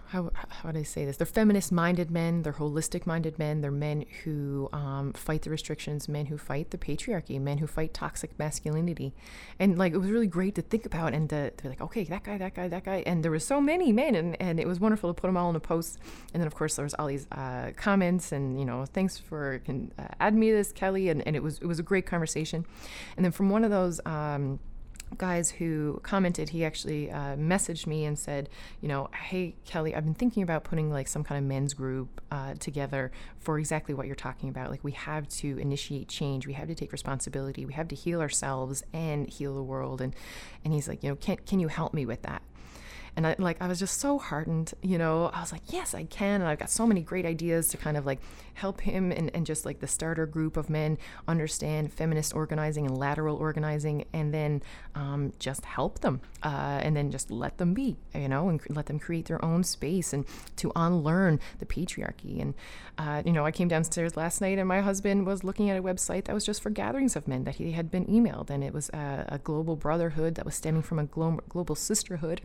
how, 0.10 0.32
how 0.36 0.70
would 0.70 0.78
I 0.78 0.84
say 0.84 1.06
this? 1.06 1.18
They're 1.18 1.26
feminist 1.26 1.72
minded 1.72 2.12
men, 2.12 2.44
they're 2.44 2.54
holistic 2.54 3.06
minded 3.06 3.40
men, 3.40 3.62
they're 3.62 3.72
men 3.72 4.06
who 4.24 4.70
um, 4.74 5.14
fight 5.14 5.42
the 5.44 5.50
restrictions, 5.50 6.08
men 6.08 6.28
who 6.28 6.38
fight 6.38 6.72
the 6.72 6.78
patriarchy, 6.78 7.40
men 7.40 7.58
who 7.58 7.68
fight 7.68 7.94
toxic 7.94 8.38
masculinity. 8.38 9.14
And 9.60 9.78
like, 9.78 9.94
it 9.94 9.98
was 9.98 10.10
really 10.10 10.28
great 10.28 10.56
to 10.56 10.62
think 10.62 10.86
about 10.86 11.14
and 11.14 11.30
to, 11.30 11.52
to 11.52 11.64
be 11.64 11.70
like, 11.70 11.82
okay, 11.82 12.04
that 12.06 12.24
guy, 12.24 12.38
that 12.38 12.54
guy, 12.54 12.68
that 12.68 12.84
guy. 12.84 13.04
And 13.06 13.24
there 13.24 13.32
was 13.32 13.46
so 13.46 13.60
many 13.60 13.92
men, 13.92 14.16
and, 14.16 14.40
and 14.42 14.60
it 14.60 14.68
was 14.68 14.80
wonderful 14.80 15.14
to 15.14 15.20
put 15.20 15.28
them 15.28 15.38
all 15.38 15.50
in 15.50 15.56
a 15.56 15.60
post. 15.60 16.00
And 16.34 16.42
then, 16.42 16.48
of 16.48 16.56
course, 16.56 16.76
there 16.76 16.84
was 16.84 16.94
all 16.96 17.08
these 17.08 17.28
uh, 17.32 17.72
comments 17.76 18.32
and, 18.32 18.60
you 18.60 18.66
know, 18.66 18.86
thanks 18.86 19.18
for 19.18 19.60
can, 19.66 19.92
uh, 19.98 20.08
add 20.20 20.36
me 20.36 20.52
this, 20.52 20.72
Kelly. 20.72 21.10
And, 21.10 21.26
and 21.28 21.36
it 21.36 21.44
was, 21.44 21.60
it 21.60 21.66
was 21.66 21.80
a 21.80 21.84
great 21.84 22.06
conversation. 22.06 22.66
And 23.16 23.26
then 23.26 23.32
from 23.32 23.50
one 23.50 23.64
of 23.64 23.72
those, 23.72 24.00
um, 24.06 24.60
guys 25.18 25.52
who 25.52 26.00
commented, 26.04 26.50
he 26.50 26.66
actually 26.66 27.12
uh, 27.12 27.36
messaged 27.36 27.88
me 27.88 28.06
and 28.06 28.18
said, 28.18 28.50
you 28.82 28.88
know, 28.88 29.10
hey, 29.14 29.56
Kelly, 29.66 29.96
I've 29.96 30.06
been 30.06 30.14
thinking 30.14 30.44
about 30.44 30.64
putting 30.64 30.92
like 30.92 31.08
some 31.08 31.24
kind 31.24 31.38
of 31.38 31.48
men's 31.48 31.74
group 31.74 32.22
uh, 32.32 32.56
together 32.56 33.12
for 33.40 33.60
exactly 33.60 33.94
what 33.94 34.08
you're 34.08 34.16
talking 34.16 34.50
about. 34.50 34.70
Like, 34.72 34.84
we 34.84 34.92
have 34.92 35.28
to 35.30 35.58
initiate 35.58 36.08
change, 36.08 36.48
we 36.48 36.54
have 36.54 36.68
to 36.68 36.76
take 36.76 36.92
responsibility, 36.92 37.66
we 37.66 37.74
have 37.74 37.88
to 37.90 37.96
heal 37.96 38.22
ourselves 38.22 38.84
and 38.94 39.28
heal 39.30 39.56
the 39.56 39.64
world. 39.64 40.02
And, 40.02 40.16
and 40.64 40.74
he's 40.74 40.88
like, 40.88 41.04
you 41.04 41.10
know, 41.10 41.16
can, 41.16 41.38
can 41.46 41.60
you 41.60 41.68
help 41.68 41.94
me 41.94 42.06
with 42.06 42.22
that? 42.24 42.42
And 43.16 43.26
I 43.26 43.36
like 43.38 43.62
I 43.62 43.68
was 43.68 43.80
just 43.80 44.00
so 44.00 44.20
heartened, 44.20 44.74
you 44.82 44.98
know. 44.98 45.30
I 45.34 45.40
was 45.40 45.52
like, 45.52 45.62
yes, 45.68 45.94
I 45.94 46.04
can, 46.04 46.42
and 46.42 46.50
I've 46.50 46.60
got 46.60 46.70
so 46.70 46.86
many 46.86 47.02
great 47.02 47.26
ideas 47.26 47.70
to 47.70 47.78
kind 47.78 47.98
of 47.98 48.06
like 48.06 48.20
help 48.56 48.82
him 48.82 49.12
and, 49.12 49.30
and 49.36 49.46
just 49.46 49.66
like 49.66 49.80
the 49.80 49.88
starter 49.88 50.26
group 50.26 50.56
of 50.58 50.70
men 50.70 50.98
understand 51.28 51.92
feminist 51.92 52.34
organizing 52.34 52.86
and 52.86 52.98
lateral 52.98 53.38
organizing, 53.38 54.06
and 54.14 54.34
then 54.34 54.62
um, 54.96 55.34
just 55.40 55.66
help 55.66 56.00
them, 56.00 56.22
uh, 56.44 56.80
and 56.82 56.96
then 56.96 57.12
just 57.12 57.32
let 57.32 57.58
them 57.58 57.74
be, 57.74 57.98
you 58.14 58.28
know, 58.28 58.50
and 58.50 58.62
let 58.70 58.88
them 58.88 59.00
create 59.00 59.26
their 59.26 59.44
own 59.44 59.64
space 59.64 60.14
and 60.14 60.26
to 60.58 60.72
unlearn 60.76 61.40
the 61.60 61.66
patriarchy. 61.66 62.42
And 62.42 62.54
uh, 62.98 63.22
you 63.26 63.32
know, 63.32 63.46
I 63.46 63.52
came 63.52 63.68
downstairs 63.68 64.16
last 64.18 64.42
night, 64.42 64.58
and 64.58 64.68
my 64.68 64.82
husband 64.82 65.26
was 65.26 65.44
looking 65.44 65.70
at 65.70 65.78
a 65.78 65.84
website 65.84 66.26
that 66.26 66.34
was 66.34 66.46
just 66.46 66.62
for 66.62 66.70
gatherings 66.70 67.16
of 67.16 67.28
men 67.28 67.44
that 67.46 67.56
he 67.56 67.72
had 67.72 67.90
been 67.90 68.06
emailed, 68.06 68.50
and 68.50 68.64
it 68.64 68.74
was 68.74 68.90
a, 68.90 69.26
a 69.30 69.38
global 69.38 69.76
brotherhood 69.76 70.36
that 70.36 70.46
was 70.46 70.56
stemming 70.56 70.82
from 70.82 71.00
a 71.00 71.06
glo- 71.06 71.40
global 71.50 71.76
sisterhood 71.76 72.42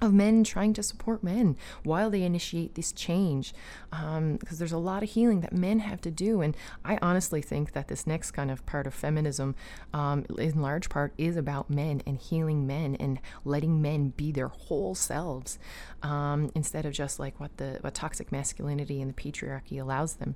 of 0.00 0.12
men 0.12 0.44
trying 0.44 0.72
to 0.74 0.82
support 0.82 1.22
men 1.22 1.56
while 1.82 2.10
they 2.10 2.22
initiate 2.22 2.74
this 2.74 2.92
change. 2.92 3.54
Because 3.90 4.16
um, 4.16 4.38
there's 4.58 4.72
a 4.72 4.78
lot 4.78 5.02
of 5.02 5.10
healing 5.10 5.40
that 5.40 5.52
men 5.52 5.80
have 5.80 6.00
to 6.02 6.10
do 6.10 6.40
and 6.40 6.56
i 6.84 6.98
honestly 7.00 7.40
think 7.40 7.72
that 7.72 7.88
this 7.88 8.06
next 8.06 8.32
kind 8.32 8.50
of 8.50 8.64
part 8.66 8.86
of 8.86 8.94
feminism 8.94 9.54
um, 9.92 10.24
in 10.38 10.60
large 10.60 10.88
part 10.88 11.12
is 11.16 11.36
about 11.36 11.70
men 11.70 12.02
and 12.06 12.18
healing 12.18 12.66
men 12.66 12.96
and 12.96 13.20
letting 13.44 13.80
men 13.80 14.10
be 14.10 14.32
their 14.32 14.48
whole 14.48 14.94
selves 14.94 15.58
um, 16.02 16.50
instead 16.54 16.84
of 16.86 16.92
just 16.92 17.18
like 17.18 17.38
what 17.40 17.56
the 17.56 17.78
what 17.80 17.94
toxic 17.94 18.30
masculinity 18.30 19.00
and 19.00 19.10
the 19.10 19.14
patriarchy 19.14 19.80
allows 19.80 20.14
them. 20.14 20.34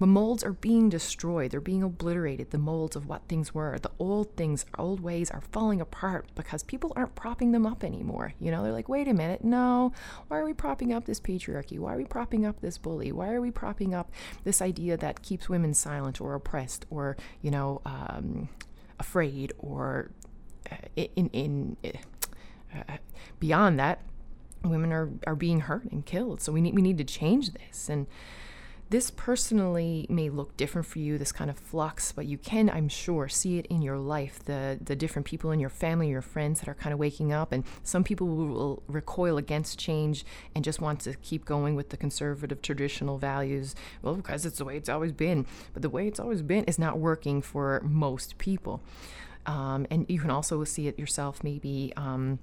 The 0.00 0.06
molds 0.06 0.42
are 0.44 0.52
being 0.52 0.88
destroyed 0.88 1.50
they're 1.50 1.60
being 1.60 1.82
obliterated 1.82 2.50
the 2.50 2.58
molds 2.58 2.96
of 2.96 3.06
what 3.06 3.22
things 3.28 3.54
were 3.54 3.78
the 3.78 3.90
old 3.98 4.36
things 4.36 4.64
old 4.78 5.00
ways 5.00 5.30
are 5.30 5.42
falling 5.52 5.80
apart 5.80 6.26
because 6.34 6.62
people 6.62 6.92
aren't 6.96 7.14
propping 7.14 7.52
them 7.52 7.66
up 7.66 7.84
anymore. 7.84 8.34
You 8.40 8.50
know 8.50 8.62
they're 8.62 8.72
like 8.72 8.88
wait 8.94 9.08
a 9.08 9.12
minute, 9.12 9.42
no, 9.42 9.92
why 10.28 10.38
are 10.38 10.44
we 10.44 10.54
propping 10.54 10.92
up 10.92 11.04
this 11.04 11.18
patriarchy? 11.18 11.80
Why 11.80 11.94
are 11.94 11.96
we 11.96 12.04
propping 12.04 12.46
up 12.46 12.60
this 12.60 12.78
bully? 12.78 13.10
Why 13.10 13.32
are 13.32 13.40
we 13.40 13.50
propping 13.50 13.92
up 13.92 14.12
this 14.44 14.62
idea 14.62 14.96
that 14.96 15.20
keeps 15.20 15.48
women 15.48 15.74
silent 15.74 16.20
or 16.20 16.34
oppressed 16.34 16.86
or, 16.90 17.16
you 17.42 17.50
know, 17.50 17.80
um, 17.84 18.48
afraid 19.00 19.52
or 19.58 20.12
uh, 20.70 20.76
in, 20.94 21.28
in, 21.32 21.76
uh, 22.72 22.98
beyond 23.40 23.80
that? 23.80 24.00
Women 24.62 24.92
are, 24.92 25.10
are 25.26 25.34
being 25.34 25.60
hurt 25.60 25.90
and 25.90 26.06
killed. 26.06 26.40
So 26.40 26.52
we 26.52 26.60
need, 26.60 26.76
we 26.76 26.80
need 26.80 26.98
to 26.98 27.04
change 27.04 27.52
this. 27.52 27.88
And, 27.88 28.06
this 28.94 29.10
personally 29.10 30.06
may 30.08 30.30
look 30.30 30.56
different 30.56 30.86
for 30.86 31.00
you, 31.00 31.18
this 31.18 31.32
kind 31.32 31.50
of 31.50 31.58
flux, 31.58 32.12
but 32.12 32.26
you 32.26 32.38
can, 32.38 32.70
I'm 32.70 32.88
sure, 32.88 33.28
see 33.28 33.58
it 33.58 33.66
in 33.66 33.82
your 33.82 33.98
life. 33.98 34.38
The 34.44 34.78
the 34.80 34.94
different 34.94 35.26
people 35.26 35.50
in 35.50 35.58
your 35.58 35.68
family, 35.68 36.10
your 36.10 36.22
friends 36.22 36.60
that 36.60 36.68
are 36.68 36.74
kind 36.74 36.92
of 36.92 37.00
waking 37.00 37.32
up, 37.32 37.50
and 37.50 37.64
some 37.82 38.04
people 38.04 38.28
will 38.28 38.84
recoil 38.86 39.36
against 39.36 39.80
change 39.80 40.24
and 40.54 40.64
just 40.64 40.80
want 40.80 41.00
to 41.00 41.14
keep 41.14 41.44
going 41.44 41.74
with 41.74 41.88
the 41.88 41.96
conservative 41.96 42.62
traditional 42.62 43.18
values. 43.18 43.74
Well, 44.00 44.14
because 44.14 44.46
it's 44.46 44.58
the 44.58 44.64
way 44.64 44.76
it's 44.76 44.88
always 44.88 45.10
been. 45.10 45.44
But 45.72 45.82
the 45.82 45.90
way 45.90 46.06
it's 46.06 46.20
always 46.20 46.42
been 46.42 46.62
is 46.66 46.78
not 46.78 47.00
working 47.00 47.42
for 47.42 47.82
most 47.84 48.38
people. 48.38 48.80
Um, 49.44 49.88
and 49.90 50.06
you 50.08 50.20
can 50.20 50.30
also 50.30 50.62
see 50.62 50.86
it 50.86 51.00
yourself, 51.00 51.42
maybe. 51.42 51.92
Um, 51.96 52.38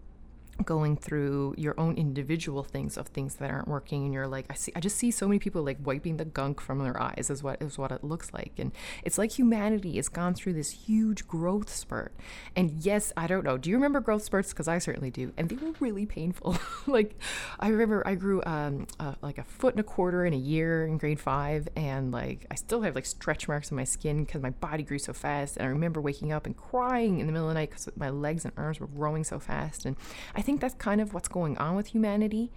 going 0.63 0.95
through 0.95 1.55
your 1.57 1.79
own 1.79 1.95
individual 1.95 2.63
things 2.63 2.97
of 2.97 3.07
things 3.07 3.35
that 3.35 3.49
aren't 3.49 3.67
working 3.67 4.05
and 4.05 4.13
you're 4.13 4.27
like 4.27 4.45
I 4.49 4.53
see 4.53 4.71
I 4.75 4.79
just 4.79 4.97
see 4.97 5.11
so 5.11 5.27
many 5.27 5.39
people 5.39 5.63
like 5.63 5.77
wiping 5.83 6.17
the 6.17 6.25
gunk 6.25 6.61
from 6.61 6.79
their 6.79 7.01
eyes 7.01 7.29
is 7.29 7.41
what 7.41 7.61
is 7.61 7.77
what 7.77 7.91
it 7.91 8.03
looks 8.03 8.33
like 8.33 8.53
and 8.57 8.71
it's 9.03 9.17
like 9.17 9.37
humanity 9.37 9.95
has 9.95 10.07
gone 10.07 10.33
through 10.33 10.53
this 10.53 10.71
huge 10.71 11.27
growth 11.27 11.69
spurt. 11.69 12.13
And 12.55 12.83
yes 12.83 13.11
I 13.17 13.27
don't 13.27 13.43
know 13.43 13.57
do 13.57 13.69
you 13.69 13.75
remember 13.75 13.99
growth 13.99 14.23
spurts? 14.23 14.49
Because 14.49 14.67
I 14.67 14.77
certainly 14.77 15.09
do 15.09 15.33
and 15.37 15.49
they 15.49 15.55
were 15.55 15.73
really 15.79 16.05
painful. 16.05 16.57
Like 16.87 17.15
I 17.59 17.67
remember 17.67 18.05
I 18.05 18.15
grew 18.15 18.41
um 18.45 18.87
like 19.21 19.37
a 19.37 19.43
foot 19.43 19.75
and 19.75 19.79
a 19.79 19.83
quarter 19.83 20.25
in 20.25 20.33
a 20.33 20.37
year 20.37 20.85
in 20.85 20.97
grade 20.97 21.19
5 21.19 21.69
and 21.75 22.11
like 22.11 22.45
I 22.49 22.55
still 22.55 22.81
have 22.81 22.95
like 22.95 23.05
stretch 23.05 23.47
marks 23.47 23.71
on 23.71 23.75
my 23.75 23.83
skin 23.83 24.23
because 24.23 24.41
my 24.41 24.49
body 24.49 24.83
grew 24.83 24.97
so 24.97 25.13
fast 25.13 25.57
and 25.57 25.65
I 25.65 25.69
remember 25.69 26.01
waking 26.01 26.31
up 26.31 26.45
and 26.45 26.57
crying 26.57 27.19
in 27.19 27.27
the 27.27 27.33
middle 27.33 27.47
of 27.47 27.53
the 27.53 27.59
night 27.59 27.69
because 27.69 27.87
my 27.95 28.09
legs 28.09 28.45
and 28.45 28.53
arms 28.57 28.79
were 28.79 28.87
growing 28.87 29.23
so 29.23 29.39
fast 29.39 29.85
and 29.85 29.95
I 30.35 30.41
think 30.41 30.50
think 30.51 30.59
that's 30.59 30.75
kind 30.75 30.99
of 30.99 31.13
what's 31.13 31.29
going 31.29 31.57
on 31.57 31.75
with 31.77 31.87
humanity. 31.87 32.51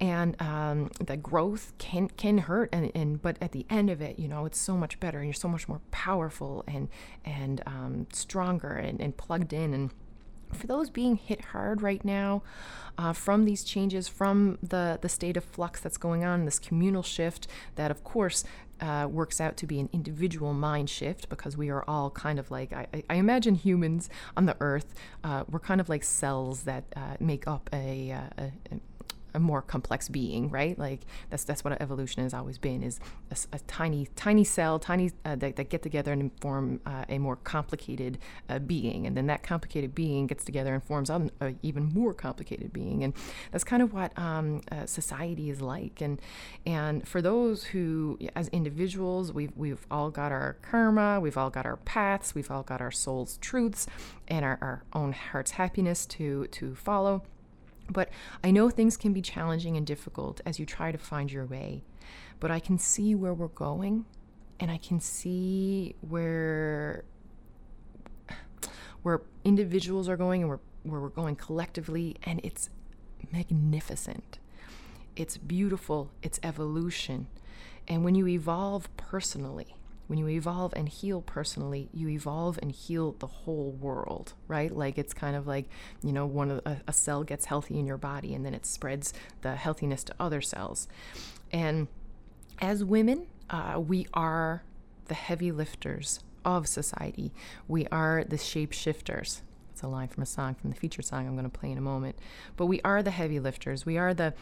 And 0.00 0.40
um, 0.42 0.90
the 0.98 1.16
growth 1.16 1.72
can 1.78 2.08
can 2.08 2.38
hurt 2.38 2.68
and, 2.72 2.90
and 2.94 3.22
but 3.22 3.36
at 3.40 3.50
the 3.50 3.66
end 3.68 3.90
of 3.90 4.00
it 4.00 4.16
you 4.16 4.28
know 4.28 4.46
it's 4.46 4.58
so 4.58 4.76
much 4.76 5.00
better 5.00 5.18
and 5.18 5.26
you're 5.26 5.34
so 5.34 5.48
much 5.48 5.68
more 5.68 5.80
powerful 5.90 6.62
and 6.68 6.88
and 7.24 7.62
um, 7.66 8.06
stronger 8.12 8.72
and, 8.74 9.00
and 9.00 9.16
plugged 9.16 9.52
in. 9.52 9.74
And 9.74 9.90
for 10.52 10.66
those 10.66 10.88
being 10.90 11.16
hit 11.16 11.46
hard 11.46 11.82
right 11.82 12.04
now 12.04 12.42
uh, 12.96 13.12
from 13.12 13.44
these 13.44 13.64
changes, 13.64 14.08
from 14.08 14.58
the, 14.62 14.98
the 15.02 15.08
state 15.08 15.36
of 15.36 15.44
flux 15.44 15.80
that's 15.80 15.98
going 15.98 16.24
on, 16.24 16.44
this 16.44 16.58
communal 16.58 17.02
shift 17.02 17.46
that, 17.74 17.90
of 17.90 18.02
course, 18.02 18.44
uh, 18.80 19.08
works 19.10 19.40
out 19.40 19.56
to 19.58 19.66
be 19.66 19.80
an 19.80 19.88
individual 19.92 20.52
mind 20.52 20.90
shift 20.90 21.28
because 21.28 21.56
we 21.56 21.68
are 21.68 21.84
all 21.88 22.10
kind 22.10 22.38
of 22.38 22.50
like, 22.50 22.72
I, 22.72 22.86
I 23.08 23.14
imagine 23.14 23.54
humans 23.54 24.08
on 24.36 24.46
the 24.46 24.56
earth, 24.60 24.94
uh, 25.24 25.44
we're 25.50 25.58
kind 25.58 25.80
of 25.80 25.88
like 25.88 26.04
cells 26.04 26.62
that 26.62 26.84
uh, 26.96 27.16
make 27.20 27.46
up 27.46 27.68
a, 27.72 28.12
uh, 28.12 28.20
a, 28.38 28.52
a 28.74 28.80
a 29.34 29.40
more 29.40 29.62
complex 29.62 30.08
being, 30.08 30.50
right? 30.50 30.78
Like 30.78 31.00
that's 31.30 31.44
that's 31.44 31.64
what 31.64 31.80
evolution 31.80 32.22
has 32.22 32.34
always 32.34 32.58
been: 32.58 32.82
is 32.82 33.00
a, 33.30 33.56
a 33.56 33.58
tiny 33.60 34.08
tiny 34.16 34.44
cell, 34.44 34.78
tiny 34.78 35.12
uh, 35.24 35.36
that, 35.36 35.56
that, 35.56 35.68
get 35.68 35.82
together 35.82 36.12
and 36.12 36.30
form 36.40 36.80
uh, 36.86 37.04
a 37.08 37.18
more 37.18 37.36
complicated 37.36 38.18
uh, 38.48 38.58
being, 38.58 39.06
and 39.06 39.16
then 39.16 39.26
that 39.26 39.42
complicated 39.42 39.94
being 39.94 40.26
gets 40.26 40.44
together 40.44 40.74
and 40.74 40.82
forms 40.82 41.10
an 41.10 41.30
even 41.62 41.84
more 41.92 42.14
complicated 42.14 42.72
being, 42.72 43.04
and 43.04 43.14
that's 43.52 43.64
kind 43.64 43.82
of 43.82 43.92
what 43.92 44.16
um, 44.18 44.62
uh, 44.72 44.86
society 44.86 45.50
is 45.50 45.60
like. 45.60 46.00
And 46.00 46.20
and 46.66 47.06
for 47.06 47.22
those 47.22 47.64
who, 47.64 48.18
as 48.34 48.48
individuals, 48.48 49.32
we've 49.32 49.52
we've 49.56 49.86
all 49.90 50.10
got 50.10 50.32
our 50.32 50.56
karma, 50.62 51.20
we've 51.20 51.36
all 51.36 51.50
got 51.50 51.66
our 51.66 51.76
paths, 51.76 52.34
we've 52.34 52.50
all 52.50 52.62
got 52.62 52.80
our 52.80 52.90
soul's 52.90 53.36
truths, 53.38 53.86
and 54.26 54.44
our, 54.44 54.58
our 54.60 54.84
own 54.92 55.12
heart's 55.12 55.52
happiness 55.52 56.06
to 56.06 56.46
to 56.48 56.74
follow 56.74 57.22
But 57.90 58.10
I 58.44 58.50
know 58.50 58.70
things 58.70 58.96
can 58.96 59.12
be 59.12 59.22
challenging 59.22 59.76
and 59.76 59.86
difficult 59.86 60.40
as 60.44 60.58
you 60.58 60.66
try 60.66 60.92
to 60.92 60.98
find 60.98 61.32
your 61.32 61.46
way. 61.46 61.84
But 62.40 62.50
I 62.50 62.60
can 62.60 62.78
see 62.78 63.14
where 63.14 63.34
we're 63.34 63.48
going 63.48 64.04
and 64.60 64.70
I 64.70 64.76
can 64.78 65.00
see 65.00 65.94
where 66.00 67.04
where 69.02 69.22
individuals 69.44 70.08
are 70.08 70.16
going 70.16 70.42
and 70.42 70.48
where, 70.48 70.60
where 70.82 71.00
we're 71.00 71.08
going 71.08 71.36
collectively 71.36 72.16
and 72.24 72.40
it's 72.42 72.68
magnificent. 73.32 74.38
It's 75.16 75.36
beautiful, 75.36 76.10
it's 76.22 76.38
evolution. 76.42 77.28
And 77.86 78.04
when 78.04 78.14
you 78.14 78.26
evolve 78.26 78.94
personally, 78.96 79.77
when 80.08 80.18
you 80.18 80.28
evolve 80.28 80.72
and 80.74 80.88
heal 80.88 81.20
personally, 81.22 81.88
you 81.92 82.08
evolve 82.08 82.58
and 82.60 82.72
heal 82.72 83.14
the 83.18 83.26
whole 83.26 83.72
world, 83.72 84.32
right? 84.48 84.74
Like 84.74 84.98
it's 84.98 85.14
kind 85.14 85.36
of 85.36 85.46
like, 85.46 85.68
you 86.02 86.12
know, 86.12 86.26
one 86.26 86.50
of 86.50 86.62
a, 86.64 86.80
a 86.88 86.92
cell 86.92 87.22
gets 87.22 87.44
healthy 87.44 87.78
in 87.78 87.86
your 87.86 87.98
body 87.98 88.34
and 88.34 88.44
then 88.44 88.54
it 88.54 88.66
spreads 88.66 89.12
the 89.42 89.54
healthiness 89.54 90.02
to 90.04 90.14
other 90.18 90.40
cells. 90.40 90.88
And 91.52 91.88
as 92.60 92.82
women, 92.82 93.26
uh, 93.50 93.80
we 93.86 94.06
are 94.14 94.64
the 95.06 95.14
heavy 95.14 95.52
lifters 95.52 96.20
of 96.44 96.66
society. 96.66 97.32
We 97.68 97.86
are 97.88 98.24
the 98.24 98.36
shapeshifters. 98.36 99.42
It's 99.70 99.82
a 99.82 99.88
line 99.88 100.08
from 100.08 100.22
a 100.22 100.26
song, 100.26 100.54
from 100.54 100.70
the 100.70 100.76
feature 100.76 101.02
song 101.02 101.26
I'm 101.26 101.34
going 101.34 101.48
to 101.48 101.58
play 101.58 101.70
in 101.70 101.78
a 101.78 101.82
moment. 101.82 102.18
But 102.56 102.66
we 102.66 102.80
are 102.80 103.02
the 103.02 103.10
heavy 103.10 103.40
lifters. 103.40 103.84
We 103.84 103.98
are 103.98 104.14
the 104.14 104.32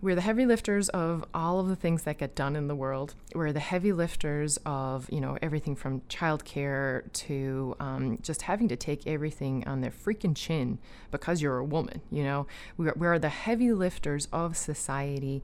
we're 0.00 0.14
the 0.14 0.20
heavy 0.20 0.46
lifters 0.46 0.88
of 0.90 1.24
all 1.34 1.58
of 1.58 1.68
the 1.68 1.76
things 1.76 2.04
that 2.04 2.18
get 2.18 2.34
done 2.34 2.54
in 2.54 2.68
the 2.68 2.74
world. 2.74 3.14
We're 3.34 3.52
the 3.52 3.60
heavy 3.60 3.92
lifters 3.92 4.58
of, 4.64 5.08
you 5.10 5.20
know, 5.20 5.36
everything 5.42 5.74
from 5.74 6.02
childcare 6.02 7.12
to 7.12 7.74
um, 7.80 8.18
just 8.22 8.42
having 8.42 8.68
to 8.68 8.76
take 8.76 9.06
everything 9.06 9.66
on 9.66 9.80
their 9.80 9.90
freaking 9.90 10.36
chin 10.36 10.78
because 11.10 11.42
you're 11.42 11.58
a 11.58 11.64
woman, 11.64 12.00
you 12.10 12.22
know. 12.22 12.46
We 12.76 12.88
are, 12.88 12.94
we 12.96 13.06
are 13.08 13.18
the 13.18 13.28
heavy 13.28 13.72
lifters 13.72 14.28
of 14.32 14.56
society, 14.56 15.42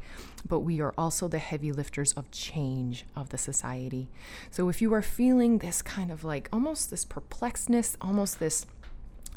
but 0.49 0.61
we 0.61 0.81
are 0.81 0.95
also 0.97 1.27
the 1.27 1.39
heavy 1.39 1.73
lifters 1.73 2.13
of 2.13 2.31
change 2.31 3.05
of 3.17 3.31
the 3.31 3.39
society. 3.39 4.09
So 4.51 4.69
if 4.69 4.81
you 4.81 4.95
are 4.95 5.03
feeling 5.03 5.59
this 5.59 5.83
kind 5.83 6.13
of 6.13 6.23
like 6.23 6.49
almost 6.53 6.91
this 6.91 7.05
perplexedness, 7.05 7.97
almost 8.01 8.39
this 8.39 8.67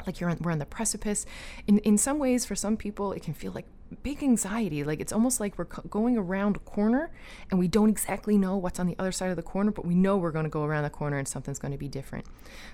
like 0.06 0.20
you're 0.20 0.30
on, 0.30 0.38
we're 0.40 0.52
on 0.52 0.60
the 0.60 0.66
precipice. 0.66 1.26
In 1.66 1.78
in 1.80 1.98
some 1.98 2.20
ways, 2.20 2.44
for 2.44 2.54
some 2.54 2.76
people, 2.76 3.12
it 3.12 3.22
can 3.22 3.34
feel 3.34 3.50
like 3.50 3.66
big 4.02 4.22
anxiety. 4.22 4.84
Like 4.84 5.00
it's 5.00 5.12
almost 5.12 5.40
like 5.40 5.58
we're 5.58 5.64
going 5.64 6.16
around 6.16 6.56
a 6.56 6.60
corner 6.60 7.10
and 7.50 7.58
we 7.58 7.68
don't 7.68 7.88
exactly 7.88 8.36
know 8.36 8.56
what's 8.56 8.78
on 8.78 8.86
the 8.86 8.96
other 8.98 9.12
side 9.12 9.30
of 9.30 9.36
the 9.36 9.42
corner, 9.42 9.70
but 9.70 9.84
we 9.84 9.94
know 9.94 10.16
we're 10.16 10.30
going 10.30 10.44
to 10.44 10.50
go 10.50 10.64
around 10.64 10.84
the 10.84 10.90
corner 10.90 11.18
and 11.18 11.26
something's 11.26 11.58
going 11.58 11.72
to 11.72 11.78
be 11.78 11.88
different. 11.88 12.26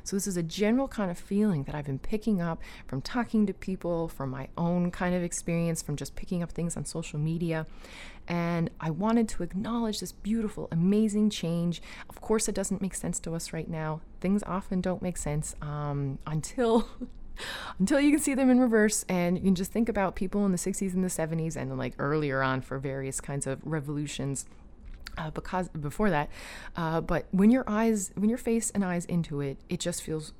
So, 0.02 0.16
this 0.16 0.26
is 0.26 0.36
a 0.36 0.42
general 0.42 0.88
kind 0.88 1.10
of 1.10 1.18
feeling 1.18 1.64
that 1.64 1.74
I've 1.74 1.86
been 1.86 1.98
picking 1.98 2.40
up 2.40 2.60
from 2.86 3.00
talking 3.02 3.46
to 3.46 3.54
people, 3.54 4.08
from 4.08 4.30
my 4.30 4.48
own 4.56 4.90
kind 4.90 5.14
of 5.14 5.22
experience, 5.22 5.82
from 5.82 5.96
just 5.96 6.16
picking 6.16 6.42
up 6.42 6.52
things 6.52 6.76
on 6.76 6.84
social 6.84 7.18
media. 7.18 7.66
And 8.26 8.70
I 8.80 8.90
wanted 8.90 9.28
to 9.30 9.42
acknowledge 9.42 10.00
this 10.00 10.12
beautiful, 10.12 10.68
amazing 10.72 11.30
change. 11.30 11.82
Of 12.08 12.20
course, 12.20 12.48
it 12.48 12.54
doesn't 12.54 12.80
make 12.80 12.94
sense 12.94 13.20
to 13.20 13.34
us 13.34 13.52
right 13.52 13.68
now. 13.68 14.00
Things 14.20 14.42
often 14.44 14.80
don't 14.80 15.02
make 15.02 15.18
sense 15.18 15.54
um, 15.60 16.18
until 16.26 16.88
until 17.78 18.00
you 18.00 18.10
can 18.10 18.20
see 18.20 18.34
them 18.34 18.50
in 18.50 18.60
reverse 18.60 19.04
and 19.08 19.36
you 19.36 19.44
can 19.44 19.54
just 19.54 19.72
think 19.72 19.88
about 19.88 20.14
people 20.14 20.44
in 20.46 20.52
the 20.52 20.58
60s 20.58 20.94
and 20.94 21.04
the 21.04 21.08
70s 21.08 21.56
and 21.56 21.76
like 21.76 21.94
earlier 21.98 22.42
on 22.42 22.60
for 22.60 22.78
various 22.78 23.20
kinds 23.20 23.46
of 23.46 23.60
revolutions 23.64 24.46
uh, 25.16 25.30
because 25.30 25.68
before 25.68 26.10
that. 26.10 26.28
Uh, 26.76 27.00
but 27.00 27.26
when 27.30 27.50
your 27.50 27.64
eyes 27.66 28.12
when 28.16 28.28
your 28.28 28.38
face 28.38 28.70
and 28.70 28.84
eyes 28.84 29.04
into 29.06 29.40
it 29.40 29.58
it 29.68 29.80
just 29.80 30.02
feels 30.02 30.32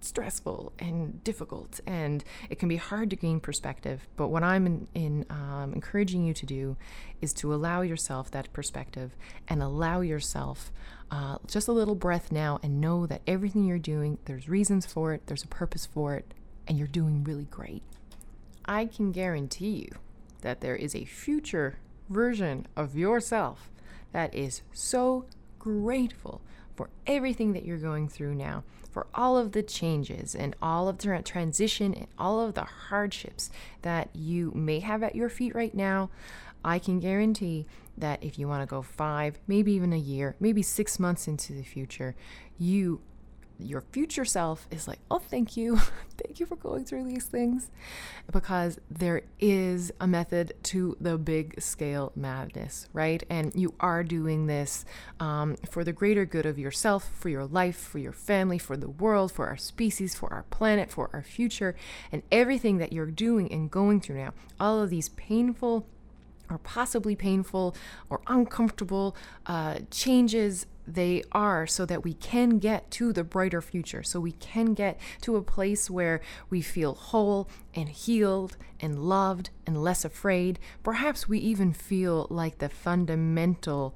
stressful 0.00 0.72
and 0.80 1.22
difficult 1.22 1.78
and 1.86 2.24
it 2.50 2.58
can 2.58 2.68
be 2.68 2.76
hard 2.76 3.08
to 3.10 3.16
gain 3.16 3.40
perspective. 3.40 4.08
But 4.16 4.28
what 4.28 4.42
i'm 4.42 4.66
in, 4.66 4.88
in 4.94 5.26
um, 5.30 5.72
encouraging 5.74 6.24
you 6.24 6.34
to 6.34 6.46
do 6.46 6.76
is 7.20 7.32
to 7.34 7.54
allow 7.54 7.82
yourself 7.82 8.30
that 8.32 8.52
perspective 8.52 9.16
and 9.48 9.62
allow 9.62 10.00
yourself 10.00 10.72
uh, 11.12 11.36
just 11.46 11.68
a 11.68 11.72
little 11.72 11.94
breath 11.94 12.32
now 12.32 12.58
and 12.62 12.80
know 12.80 13.06
that 13.06 13.20
everything 13.26 13.64
you're 13.64 13.78
doing 13.78 14.16
there's 14.24 14.48
reasons 14.48 14.86
for 14.86 15.12
it 15.12 15.26
there's 15.26 15.44
a 15.44 15.48
purpose 15.48 15.84
for 15.86 16.16
it 16.16 16.32
and 16.66 16.78
you're 16.78 16.88
doing 16.88 17.22
really 17.22 17.44
great. 17.44 17.82
I 18.64 18.86
can 18.86 19.12
guarantee 19.12 19.88
you 19.88 19.98
that 20.40 20.60
there 20.60 20.76
is 20.76 20.94
a 20.94 21.04
future 21.04 21.78
version 22.08 22.66
of 22.76 22.96
yourself 22.96 23.70
that 24.12 24.34
is 24.34 24.62
so 24.72 25.26
grateful 25.58 26.40
for 26.74 26.88
everything 27.06 27.52
that 27.52 27.64
you're 27.64 27.76
going 27.76 28.08
through 28.08 28.34
now 28.34 28.64
for 28.90 29.06
all 29.14 29.36
of 29.36 29.52
the 29.52 29.62
changes 29.62 30.34
and 30.34 30.54
all 30.60 30.88
of 30.88 30.98
the 30.98 31.22
transition 31.22 31.94
and 31.94 32.06
all 32.18 32.40
of 32.40 32.54
the 32.54 32.64
hardships 32.64 33.50
that 33.82 34.08
you 34.14 34.52
may 34.54 34.80
have 34.80 35.02
at 35.02 35.16
your 35.16 35.28
feet 35.28 35.54
right 35.54 35.74
now, 35.74 36.10
I 36.64 36.78
can 36.78 37.00
guarantee 37.00 37.66
that 37.96 38.22
if 38.22 38.38
you 38.38 38.48
want 38.48 38.62
to 38.62 38.66
go 38.66 38.82
five, 38.82 39.38
maybe 39.46 39.72
even 39.72 39.92
a 39.92 39.98
year, 39.98 40.36
maybe 40.40 40.62
six 40.62 40.98
months 40.98 41.28
into 41.28 41.52
the 41.52 41.62
future, 41.62 42.14
you 42.58 43.00
your 43.58 43.80
future 43.80 44.24
self 44.24 44.66
is 44.70 44.88
like, 44.88 44.98
oh, 45.10 45.18
thank 45.18 45.56
you. 45.56 45.76
thank 46.16 46.40
you 46.40 46.46
for 46.46 46.56
going 46.56 46.84
through 46.84 47.04
these 47.04 47.24
things. 47.24 47.70
Because 48.30 48.78
there 48.90 49.22
is 49.40 49.92
a 50.00 50.06
method 50.06 50.54
to 50.64 50.96
the 51.00 51.18
big 51.18 51.60
scale 51.60 52.12
madness, 52.14 52.88
right? 52.92 53.22
And 53.30 53.52
you 53.54 53.74
are 53.80 54.02
doing 54.02 54.46
this 54.46 54.84
um, 55.20 55.56
for 55.70 55.84
the 55.84 55.92
greater 55.92 56.24
good 56.24 56.46
of 56.46 56.58
yourself, 56.58 57.10
for 57.18 57.28
your 57.28 57.46
life, 57.46 57.76
for 57.76 57.98
your 57.98 58.12
family, 58.12 58.58
for 58.58 58.76
the 58.76 58.90
world, 58.90 59.32
for 59.32 59.46
our 59.46 59.56
species, 59.56 60.14
for 60.14 60.32
our 60.32 60.44
planet, 60.44 60.90
for 60.90 61.10
our 61.12 61.22
future, 61.22 61.74
and 62.10 62.22
everything 62.30 62.78
that 62.78 62.92
you're 62.92 63.06
doing 63.06 63.50
and 63.52 63.70
going 63.70 64.00
through 64.00 64.16
now. 64.16 64.34
All 64.58 64.80
of 64.80 64.90
these 64.90 65.08
painful, 65.10 65.86
or 66.52 66.58
possibly 66.58 67.16
painful 67.16 67.74
or 68.10 68.20
uncomfortable 68.26 69.16
uh, 69.46 69.78
changes 69.90 70.66
they 70.86 71.22
are 71.32 71.66
so 71.66 71.86
that 71.86 72.02
we 72.02 72.12
can 72.14 72.58
get 72.58 72.90
to 72.90 73.12
the 73.12 73.24
brighter 73.24 73.62
future, 73.62 74.02
so 74.02 74.18
we 74.18 74.32
can 74.32 74.74
get 74.74 74.98
to 75.20 75.36
a 75.36 75.42
place 75.42 75.88
where 75.88 76.20
we 76.50 76.60
feel 76.60 76.94
whole 76.94 77.48
and 77.74 77.88
healed 77.88 78.56
and 78.80 78.98
loved 78.98 79.50
and 79.66 79.82
less 79.82 80.04
afraid. 80.04 80.58
Perhaps 80.82 81.28
we 81.28 81.38
even 81.38 81.72
feel 81.72 82.26
like 82.30 82.58
the 82.58 82.68
fundamental 82.68 83.94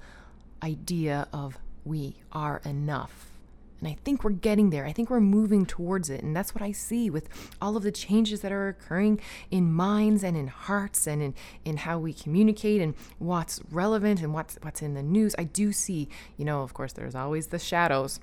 idea 0.63 1.29
of 1.33 1.59
we 1.85 2.17
are 2.33 2.61
enough 2.65 3.36
and 3.81 3.89
I 3.89 3.97
think 4.05 4.25
we're 4.25 4.31
getting 4.31 4.71
there. 4.71 4.87
I 4.87 4.93
think 4.93 5.11
we're 5.11 5.21
moving 5.21 5.67
towards 5.67 6.09
it. 6.09 6.23
And 6.23 6.35
that's 6.35 6.55
what 6.55 6.63
I 6.63 6.73
see 6.73 7.11
with 7.11 7.29
all 7.61 7.77
of 7.77 7.83
the 7.83 7.93
changes 7.93 8.41
that 8.41 8.53
are 8.53 8.69
occurring 8.69 9.21
in 9.51 9.73
minds 9.73 10.25
and 10.25 10.37
in 10.37 10.47
hearts 10.47 11.07
and 11.07 11.23
in, 11.23 11.35
in 11.65 11.77
how 11.79 11.99
we 11.99 12.13
communicate 12.13 12.81
and 12.81 12.95
what's 13.19 13.61
relevant 13.71 14.23
and 14.23 14.33
what's 14.33 14.59
what's 14.63 14.81
in 14.83 14.95
the 14.95 15.03
news. 15.03 15.35
I 15.39 15.45
do 15.45 15.73
see, 15.73 16.09
you 16.37 16.45
know, 16.45 16.63
of 16.63 16.73
course 16.73 16.93
there's 16.93 17.15
always 17.15 17.49
the 17.49 17.59
shadows. 17.59 18.21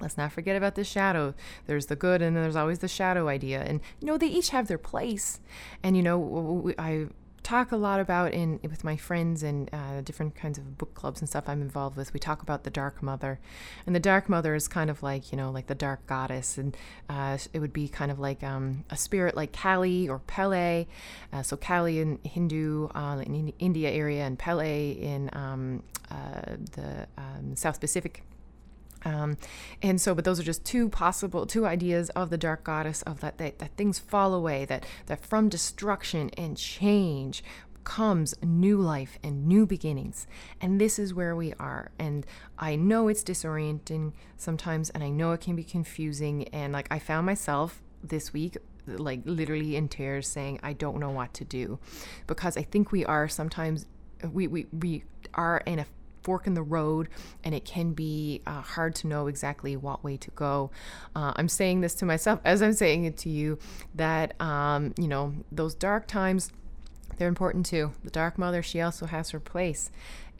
Let's 0.00 0.16
not 0.16 0.32
forget 0.32 0.56
about 0.56 0.76
the 0.76 0.84
shadow. 0.84 1.34
There's 1.66 1.86
the 1.86 1.96
good, 1.96 2.22
and 2.22 2.34
there's 2.34 2.56
always 2.56 2.78
the 2.78 2.88
shadow 2.88 3.28
idea. 3.28 3.60
And 3.60 3.80
you 4.00 4.06
know, 4.06 4.16
they 4.16 4.28
each 4.28 4.48
have 4.48 4.66
their 4.66 4.78
place. 4.78 5.40
And 5.82 5.96
you 5.96 6.02
know, 6.02 6.72
I 6.78 7.08
talk 7.50 7.72
a 7.72 7.76
lot 7.76 7.98
about 7.98 8.32
in 8.32 8.60
with 8.62 8.84
my 8.84 8.96
friends 8.96 9.42
and 9.42 9.68
uh, 9.74 10.00
different 10.02 10.36
kinds 10.36 10.56
of 10.56 10.78
book 10.78 10.94
clubs 10.94 11.18
and 11.20 11.28
stuff 11.28 11.48
I'm 11.48 11.60
involved 11.60 11.96
with. 11.96 12.14
We 12.14 12.20
talk 12.20 12.42
about 12.42 12.62
the 12.62 12.70
Dark 12.70 13.02
Mother, 13.02 13.40
and 13.86 13.94
the 13.94 14.00
Dark 14.00 14.28
Mother 14.28 14.54
is 14.54 14.68
kind 14.68 14.88
of 14.88 15.02
like 15.02 15.32
you 15.32 15.36
know 15.36 15.50
like 15.50 15.66
the 15.66 15.74
Dark 15.74 16.06
Goddess, 16.06 16.56
and 16.56 16.76
uh, 17.08 17.38
it 17.52 17.58
would 17.58 17.72
be 17.72 17.88
kind 17.88 18.12
of 18.12 18.20
like 18.20 18.44
um, 18.44 18.84
a 18.88 18.96
spirit 18.96 19.34
like 19.34 19.52
Kali 19.52 20.08
or 20.08 20.20
Pele. 20.20 20.86
Uh, 21.32 21.42
so 21.42 21.56
Kali 21.56 21.98
in 21.98 22.20
Hindu 22.22 22.86
uh, 22.94 23.18
in 23.26 23.52
India 23.58 23.90
area, 23.90 24.22
and 24.22 24.38
Pele 24.38 24.92
in 24.92 25.28
um, 25.32 25.82
uh, 26.08 26.54
the 26.76 27.08
um, 27.18 27.56
South 27.56 27.80
Pacific 27.80 28.22
um, 29.04 29.36
and 29.82 30.00
so, 30.00 30.14
but 30.14 30.24
those 30.24 30.38
are 30.40 30.44
just 30.44 30.64
two 30.64 30.88
possible, 30.88 31.46
two 31.46 31.66
ideas 31.66 32.10
of 32.10 32.30
the 32.30 32.38
dark 32.38 32.64
goddess 32.64 33.02
of 33.02 33.20
that, 33.20 33.38
that, 33.38 33.58
that 33.58 33.76
things 33.76 33.98
fall 33.98 34.34
away, 34.34 34.64
that, 34.66 34.84
that 35.06 35.24
from 35.24 35.48
destruction 35.48 36.30
and 36.36 36.56
change 36.56 37.42
comes 37.82 38.34
new 38.42 38.78
life 38.78 39.18
and 39.22 39.46
new 39.46 39.66
beginnings. 39.66 40.26
And 40.60 40.80
this 40.80 40.98
is 40.98 41.14
where 41.14 41.34
we 41.34 41.54
are. 41.54 41.90
And 41.98 42.26
I 42.58 42.76
know 42.76 43.08
it's 43.08 43.24
disorienting 43.24 44.12
sometimes, 44.36 44.90
and 44.90 45.02
I 45.02 45.08
know 45.08 45.32
it 45.32 45.40
can 45.40 45.56
be 45.56 45.64
confusing. 45.64 46.46
And 46.48 46.72
like, 46.72 46.88
I 46.90 46.98
found 46.98 47.26
myself 47.26 47.82
this 48.02 48.32
week 48.32 48.56
like 48.86 49.20
literally 49.24 49.76
in 49.76 49.88
tears 49.88 50.26
saying 50.26 50.58
i 50.62 50.72
don't 50.72 50.98
know 50.98 51.10
what 51.10 51.32
to 51.34 51.44
do 51.44 51.78
because 52.26 52.56
i 52.56 52.62
think 52.62 52.90
we 52.90 53.04
are 53.04 53.28
sometimes 53.28 53.86
we 54.32 54.46
we, 54.46 54.66
we 54.72 55.04
are 55.34 55.62
in 55.66 55.78
a 55.78 55.86
fork 56.30 56.46
in 56.46 56.54
the 56.54 56.62
road 56.62 57.08
and 57.42 57.56
it 57.56 57.64
can 57.64 57.92
be 57.92 58.40
uh, 58.46 58.60
hard 58.60 58.94
to 58.94 59.08
know 59.08 59.26
exactly 59.26 59.76
what 59.76 60.04
way 60.04 60.16
to 60.16 60.30
go. 60.30 60.70
Uh, 61.16 61.32
I'm 61.34 61.48
saying 61.48 61.80
this 61.80 61.92
to 61.96 62.04
myself 62.04 62.38
as 62.44 62.62
I'm 62.62 62.72
saying 62.72 63.04
it 63.04 63.16
to 63.18 63.28
you 63.28 63.58
that, 63.96 64.40
um, 64.40 64.94
you 64.96 65.08
know, 65.08 65.34
those 65.50 65.74
dark 65.74 66.06
times, 66.06 66.52
they're 67.18 67.26
important 67.26 67.66
too. 67.66 67.90
The 68.04 68.10
Dark 68.10 68.38
Mother, 68.38 68.62
she 68.62 68.80
also 68.80 69.06
has 69.06 69.30
her 69.30 69.40
place. 69.40 69.90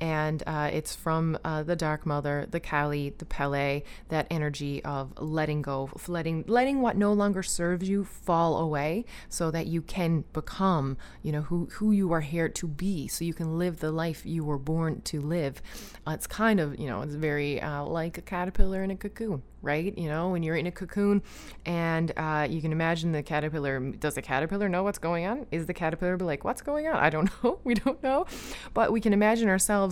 And 0.00 0.42
uh, 0.46 0.70
it's 0.72 0.96
from 0.96 1.38
uh, 1.44 1.62
the 1.62 1.76
Dark 1.76 2.06
Mother, 2.06 2.46
the 2.50 2.58
Kali, 2.58 3.14
the 3.18 3.26
Pele, 3.26 3.82
that 4.08 4.26
energy 4.30 4.82
of 4.84 5.12
letting 5.18 5.62
go, 5.62 5.90
letting 6.08 6.44
letting 6.48 6.80
what 6.80 6.96
no 6.96 7.12
longer 7.12 7.42
serves 7.42 7.88
you 7.88 8.04
fall 8.04 8.58
away, 8.58 9.04
so 9.28 9.50
that 9.50 9.66
you 9.66 9.82
can 9.82 10.24
become, 10.32 10.96
you 11.22 11.32
know, 11.32 11.42
who 11.42 11.66
who 11.72 11.92
you 11.92 12.12
are 12.12 12.22
here 12.22 12.48
to 12.48 12.66
be, 12.66 13.06
so 13.08 13.24
you 13.24 13.34
can 13.34 13.58
live 13.58 13.80
the 13.80 13.92
life 13.92 14.24
you 14.24 14.44
were 14.44 14.58
born 14.58 15.02
to 15.02 15.20
live. 15.20 15.60
Uh, 16.06 16.12
it's 16.12 16.26
kind 16.26 16.58
of, 16.58 16.78
you 16.80 16.86
know, 16.86 17.02
it's 17.02 17.14
very 17.14 17.60
uh, 17.60 17.84
like 17.84 18.16
a 18.16 18.22
caterpillar 18.22 18.82
in 18.82 18.90
a 18.90 18.96
cocoon 18.96 19.42
right? 19.62 19.96
You 19.96 20.08
know, 20.08 20.30
when 20.30 20.42
you're 20.42 20.56
in 20.56 20.66
a 20.66 20.72
cocoon 20.72 21.22
and 21.66 22.12
uh, 22.16 22.46
you 22.48 22.60
can 22.60 22.72
imagine 22.72 23.12
the 23.12 23.22
caterpillar. 23.22 23.78
Does 23.80 24.14
the 24.14 24.22
caterpillar 24.22 24.68
know 24.68 24.82
what's 24.82 24.98
going 24.98 25.26
on? 25.26 25.46
Is 25.50 25.66
the 25.66 25.74
caterpillar 25.74 26.16
like, 26.18 26.44
what's 26.44 26.62
going 26.62 26.86
on? 26.86 26.96
I 26.96 27.10
don't 27.10 27.30
know. 27.44 27.58
We 27.64 27.74
don't 27.74 28.02
know. 28.02 28.26
But 28.74 28.92
we 28.92 29.00
can 29.00 29.12
imagine 29.12 29.48
ourselves 29.48 29.89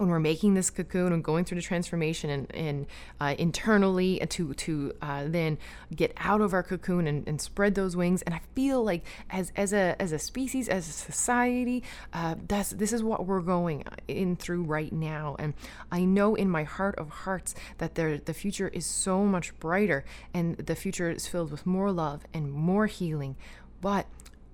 when 0.00 0.08
we're 0.08 0.18
making 0.18 0.54
this 0.54 0.70
cocoon 0.70 1.12
and 1.12 1.22
going 1.22 1.44
through 1.44 1.56
the 1.56 1.62
transformation 1.62 2.30
and, 2.30 2.54
and 2.54 2.86
uh, 3.20 3.34
internally 3.38 4.18
to 4.30 4.54
to 4.54 4.94
uh, 5.02 5.24
then 5.26 5.58
get 5.94 6.14
out 6.16 6.40
of 6.40 6.54
our 6.54 6.62
cocoon 6.62 7.06
and, 7.06 7.28
and, 7.28 7.38
spread 7.38 7.74
those 7.74 7.94
wings. 7.94 8.22
And 8.22 8.34
I 8.34 8.40
feel 8.54 8.82
like 8.82 9.04
as 9.28 9.52
as 9.56 9.74
a 9.74 10.00
as 10.00 10.12
a 10.12 10.18
species 10.18 10.70
as 10.70 10.88
a 10.88 10.92
society 10.92 11.84
uh, 12.14 12.36
that's 12.48 12.70
this 12.70 12.94
is 12.94 13.02
what 13.02 13.26
we're 13.26 13.42
going 13.42 13.84
in 14.08 14.36
through 14.36 14.62
right 14.62 14.90
now. 14.90 15.36
And 15.38 15.52
I 15.92 16.04
know 16.04 16.34
in 16.34 16.48
my 16.48 16.62
heart 16.62 16.98
of 16.98 17.10
hearts 17.10 17.54
that 17.76 17.94
there 17.94 18.16
the 18.16 18.34
future 18.34 18.68
is 18.68 18.86
so 18.86 19.26
much 19.26 19.56
brighter 19.60 20.06
and 20.32 20.56
the 20.56 20.74
future 20.74 21.10
is 21.10 21.26
filled 21.26 21.50
with 21.50 21.66
more 21.66 21.92
love 21.92 22.22
and 22.32 22.50
more 22.50 22.86
healing. 22.86 23.36
But 23.82 24.06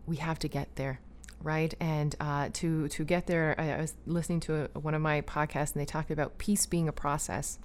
we 0.06 0.16
have 0.16 0.40
to 0.40 0.48
get 0.48 0.74
there 0.74 0.98
right? 1.42 1.72
And 1.80 2.14
uh, 2.20 2.50
to 2.54 2.88
to 2.88 3.04
get 3.04 3.26
there, 3.26 3.54
I, 3.58 3.80
was 3.80 3.94
listening 4.06 4.40
to 4.40 4.68
a, 4.74 4.80
one 4.80 4.94
of 4.94 5.02
my 5.02 5.20
podcasts, 5.22 5.72
and 5.72 5.80
they 5.80 5.86
talked 5.86 6.10
about 6.10 6.38
peace 6.38 6.66
being 6.66 6.88
a 6.88 6.92
process. 6.92 7.58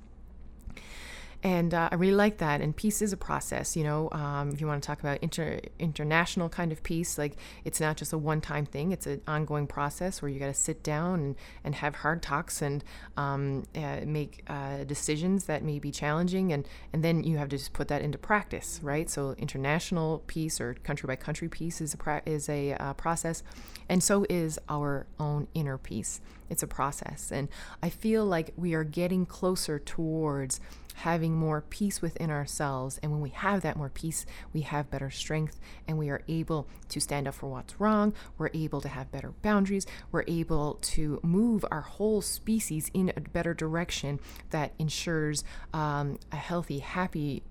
And 1.43 1.73
uh, 1.73 1.89
I 1.91 1.95
really 1.95 2.15
like 2.15 2.37
that. 2.37 2.61
And 2.61 2.75
peace 2.75 3.01
is 3.01 3.13
a 3.13 3.17
process, 3.17 3.75
you 3.75 3.83
know. 3.83 4.09
Um, 4.11 4.51
if 4.51 4.61
you 4.61 4.67
want 4.67 4.81
to 4.83 4.87
talk 4.87 4.99
about 4.99 5.17
inter- 5.23 5.59
international 5.79 6.49
kind 6.49 6.71
of 6.71 6.83
peace, 6.83 7.17
like 7.17 7.35
it's 7.65 7.79
not 7.79 7.97
just 7.97 8.13
a 8.13 8.17
one 8.17 8.41
time 8.41 8.65
thing, 8.65 8.91
it's 8.91 9.07
an 9.07 9.21
ongoing 9.27 9.65
process 9.65 10.21
where 10.21 10.29
you 10.29 10.39
got 10.39 10.47
to 10.47 10.53
sit 10.53 10.83
down 10.83 11.19
and, 11.19 11.35
and 11.63 11.75
have 11.75 11.95
hard 11.95 12.21
talks 12.21 12.61
and 12.61 12.83
um, 13.17 13.63
uh, 13.75 14.01
make 14.05 14.43
uh, 14.47 14.83
decisions 14.83 15.45
that 15.45 15.63
may 15.63 15.79
be 15.79 15.91
challenging. 15.91 16.53
And, 16.53 16.67
and 16.93 17.03
then 17.03 17.23
you 17.23 17.37
have 17.37 17.49
to 17.49 17.57
just 17.57 17.73
put 17.73 17.87
that 17.87 18.03
into 18.03 18.19
practice, 18.19 18.79
right? 18.83 19.09
So, 19.09 19.35
international 19.39 20.23
peace 20.27 20.61
or 20.61 20.75
country 20.75 21.07
by 21.07 21.15
country 21.15 21.49
peace 21.49 21.81
is 21.81 21.95
a, 21.95 22.21
is 22.29 22.49
a 22.49 22.73
uh, 22.73 22.93
process. 22.93 23.41
And 23.89 24.03
so 24.03 24.25
is 24.29 24.59
our 24.69 25.07
own 25.19 25.47
inner 25.53 25.77
peace. 25.77 26.21
It's 26.51 26.61
a 26.61 26.67
process. 26.67 27.31
And 27.31 27.47
I 27.81 27.89
feel 27.89 28.25
like 28.25 28.53
we 28.57 28.73
are 28.73 28.83
getting 28.83 29.25
closer 29.25 29.79
towards 29.79 30.59
having 30.95 31.33
more 31.33 31.61
peace 31.61 32.01
within 32.01 32.29
ourselves. 32.29 32.99
And 33.01 33.11
when 33.11 33.21
we 33.21 33.29
have 33.29 33.61
that 33.61 33.77
more 33.77 33.89
peace, 33.89 34.25
we 34.53 34.61
have 34.61 34.91
better 34.91 35.09
strength 35.09 35.59
and 35.87 35.97
we 35.97 36.09
are 36.09 36.21
able 36.27 36.67
to 36.89 36.99
stand 36.99 37.27
up 37.27 37.35
for 37.35 37.47
what's 37.47 37.79
wrong. 37.79 38.13
We're 38.37 38.51
able 38.53 38.81
to 38.81 38.89
have 38.89 39.11
better 39.11 39.33
boundaries. 39.41 39.87
We're 40.11 40.25
able 40.27 40.75
to 40.81 41.21
move 41.23 41.63
our 41.71 41.81
whole 41.81 42.21
species 42.21 42.91
in 42.93 43.13
a 43.15 43.21
better 43.21 43.53
direction 43.53 44.19
that 44.49 44.73
ensures 44.77 45.45
um, 45.73 46.19
a 46.31 46.35
healthy, 46.35 46.79
happy 46.79 47.43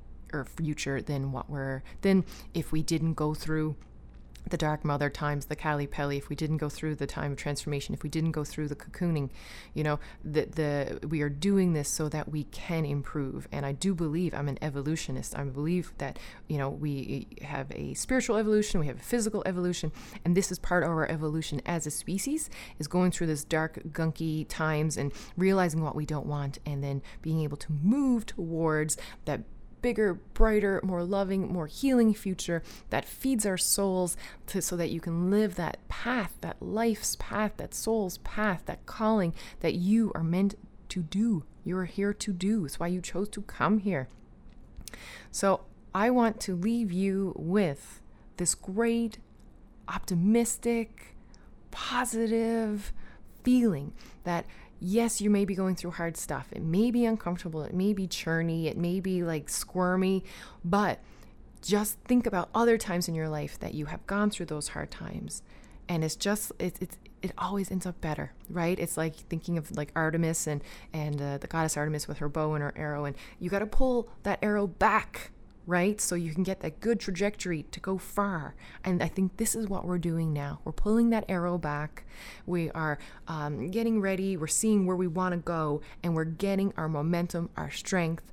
future 0.57 1.03
than 1.03 1.33
what 1.33 1.51
we're 1.51 1.83
than 2.03 2.25
if 2.55 2.71
we 2.71 2.83
didn't 2.83 3.15
go 3.15 3.35
through 3.35 3.75
the 4.51 4.57
dark 4.57 4.85
mother 4.85 5.09
times 5.09 5.47
the 5.47 5.57
Kali 5.57 5.87
Peli, 5.87 6.17
if 6.17 6.29
we 6.29 6.37
didn't 6.37 6.59
go 6.59 6.69
through 6.69 6.97
the 6.97 7.07
time 7.07 7.33
of 7.33 7.39
transformation, 7.39 7.95
if 7.95 8.03
we 8.03 8.11
didn't 8.11 8.33
go 8.33 8.45
through 8.45 8.69
the 8.69 8.77
cocooning, 8.77 9.31
you 9.75 9.83
know, 9.83 9.99
the, 10.25 10.47
the 10.47 11.09
we 11.09 11.23
are 11.23 11.29
doing 11.29 11.73
this 11.73 11.89
so 11.89 12.09
that 12.09 12.31
we 12.31 12.45
can 12.45 12.85
improve. 12.85 13.49
And 13.53 13.65
I 13.65 13.73
do 13.73 13.95
believe 13.95 14.35
I'm 14.35 14.49
an 14.49 14.59
evolutionist. 14.63 15.37
I 15.37 15.45
believe 15.45 15.93
that, 15.99 16.19
you 16.49 16.59
know, 16.59 16.69
we 16.69 17.29
have 17.43 17.71
a 17.73 17.95
spiritual 17.95 18.37
evolution, 18.37 18.81
we 18.81 18.87
have 18.87 19.01
a 19.01 19.03
physical 19.03 19.43
evolution, 19.47 19.93
and 20.25 20.37
this 20.37 20.53
is 20.53 20.59
part 20.59 20.83
of 20.83 20.91
our 20.91 21.09
evolution 21.09 21.63
as 21.67 21.87
a 21.87 21.91
species, 21.91 22.51
is 22.79 22.89
going 22.89 23.11
through 23.11 23.29
this 23.29 23.45
dark, 23.45 23.81
gunky 23.93 24.47
times 24.49 24.97
and 24.97 25.13
realizing 25.37 25.83
what 25.83 25.97
we 25.97 26.07
don't 26.07 26.27
want 26.27 26.59
and 26.67 26.83
then 26.83 27.03
being 27.23 27.41
able 27.41 27.57
to 27.57 27.73
move 27.83 28.27
towards 28.27 28.97
that 29.25 29.41
bigger, 29.83 30.15
brighter, 30.15 30.81
more 30.83 31.03
loving, 31.03 31.53
more 31.53 31.67
healing 31.67 32.15
future 32.15 32.63
that 32.91 33.05
feeds 33.05 33.47
our 33.47 33.59
souls 33.59 34.17
to, 34.47 34.61
so 34.61 34.77
that 34.77 34.91
you 34.91 35.01
can 35.01 35.31
live 35.31 35.57
that 35.57 35.87
path, 35.89 36.35
that 36.41 36.61
life's 36.61 37.17
path, 37.17 37.53
that 37.57 37.75
soul's 37.75 38.19
path, 38.19 38.63
that 38.67 38.87
calling 38.87 39.35
that 39.61 39.75
you 39.75 40.13
are 40.15 40.25
meant 40.25 40.55
to 40.89 41.03
do. 41.03 41.45
You 41.65 41.77
are 41.77 41.85
here 41.85 42.13
to 42.13 42.33
do. 42.33 42.65
It's 42.65 42.81
why 42.81 42.89
you 42.89 43.01
chose 43.01 43.29
to 43.31 43.43
come 43.43 43.79
here. 43.79 44.09
So 45.31 45.63
I 45.95 46.11
want 46.11 46.41
to 46.41 46.57
leave 46.57 46.91
you 46.93 47.35
with 47.37 48.01
this 48.37 48.55
great, 48.55 49.19
optimistic, 49.89 51.17
positive 51.71 52.93
feeling 53.43 53.93
that 54.25 54.45
yes, 54.81 55.21
you 55.21 55.31
may 55.31 55.45
be 55.45 55.55
going 55.55 55.77
through 55.77 55.93
hard 55.93 56.17
stuff. 56.17 56.49
It 56.53 56.63
may 56.63 56.91
be 56.91 57.05
uncomfortable. 57.05 57.63
It 57.63 57.75
may 57.75 57.93
be 57.93 58.09
churny. 58.09 58.65
It 58.67 58.77
may 58.77 59.01
be 59.01 59.23
like 59.23 59.49
squirmy, 59.49 60.25
but 60.65 61.01
just 61.63 61.99
think 62.01 62.27
about 62.27 62.49
other 62.55 62.79
times 62.79 63.07
in 63.07 63.15
your 63.15 63.29
life 63.29 63.59
that 63.61 63.75
you 63.75 63.87
have 63.87 64.07
gone 64.07 64.31
through 64.31 64.47
those 64.47 64.69
hard 64.69 64.91
times. 64.91 65.43
And 65.89 66.03
it's 66.03 66.17
just, 66.17 66.53
it, 66.59 66.77
it's, 66.81 66.97
it 67.21 67.33
always 67.37 67.71
ends 67.71 67.85
up 67.85 68.01
better, 68.01 68.33
right? 68.49 68.79
It's 68.79 68.97
like 68.97 69.15
thinking 69.15 69.59
of 69.59 69.77
like 69.77 69.93
Artemis 69.95 70.47
and, 70.47 70.63
and 70.93 71.21
uh, 71.21 71.39
the 71.39 71.47
goddess 71.47 71.77
Artemis 71.77 72.09
with 72.09 72.19
her 72.19 72.29
bow 72.29 72.55
and 72.55 72.63
her 72.63 72.73
arrow. 72.77 73.05
And 73.05 73.17
you 73.39 73.51
got 73.51 73.59
to 73.59 73.67
pull 73.67 74.09
that 74.23 74.39
arrow 74.43 74.67
back 74.67 75.33
right? 75.67 76.01
So 76.01 76.15
you 76.15 76.33
can 76.35 76.43
get 76.43 76.61
that 76.61 76.81
good 76.81 76.99
trajectory 77.01 77.65
to 77.71 77.81
go 77.81 77.99
far. 77.99 78.55
And 78.85 79.03
I 79.03 79.09
think 79.09 79.37
this 79.37 79.55
is 79.55 79.69
what 79.69 79.85
we're 79.85 79.99
doing 79.99 80.33
now. 80.33 80.61
We're 80.65 80.73
pulling 80.73 81.11
that 81.11 81.25
arrow 81.29 81.59
back. 81.59 82.05
We 82.47 82.71
are 82.71 82.99
um, 83.29 83.71
getting 83.71 84.01
ready. 84.01 84.37
We're 84.37 84.47
seeing 84.47 84.87
where 84.87 84.97
we 84.97 85.07
want 85.07 85.33
to 85.33 85.39
go, 85.39 85.81
and 86.03 86.15
we're 86.15 86.25
getting 86.25 86.73
our 86.77 86.89
momentum, 86.89 87.51
our 87.57 87.71
strength. 87.71 88.25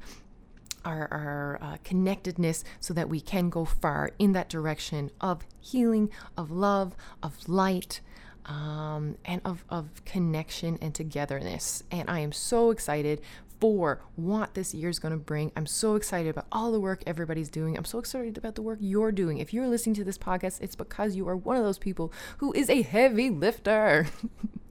Our, 0.85 1.09
our 1.11 1.59
uh, 1.61 1.77
connectedness 1.83 2.63
so 2.79 2.93
that 2.93 3.09
we 3.09 3.19
can 3.19 3.49
go 3.49 3.65
far 3.65 4.11
in 4.19 4.31
that 4.33 4.47
direction 4.47 5.11
of 5.19 5.45
healing, 5.59 6.09
of 6.37 6.49
love, 6.49 6.95
of 7.21 7.49
light, 7.49 7.99
um, 8.45 9.17
and 9.25 9.41
of, 9.43 9.65
of 9.69 10.05
connection 10.05 10.77
and 10.81 10.95
togetherness. 10.95 11.83
And 11.91 12.09
I 12.09 12.19
am 12.19 12.31
so 12.31 12.71
excited 12.71 13.21
for 13.59 14.01
what 14.15 14.53
this 14.53 14.73
year 14.73 14.89
is 14.89 14.99
going 14.99 15.11
to 15.11 15.17
bring. 15.17 15.51
I'm 15.55 15.65
so 15.65 15.95
excited 15.95 16.29
about 16.29 16.47
all 16.51 16.71
the 16.71 16.79
work 16.79 17.03
everybody's 17.05 17.49
doing. 17.49 17.77
I'm 17.77 17.85
so 17.85 17.99
excited 17.99 18.37
about 18.37 18.55
the 18.55 18.61
work 18.61 18.79
you're 18.81 19.11
doing. 19.11 19.37
If 19.39 19.53
you're 19.53 19.67
listening 19.67 19.95
to 19.95 20.03
this 20.03 20.17
podcast, 20.17 20.61
it's 20.61 20.75
because 20.75 21.15
you 21.15 21.27
are 21.27 21.35
one 21.35 21.57
of 21.57 21.63
those 21.63 21.79
people 21.79 22.11
who 22.37 22.53
is 22.53 22.69
a 22.69 22.81
heavy 22.81 23.29
lifter. 23.29 24.07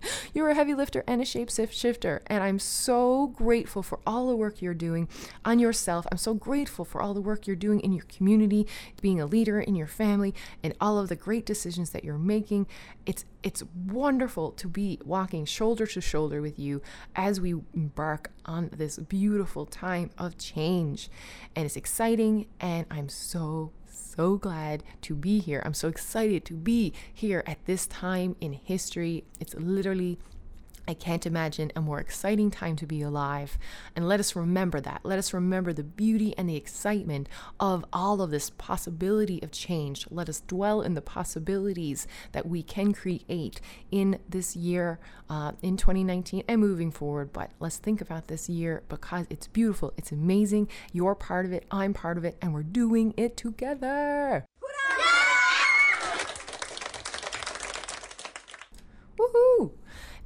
you're 0.35 0.51
a 0.51 0.55
heavy 0.55 0.75
lifter 0.75 1.05
and 1.07 1.21
a 1.21 1.25
shape 1.25 1.51
shifter. 1.51 2.23
And 2.27 2.43
I'm 2.43 2.59
so 2.59 3.29
grateful 3.29 3.83
for 3.83 4.01
all 4.07 4.29
the 4.29 4.37
work 4.37 4.63
you're 4.63 4.75
doing 4.75 5.09
on 5.45 5.59
yourself. 5.59 6.07
I'm 6.11 6.19
so 6.19 6.35
grateful 6.35 6.85
for 6.85 7.03
all 7.03 7.15
the 7.15 7.21
work 7.21 7.47
you're 7.47 7.57
doing 7.57 7.81
in 7.81 7.93
your 7.93 8.05
community, 8.05 8.67
being 9.01 9.21
a 9.21 9.27
leader 9.27 9.61
in 9.61 9.75
your 9.75 9.87
family, 9.87 10.35
and 10.63 10.75
all 10.81 10.99
of 10.99 11.09
the 11.09 11.17
great 11.17 11.47
decisions 11.47 11.91
that 11.91 12.05
you're 12.05 12.19
making. 12.19 12.67
It's 13.05 13.25
it's 13.47 13.63
wonderful 13.87 14.51
to 14.51 14.67
be 14.67 14.99
walking 15.05 15.45
shoulder 15.45 15.87
to 15.87 16.01
shoulder 16.01 16.43
with 16.43 16.59
you 16.59 16.83
as 17.15 17.41
we 17.41 17.55
embark 17.75 18.33
on 18.45 18.71
this 18.77 18.99
beautiful 18.99 19.67
time 19.67 20.11
of 20.19 20.37
change. 20.37 21.09
And 21.55 21.65
it's 21.65 21.77
exciting, 21.77 22.47
and 22.59 22.87
I'm 22.91 23.09
so, 23.09 23.71
so 24.17 24.37
glad 24.37 24.83
to 25.03 25.15
be 25.15 25.39
here. 25.41 25.63
I'm 25.65 25.75
so 25.75 25.89
excited 25.89 26.45
to 26.47 26.55
be 26.55 26.93
here 27.13 27.43
at 27.47 27.65
this 27.67 27.87
time 27.87 28.35
in 28.41 28.55
history. 28.55 29.25
It's 29.39 29.55
literally 29.55 30.19
I 30.88 30.94
can't 30.94 31.27
imagine 31.27 31.72
a 31.75 31.81
more 31.81 31.99
exciting 31.99 32.51
time 32.51 32.77
to 32.77 32.87
be 32.87 33.03
alive. 33.03 33.59
And 33.94 34.07
let 34.07 34.20
us 34.20 34.37
remember 34.37 34.81
that. 34.81 35.01
Let 35.03 35.18
us 35.18 35.33
remember 35.33 35.72
the 35.72 35.83
beauty 35.83 36.35
and 36.38 36.49
the 36.49 36.57
excitement 36.57 37.29
of 37.59 37.85
all 37.92 38.22
of 38.22 38.31
this 38.31 38.51
possibility 38.51 39.42
of 39.42 39.51
change. 39.51 40.07
Let 40.11 40.29
us 40.29 40.40
dwell 40.40 40.83
in 40.83 40.94
the 40.94 41.03
possibilities 41.03 42.07
that 42.33 42.46
we 42.46 42.62
can 42.62 42.92
create 42.92 43.61
in 43.90 44.18
this 44.29 44.55
year, 44.55 44.99
uh, 45.29 45.53
in 45.62 45.77
2019, 45.77 46.44
and 46.46 46.61
moving 46.61 46.90
forward. 46.90 47.33
But 47.33 47.51
let's 47.59 47.79
think 47.79 48.01
about 48.01 48.29
this 48.29 48.49
year 48.49 48.83
because 48.88 49.27
it's 49.29 49.46
beautiful, 49.46 49.92
it's 49.96 50.12
amazing. 50.12 50.68
You're 50.92 51.14
part 51.14 51.46
of 51.46 51.53
it, 51.53 51.66
I'm 51.70 51.94
part 51.94 52.18
of 52.18 52.25
it, 52.25 52.37
and 52.40 52.55
we're 52.55 52.62
doing 52.62 53.12
it 53.16 53.37
together. 53.37 54.44
Woohoo! 59.18 59.72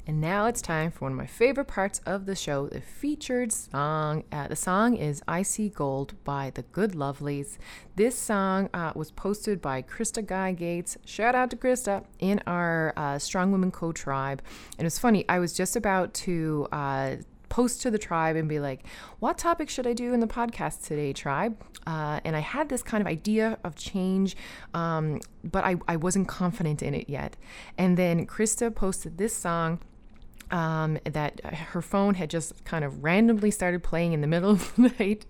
And 0.07 0.21
now 0.21 0.47
it's 0.47 0.63
time 0.63 0.91
for 0.91 1.01
one 1.01 1.13
of 1.13 1.19
my 1.19 1.27
favorite 1.27 1.67
parts 1.67 2.01
of 2.07 2.27
the 2.27 2.35
show, 2.35 2.69
the 2.69 2.81
featured 2.81 3.53
song. 3.53 4.25
Uh, 4.33 4.49
the 4.49 4.57
song 4.57 4.97
is 4.97 5.23
I 5.29 5.43
See 5.43 5.69
Gold 5.69 6.15
by 6.25 6.51
the 6.55 6.63
Good 6.63 6.93
Lovelies. 6.93 7.59
This 7.97 8.19
song 8.19 8.71
uh, 8.75 8.93
was 8.95 9.11
posted 9.11 9.61
by 9.61 9.83
Krista 9.83 10.25
Guy 10.27 10.53
Gates. 10.53 10.97
Shout 11.05 11.35
out 11.35 11.51
to 11.51 11.57
Krista 11.57 12.05
in 12.19 12.43
our 12.47 12.93
uh, 12.97 13.19
Strong 13.19 13.53
Women 13.53 13.71
Co 13.71 13.93
tribe. 13.93 14.43
And 14.79 14.87
it's 14.87 14.99
funny, 14.99 15.25
I 15.29 15.39
was 15.39 15.53
just 15.53 15.77
about 15.77 16.15
to 16.15 16.67
uh, 16.73 17.17
post 17.51 17.83
to 17.83 17.91
the 17.91 17.99
tribe 17.99 18.37
and 18.37 18.49
be 18.49 18.59
like, 18.59 18.87
what 19.19 19.37
topic 19.37 19.69
should 19.69 19.87
I 19.87 19.93
do 19.93 20.15
in 20.15 20.21
the 20.21 20.27
podcast 20.27 20.87
today, 20.87 21.13
tribe? 21.13 21.63
Uh, 21.87 22.21
and 22.25 22.35
I 22.35 22.41
had 22.41 22.69
this 22.69 22.83
kind 22.83 23.01
of 23.01 23.07
idea 23.07 23.59
of 23.65 23.75
change, 23.75 24.37
um, 24.73 25.21
but 25.45 25.65
I, 25.65 25.77
I 25.87 25.97
wasn't 25.97 26.29
confident 26.29 26.83
in 26.83 26.95
it 26.95 27.11
yet. 27.11 27.37
And 27.77 27.97
then 27.97 28.27
Krista 28.27 28.75
posted 28.75 29.19
this 29.19 29.37
song 29.37 29.81
um, 30.51 30.99
that 31.05 31.45
her 31.45 31.83
phone 31.83 32.15
had 32.15 32.31
just 32.31 32.65
kind 32.65 32.85
of 32.85 33.03
randomly 33.05 33.51
started 33.51 33.83
playing 33.83 34.13
in 34.13 34.21
the 34.21 34.27
middle 34.35 34.51
of 34.51 34.75
the 34.75 34.93
night, 34.99 35.27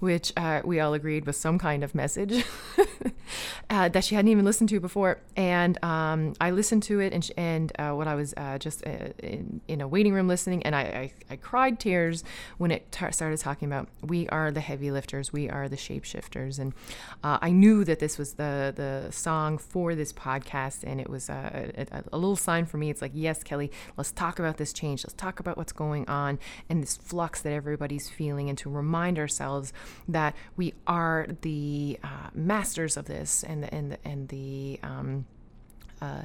which 0.00 0.32
uh, 0.36 0.62
we 0.64 0.80
all 0.80 0.94
agreed 0.94 1.26
was 1.26 1.36
some 1.36 1.58
kind 1.58 1.82
of 1.82 1.94
message 1.94 2.44
uh, 3.70 3.88
that 3.88 4.04
she 4.04 4.14
hadn't 4.14 4.30
even 4.30 4.44
listened 4.44 4.68
to 4.70 4.80
before. 4.80 5.20
And 5.36 5.82
um, 5.84 6.34
I 6.40 6.50
listened 6.50 6.82
to 6.84 7.00
it, 7.00 7.12
and, 7.12 7.24
sh- 7.24 7.30
and 7.36 7.72
uh, 7.78 7.92
when 7.92 8.08
I 8.08 8.14
was 8.14 8.34
uh, 8.36 8.58
just 8.58 8.86
uh, 8.86 9.12
in, 9.22 9.60
in, 9.68 9.80
a 9.80 9.88
waiting 9.88 10.12
room 10.12 10.28
listening, 10.28 10.62
and 10.64 10.74
I, 10.74 10.80
I, 10.80 11.12
I 11.30 11.36
cried 11.36 11.80
tears 11.80 12.24
when 12.58 12.70
it 12.70 12.90
t- 12.92 13.10
started 13.10 13.38
talking 13.38 13.66
about 13.66 13.88
we 14.02 14.28
are 14.28 14.50
the 14.50 14.60
heavy 14.60 14.90
lifters, 14.90 15.32
we 15.32 15.48
are 15.48 15.68
the 15.68 15.76
shapeshifters. 15.76 16.58
And 16.58 16.74
uh, 17.22 17.38
I 17.40 17.50
knew 17.50 17.84
that 17.84 18.00
this 18.00 18.18
was 18.18 18.34
the, 18.34 18.72
the 18.74 19.10
song 19.12 19.58
for 19.58 19.94
this 19.94 20.12
podcast, 20.12 20.84
and 20.84 21.00
it 21.00 21.08
was 21.08 21.28
a, 21.28 21.72
a, 21.90 22.04
a 22.12 22.18
little 22.18 22.36
sign 22.36 22.66
for 22.66 22.76
me. 22.76 22.90
It's 22.90 23.02
like, 23.02 23.12
yes, 23.14 23.42
Kelly, 23.42 23.70
let's 23.96 24.12
talk 24.12 24.38
about 24.38 24.57
this 24.58 24.72
change. 24.72 25.04
Let's 25.04 25.14
talk 25.14 25.40
about 25.40 25.56
what's 25.56 25.72
going 25.72 26.08
on 26.08 26.38
and 26.68 26.82
this 26.82 26.96
flux 26.96 27.40
that 27.42 27.52
everybody's 27.52 28.08
feeling, 28.08 28.48
and 28.48 28.58
to 28.58 28.70
remind 28.70 29.18
ourselves 29.18 29.72
that 30.06 30.34
we 30.56 30.74
are 30.86 31.26
the 31.42 31.98
uh, 32.04 32.30
masters 32.34 32.96
of 32.96 33.06
this 33.06 33.42
and 33.42 33.62
the, 33.62 33.74
and 33.74 33.92
the, 33.92 33.98
and 34.04 34.28
the 34.28 34.80
um, 34.82 35.26
uh, 36.00 36.22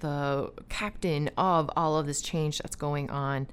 the 0.00 0.52
captain 0.68 1.30
of 1.38 1.70
all 1.76 1.96
of 1.96 2.06
this 2.06 2.20
change 2.20 2.58
that's 2.58 2.76
going 2.76 3.08
on. 3.10 3.46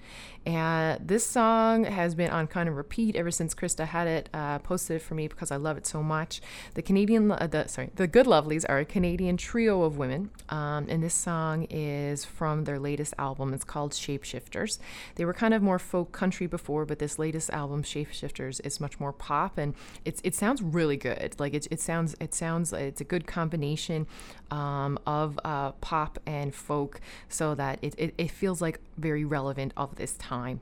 And 0.46 1.08
this 1.08 1.24
song 1.24 1.84
has 1.84 2.16
been 2.16 2.32
on 2.32 2.48
kind 2.48 2.68
of 2.68 2.76
repeat 2.76 3.16
ever 3.16 3.30
since 3.30 3.54
Krista 3.54 3.86
had 3.86 4.08
it 4.08 4.30
uh, 4.34 4.58
posted 4.60 5.00
for 5.00 5.14
me 5.14 5.28
because 5.28 5.52
I 5.52 5.58
love 5.58 5.78
it 5.78 5.86
so 5.86 6.02
much. 6.02 6.42
The 6.74 6.82
Canadian, 6.82 7.32
uh, 7.32 7.46
the 7.46 7.68
sorry, 7.68 7.92
the 7.96 8.08
Good 8.08 8.26
Lovelies 8.26 8.66
are 8.68 8.80
a 8.80 8.86
Canadian 8.86 9.38
trio 9.38 9.84
of 9.84 10.00
women, 10.00 10.32
um, 10.50 10.88
and 10.90 11.04
this 11.04 11.14
song 11.14 11.68
is 11.70 12.26
from 12.26 12.64
their 12.64 12.80
latest 12.80 13.14
album. 13.20 13.54
It's 13.54 13.64
called 13.64 13.92
Shapeshifters. 13.92 14.80
They 15.14 15.26
were 15.26 15.34
kind 15.34 15.54
of 15.54 15.62
more 15.62 15.78
folk 15.78 16.12
country 16.12 16.48
before, 16.48 16.86
but 16.86 16.98
this 16.98 17.20
latest 17.20 17.52
album, 17.52 17.84
Shapeshifters, 17.84 18.66
is 18.66 18.80
much 18.80 19.00
more 19.00 19.14
pop, 19.14 19.60
and 19.60 19.76
it's 20.06 20.22
it 20.24 20.34
sounds 20.34 20.64
really 20.64 20.98
good. 20.98 21.36
Like 21.38 21.54
it, 21.54 21.68
it 21.70 21.80
sounds 21.80 22.16
it 22.20 22.34
sounds 22.34 22.74
it's 22.74 23.02
a 23.02 23.06
good 23.06 23.28
combination 23.28 24.08
um, 24.50 24.98
of 25.06 25.40
uh, 25.46 25.74
pop 25.74 26.18
and 26.26 26.54
folk, 26.56 27.00
so 27.30 27.54
that 27.54 27.78
it, 27.84 27.94
it, 28.00 28.16
it 28.18 28.32
feels 28.32 28.60
like 28.60 28.80
very 28.98 29.24
relevant 29.24 29.72
of 29.78 29.98
this 29.98 30.14
time 30.14 30.31
time. 30.32 30.62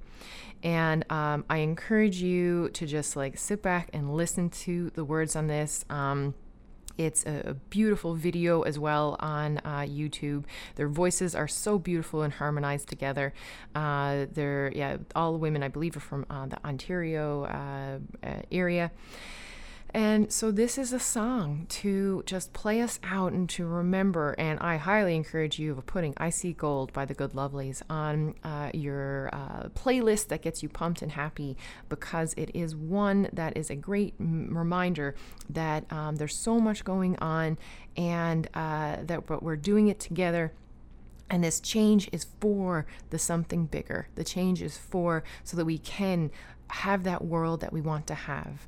And 0.64 1.06
um, 1.12 1.46
I 1.50 1.58
encourage 1.58 2.22
you 2.22 2.70
to 2.70 2.86
just 2.86 3.16
like 3.16 3.38
sit 3.38 3.62
back 3.62 3.90
and 3.94 4.16
listen 4.16 4.50
to 4.66 4.90
the 4.92 5.06
words 5.06 5.36
on 5.36 5.48
this. 5.48 5.86
Um, 5.90 6.34
it's 6.98 7.26
a, 7.26 7.56
beautiful 7.70 8.14
video 8.14 8.64
as 8.64 8.78
well 8.78 9.16
on 9.22 9.60
uh, 9.60 9.86
YouTube. 9.88 10.44
Their 10.76 10.90
voices 10.90 11.34
are 11.34 11.48
so 11.48 11.80
beautiful 11.80 12.24
and 12.24 12.34
harmonized 12.34 12.90
together. 12.90 13.34
Uh, 13.74 14.26
they're, 14.34 14.70
yeah, 14.76 14.98
all 15.16 15.32
the 15.32 15.38
women, 15.38 15.64
I 15.64 15.70
believe, 15.70 15.96
are 15.96 16.02
from 16.02 16.26
uh, 16.30 16.48
the 16.48 16.58
Ontario 16.66 17.44
uh, 17.46 18.28
uh, 18.28 18.42
area. 18.52 18.92
And 19.92 20.32
so 20.32 20.52
this 20.52 20.78
is 20.78 20.94
a 20.94 21.00
song 21.00 21.66
to 21.70 22.22
just 22.28 22.54
play 22.54 22.82
us 22.82 23.00
out 23.04 23.32
and 23.34 23.50
to 23.50 23.66
remember. 23.66 24.36
And 24.38 24.60
I 24.60 24.78
highly 24.78 25.16
encourage 25.16 25.58
you 25.58 25.72
of 25.72 25.86
putting 25.88 26.14
"I 26.18 26.30
See 26.30 26.54
Gold" 26.54 26.94
by 26.94 27.06
the 27.06 27.16
Good 27.16 27.32
Lovelies 27.32 27.82
on 27.90 28.36
uh, 28.44 28.70
your 28.74 29.30
uh, 29.34 29.70
playlist 29.70 30.28
that 30.28 30.44
gets 30.44 30.62
you 30.62 30.70
pumped 30.70 31.02
and 31.02 31.12
happy 31.12 31.58
because 31.90 32.36
it 32.38 32.52
is 32.54 32.76
one 32.76 33.30
that 33.34 33.58
is 33.58 33.72
a 33.72 33.76
great 33.76 34.14
m- 34.20 34.56
reminder 34.56 35.16
that 35.50 35.92
um, 35.92 36.18
there's 36.18 36.36
so 36.36 36.60
much 36.60 36.84
going 36.84 37.18
on 37.18 37.58
and 37.98 38.48
uh, 38.54 38.98
that 39.02 39.26
but 39.26 39.42
we're 39.42 39.56
doing 39.56 39.88
it 39.88 40.00
together. 40.00 40.54
And 41.32 41.44
this 41.44 41.60
change 41.60 42.10
is 42.12 42.26
for 42.40 42.86
the 43.10 43.20
something 43.20 43.66
bigger. 43.66 44.08
The 44.16 44.24
change 44.24 44.62
is 44.62 44.78
for 44.78 45.24
so 45.44 45.58
that 45.58 45.66
we 45.66 45.78
can 45.80 46.32
have 46.70 47.04
that 47.04 47.24
world 47.26 47.62
that 47.62 47.74
we 47.74 47.82
want 47.82 48.06
to 48.08 48.16
have. 48.16 48.68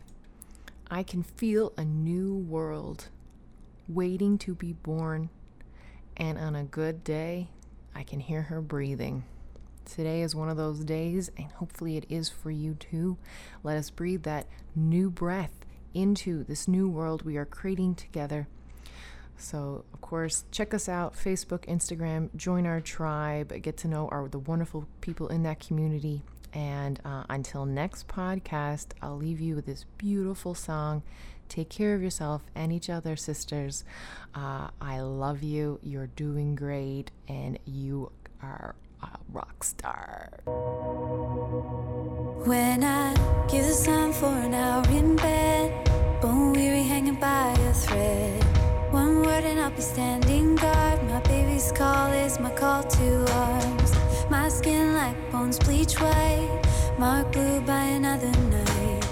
I 0.94 1.04
can 1.04 1.24
feel 1.24 1.72
a 1.78 1.86
new 1.86 2.36
world 2.36 3.08
waiting 3.88 4.38
to 4.39 4.54
be 4.54 4.74
born, 4.74 5.30
and 6.18 6.38
on 6.38 6.54
a 6.54 6.66
good 6.66 7.06
day, 7.06 7.48
I 7.96 8.04
can 8.04 8.20
hear 8.20 8.42
her 8.42 8.60
breathing. 8.60 9.24
Today 9.86 10.22
is 10.22 10.36
one 10.36 10.50
of 10.50 10.58
those 10.58 10.84
days, 10.84 11.32
and 11.38 11.50
hopefully 11.54 11.96
it 11.96 12.06
is 12.10 12.28
for 12.28 12.52
you 12.52 12.74
too. 12.74 13.18
Let 13.64 13.78
us 13.78 13.89
breathe 13.89 14.24
that 14.24 14.48
new 14.76 15.10
breath 15.10 15.66
into 15.94 16.44
this 16.44 16.68
new 16.68 16.89
world 16.89 17.22
we 17.22 17.38
are 17.38 17.46
creating 17.46 17.96
together. 17.96 18.50
So, 19.38 19.86
of 19.94 20.02
course, 20.02 20.44
check 20.52 20.74
us 20.74 20.89
out 20.89 21.14
Facebook, 21.14 21.66
Instagram, 21.68 22.36
join 22.36 22.68
our 22.68 22.82
tribe, 22.82 23.54
get 23.62 23.78
to 23.78 23.88
know 23.88 24.10
our 24.10 24.28
the 24.28 24.39
wonderful 24.39 24.89
people 25.00 25.30
in 25.30 25.44
that 25.44 25.66
community. 25.66 26.22
And 26.54 26.99
uh, 27.06 27.24
until 27.30 27.66
next 27.66 28.08
podcast, 28.08 28.88
I'll 29.02 29.18
leave 29.18 29.39
you 29.39 29.56
with 29.56 29.66
this 29.66 29.86
beautiful 29.97 30.54
song. 30.54 31.04
Take 31.47 31.70
care 31.70 31.95
of 31.95 32.02
yourself 32.02 32.43
and 32.56 32.72
each 32.72 32.89
other, 32.89 33.16
sisters. 33.16 33.84
Uh, 34.34 34.70
I 34.80 35.02
love 35.02 35.43
you. 35.43 35.80
You're 35.84 36.08
doing 36.08 36.56
great, 36.56 37.12
and 37.28 37.60
you 37.66 38.12
are 38.41 38.76
a 39.04 39.10
rock 39.32 39.64
star. 39.64 40.30
When 42.45 42.84
I 42.84 43.14
give 43.49 43.66
the 43.66 43.74
sign 43.74 44.14
for 44.14 44.28
an 44.28 44.54
hour 44.54 44.88
in 44.89 45.16
bed, 45.16 45.89
bone 46.22 46.54
weary 46.54 46.84
hanging 46.84 47.16
by 47.16 47.52
a 47.52 47.74
thread. 47.74 48.43
One 48.91 49.22
word 49.22 49.43
and 49.43 49.60
I'll 49.60 49.72
be 49.72 49.82
standing 49.82 50.56
guard. 50.56 51.04
My 51.04 51.20
baby's 51.22 51.72
call 51.72 52.12
is 52.12 52.39
my 52.39 52.52
call 52.52 52.84
to 52.84 53.34
arms. 53.34 53.91
My 54.32 54.47
skin 54.47 54.93
like 54.93 55.17
bones 55.29 55.59
bleach 55.59 55.99
white, 55.99 56.61
marked 56.97 57.34
blue 57.34 57.59
by 57.59 57.84
another 57.99 58.32
night. 58.32 59.03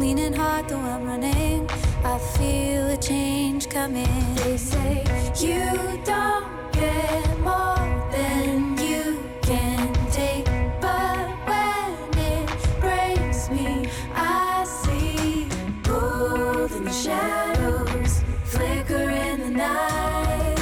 Leaning 0.00 0.32
hard 0.32 0.70
though 0.70 0.78
I'm 0.78 1.04
running, 1.04 1.68
I 2.02 2.16
feel 2.38 2.88
a 2.88 2.96
change 2.96 3.68
coming. 3.68 4.34
They 4.36 4.56
say 4.56 5.04
you 5.38 6.00
don't 6.06 6.72
get 6.72 7.38
more 7.40 8.08
than 8.10 8.78
you 8.78 9.22
can 9.42 9.92
take, 10.10 10.46
but 10.80 11.28
when 11.46 12.18
it 12.18 12.80
breaks 12.80 13.50
me, 13.50 13.86
I 14.14 14.64
see 14.64 15.46
gold 15.82 16.72
in 16.72 16.84
the 16.84 16.90
shadows, 16.90 18.22
flicker 18.44 19.10
in 19.10 19.40
the 19.40 19.50
night. 19.50 20.58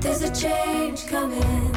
There's 0.00 0.22
a 0.22 0.34
change 0.34 1.06
coming. 1.08 1.71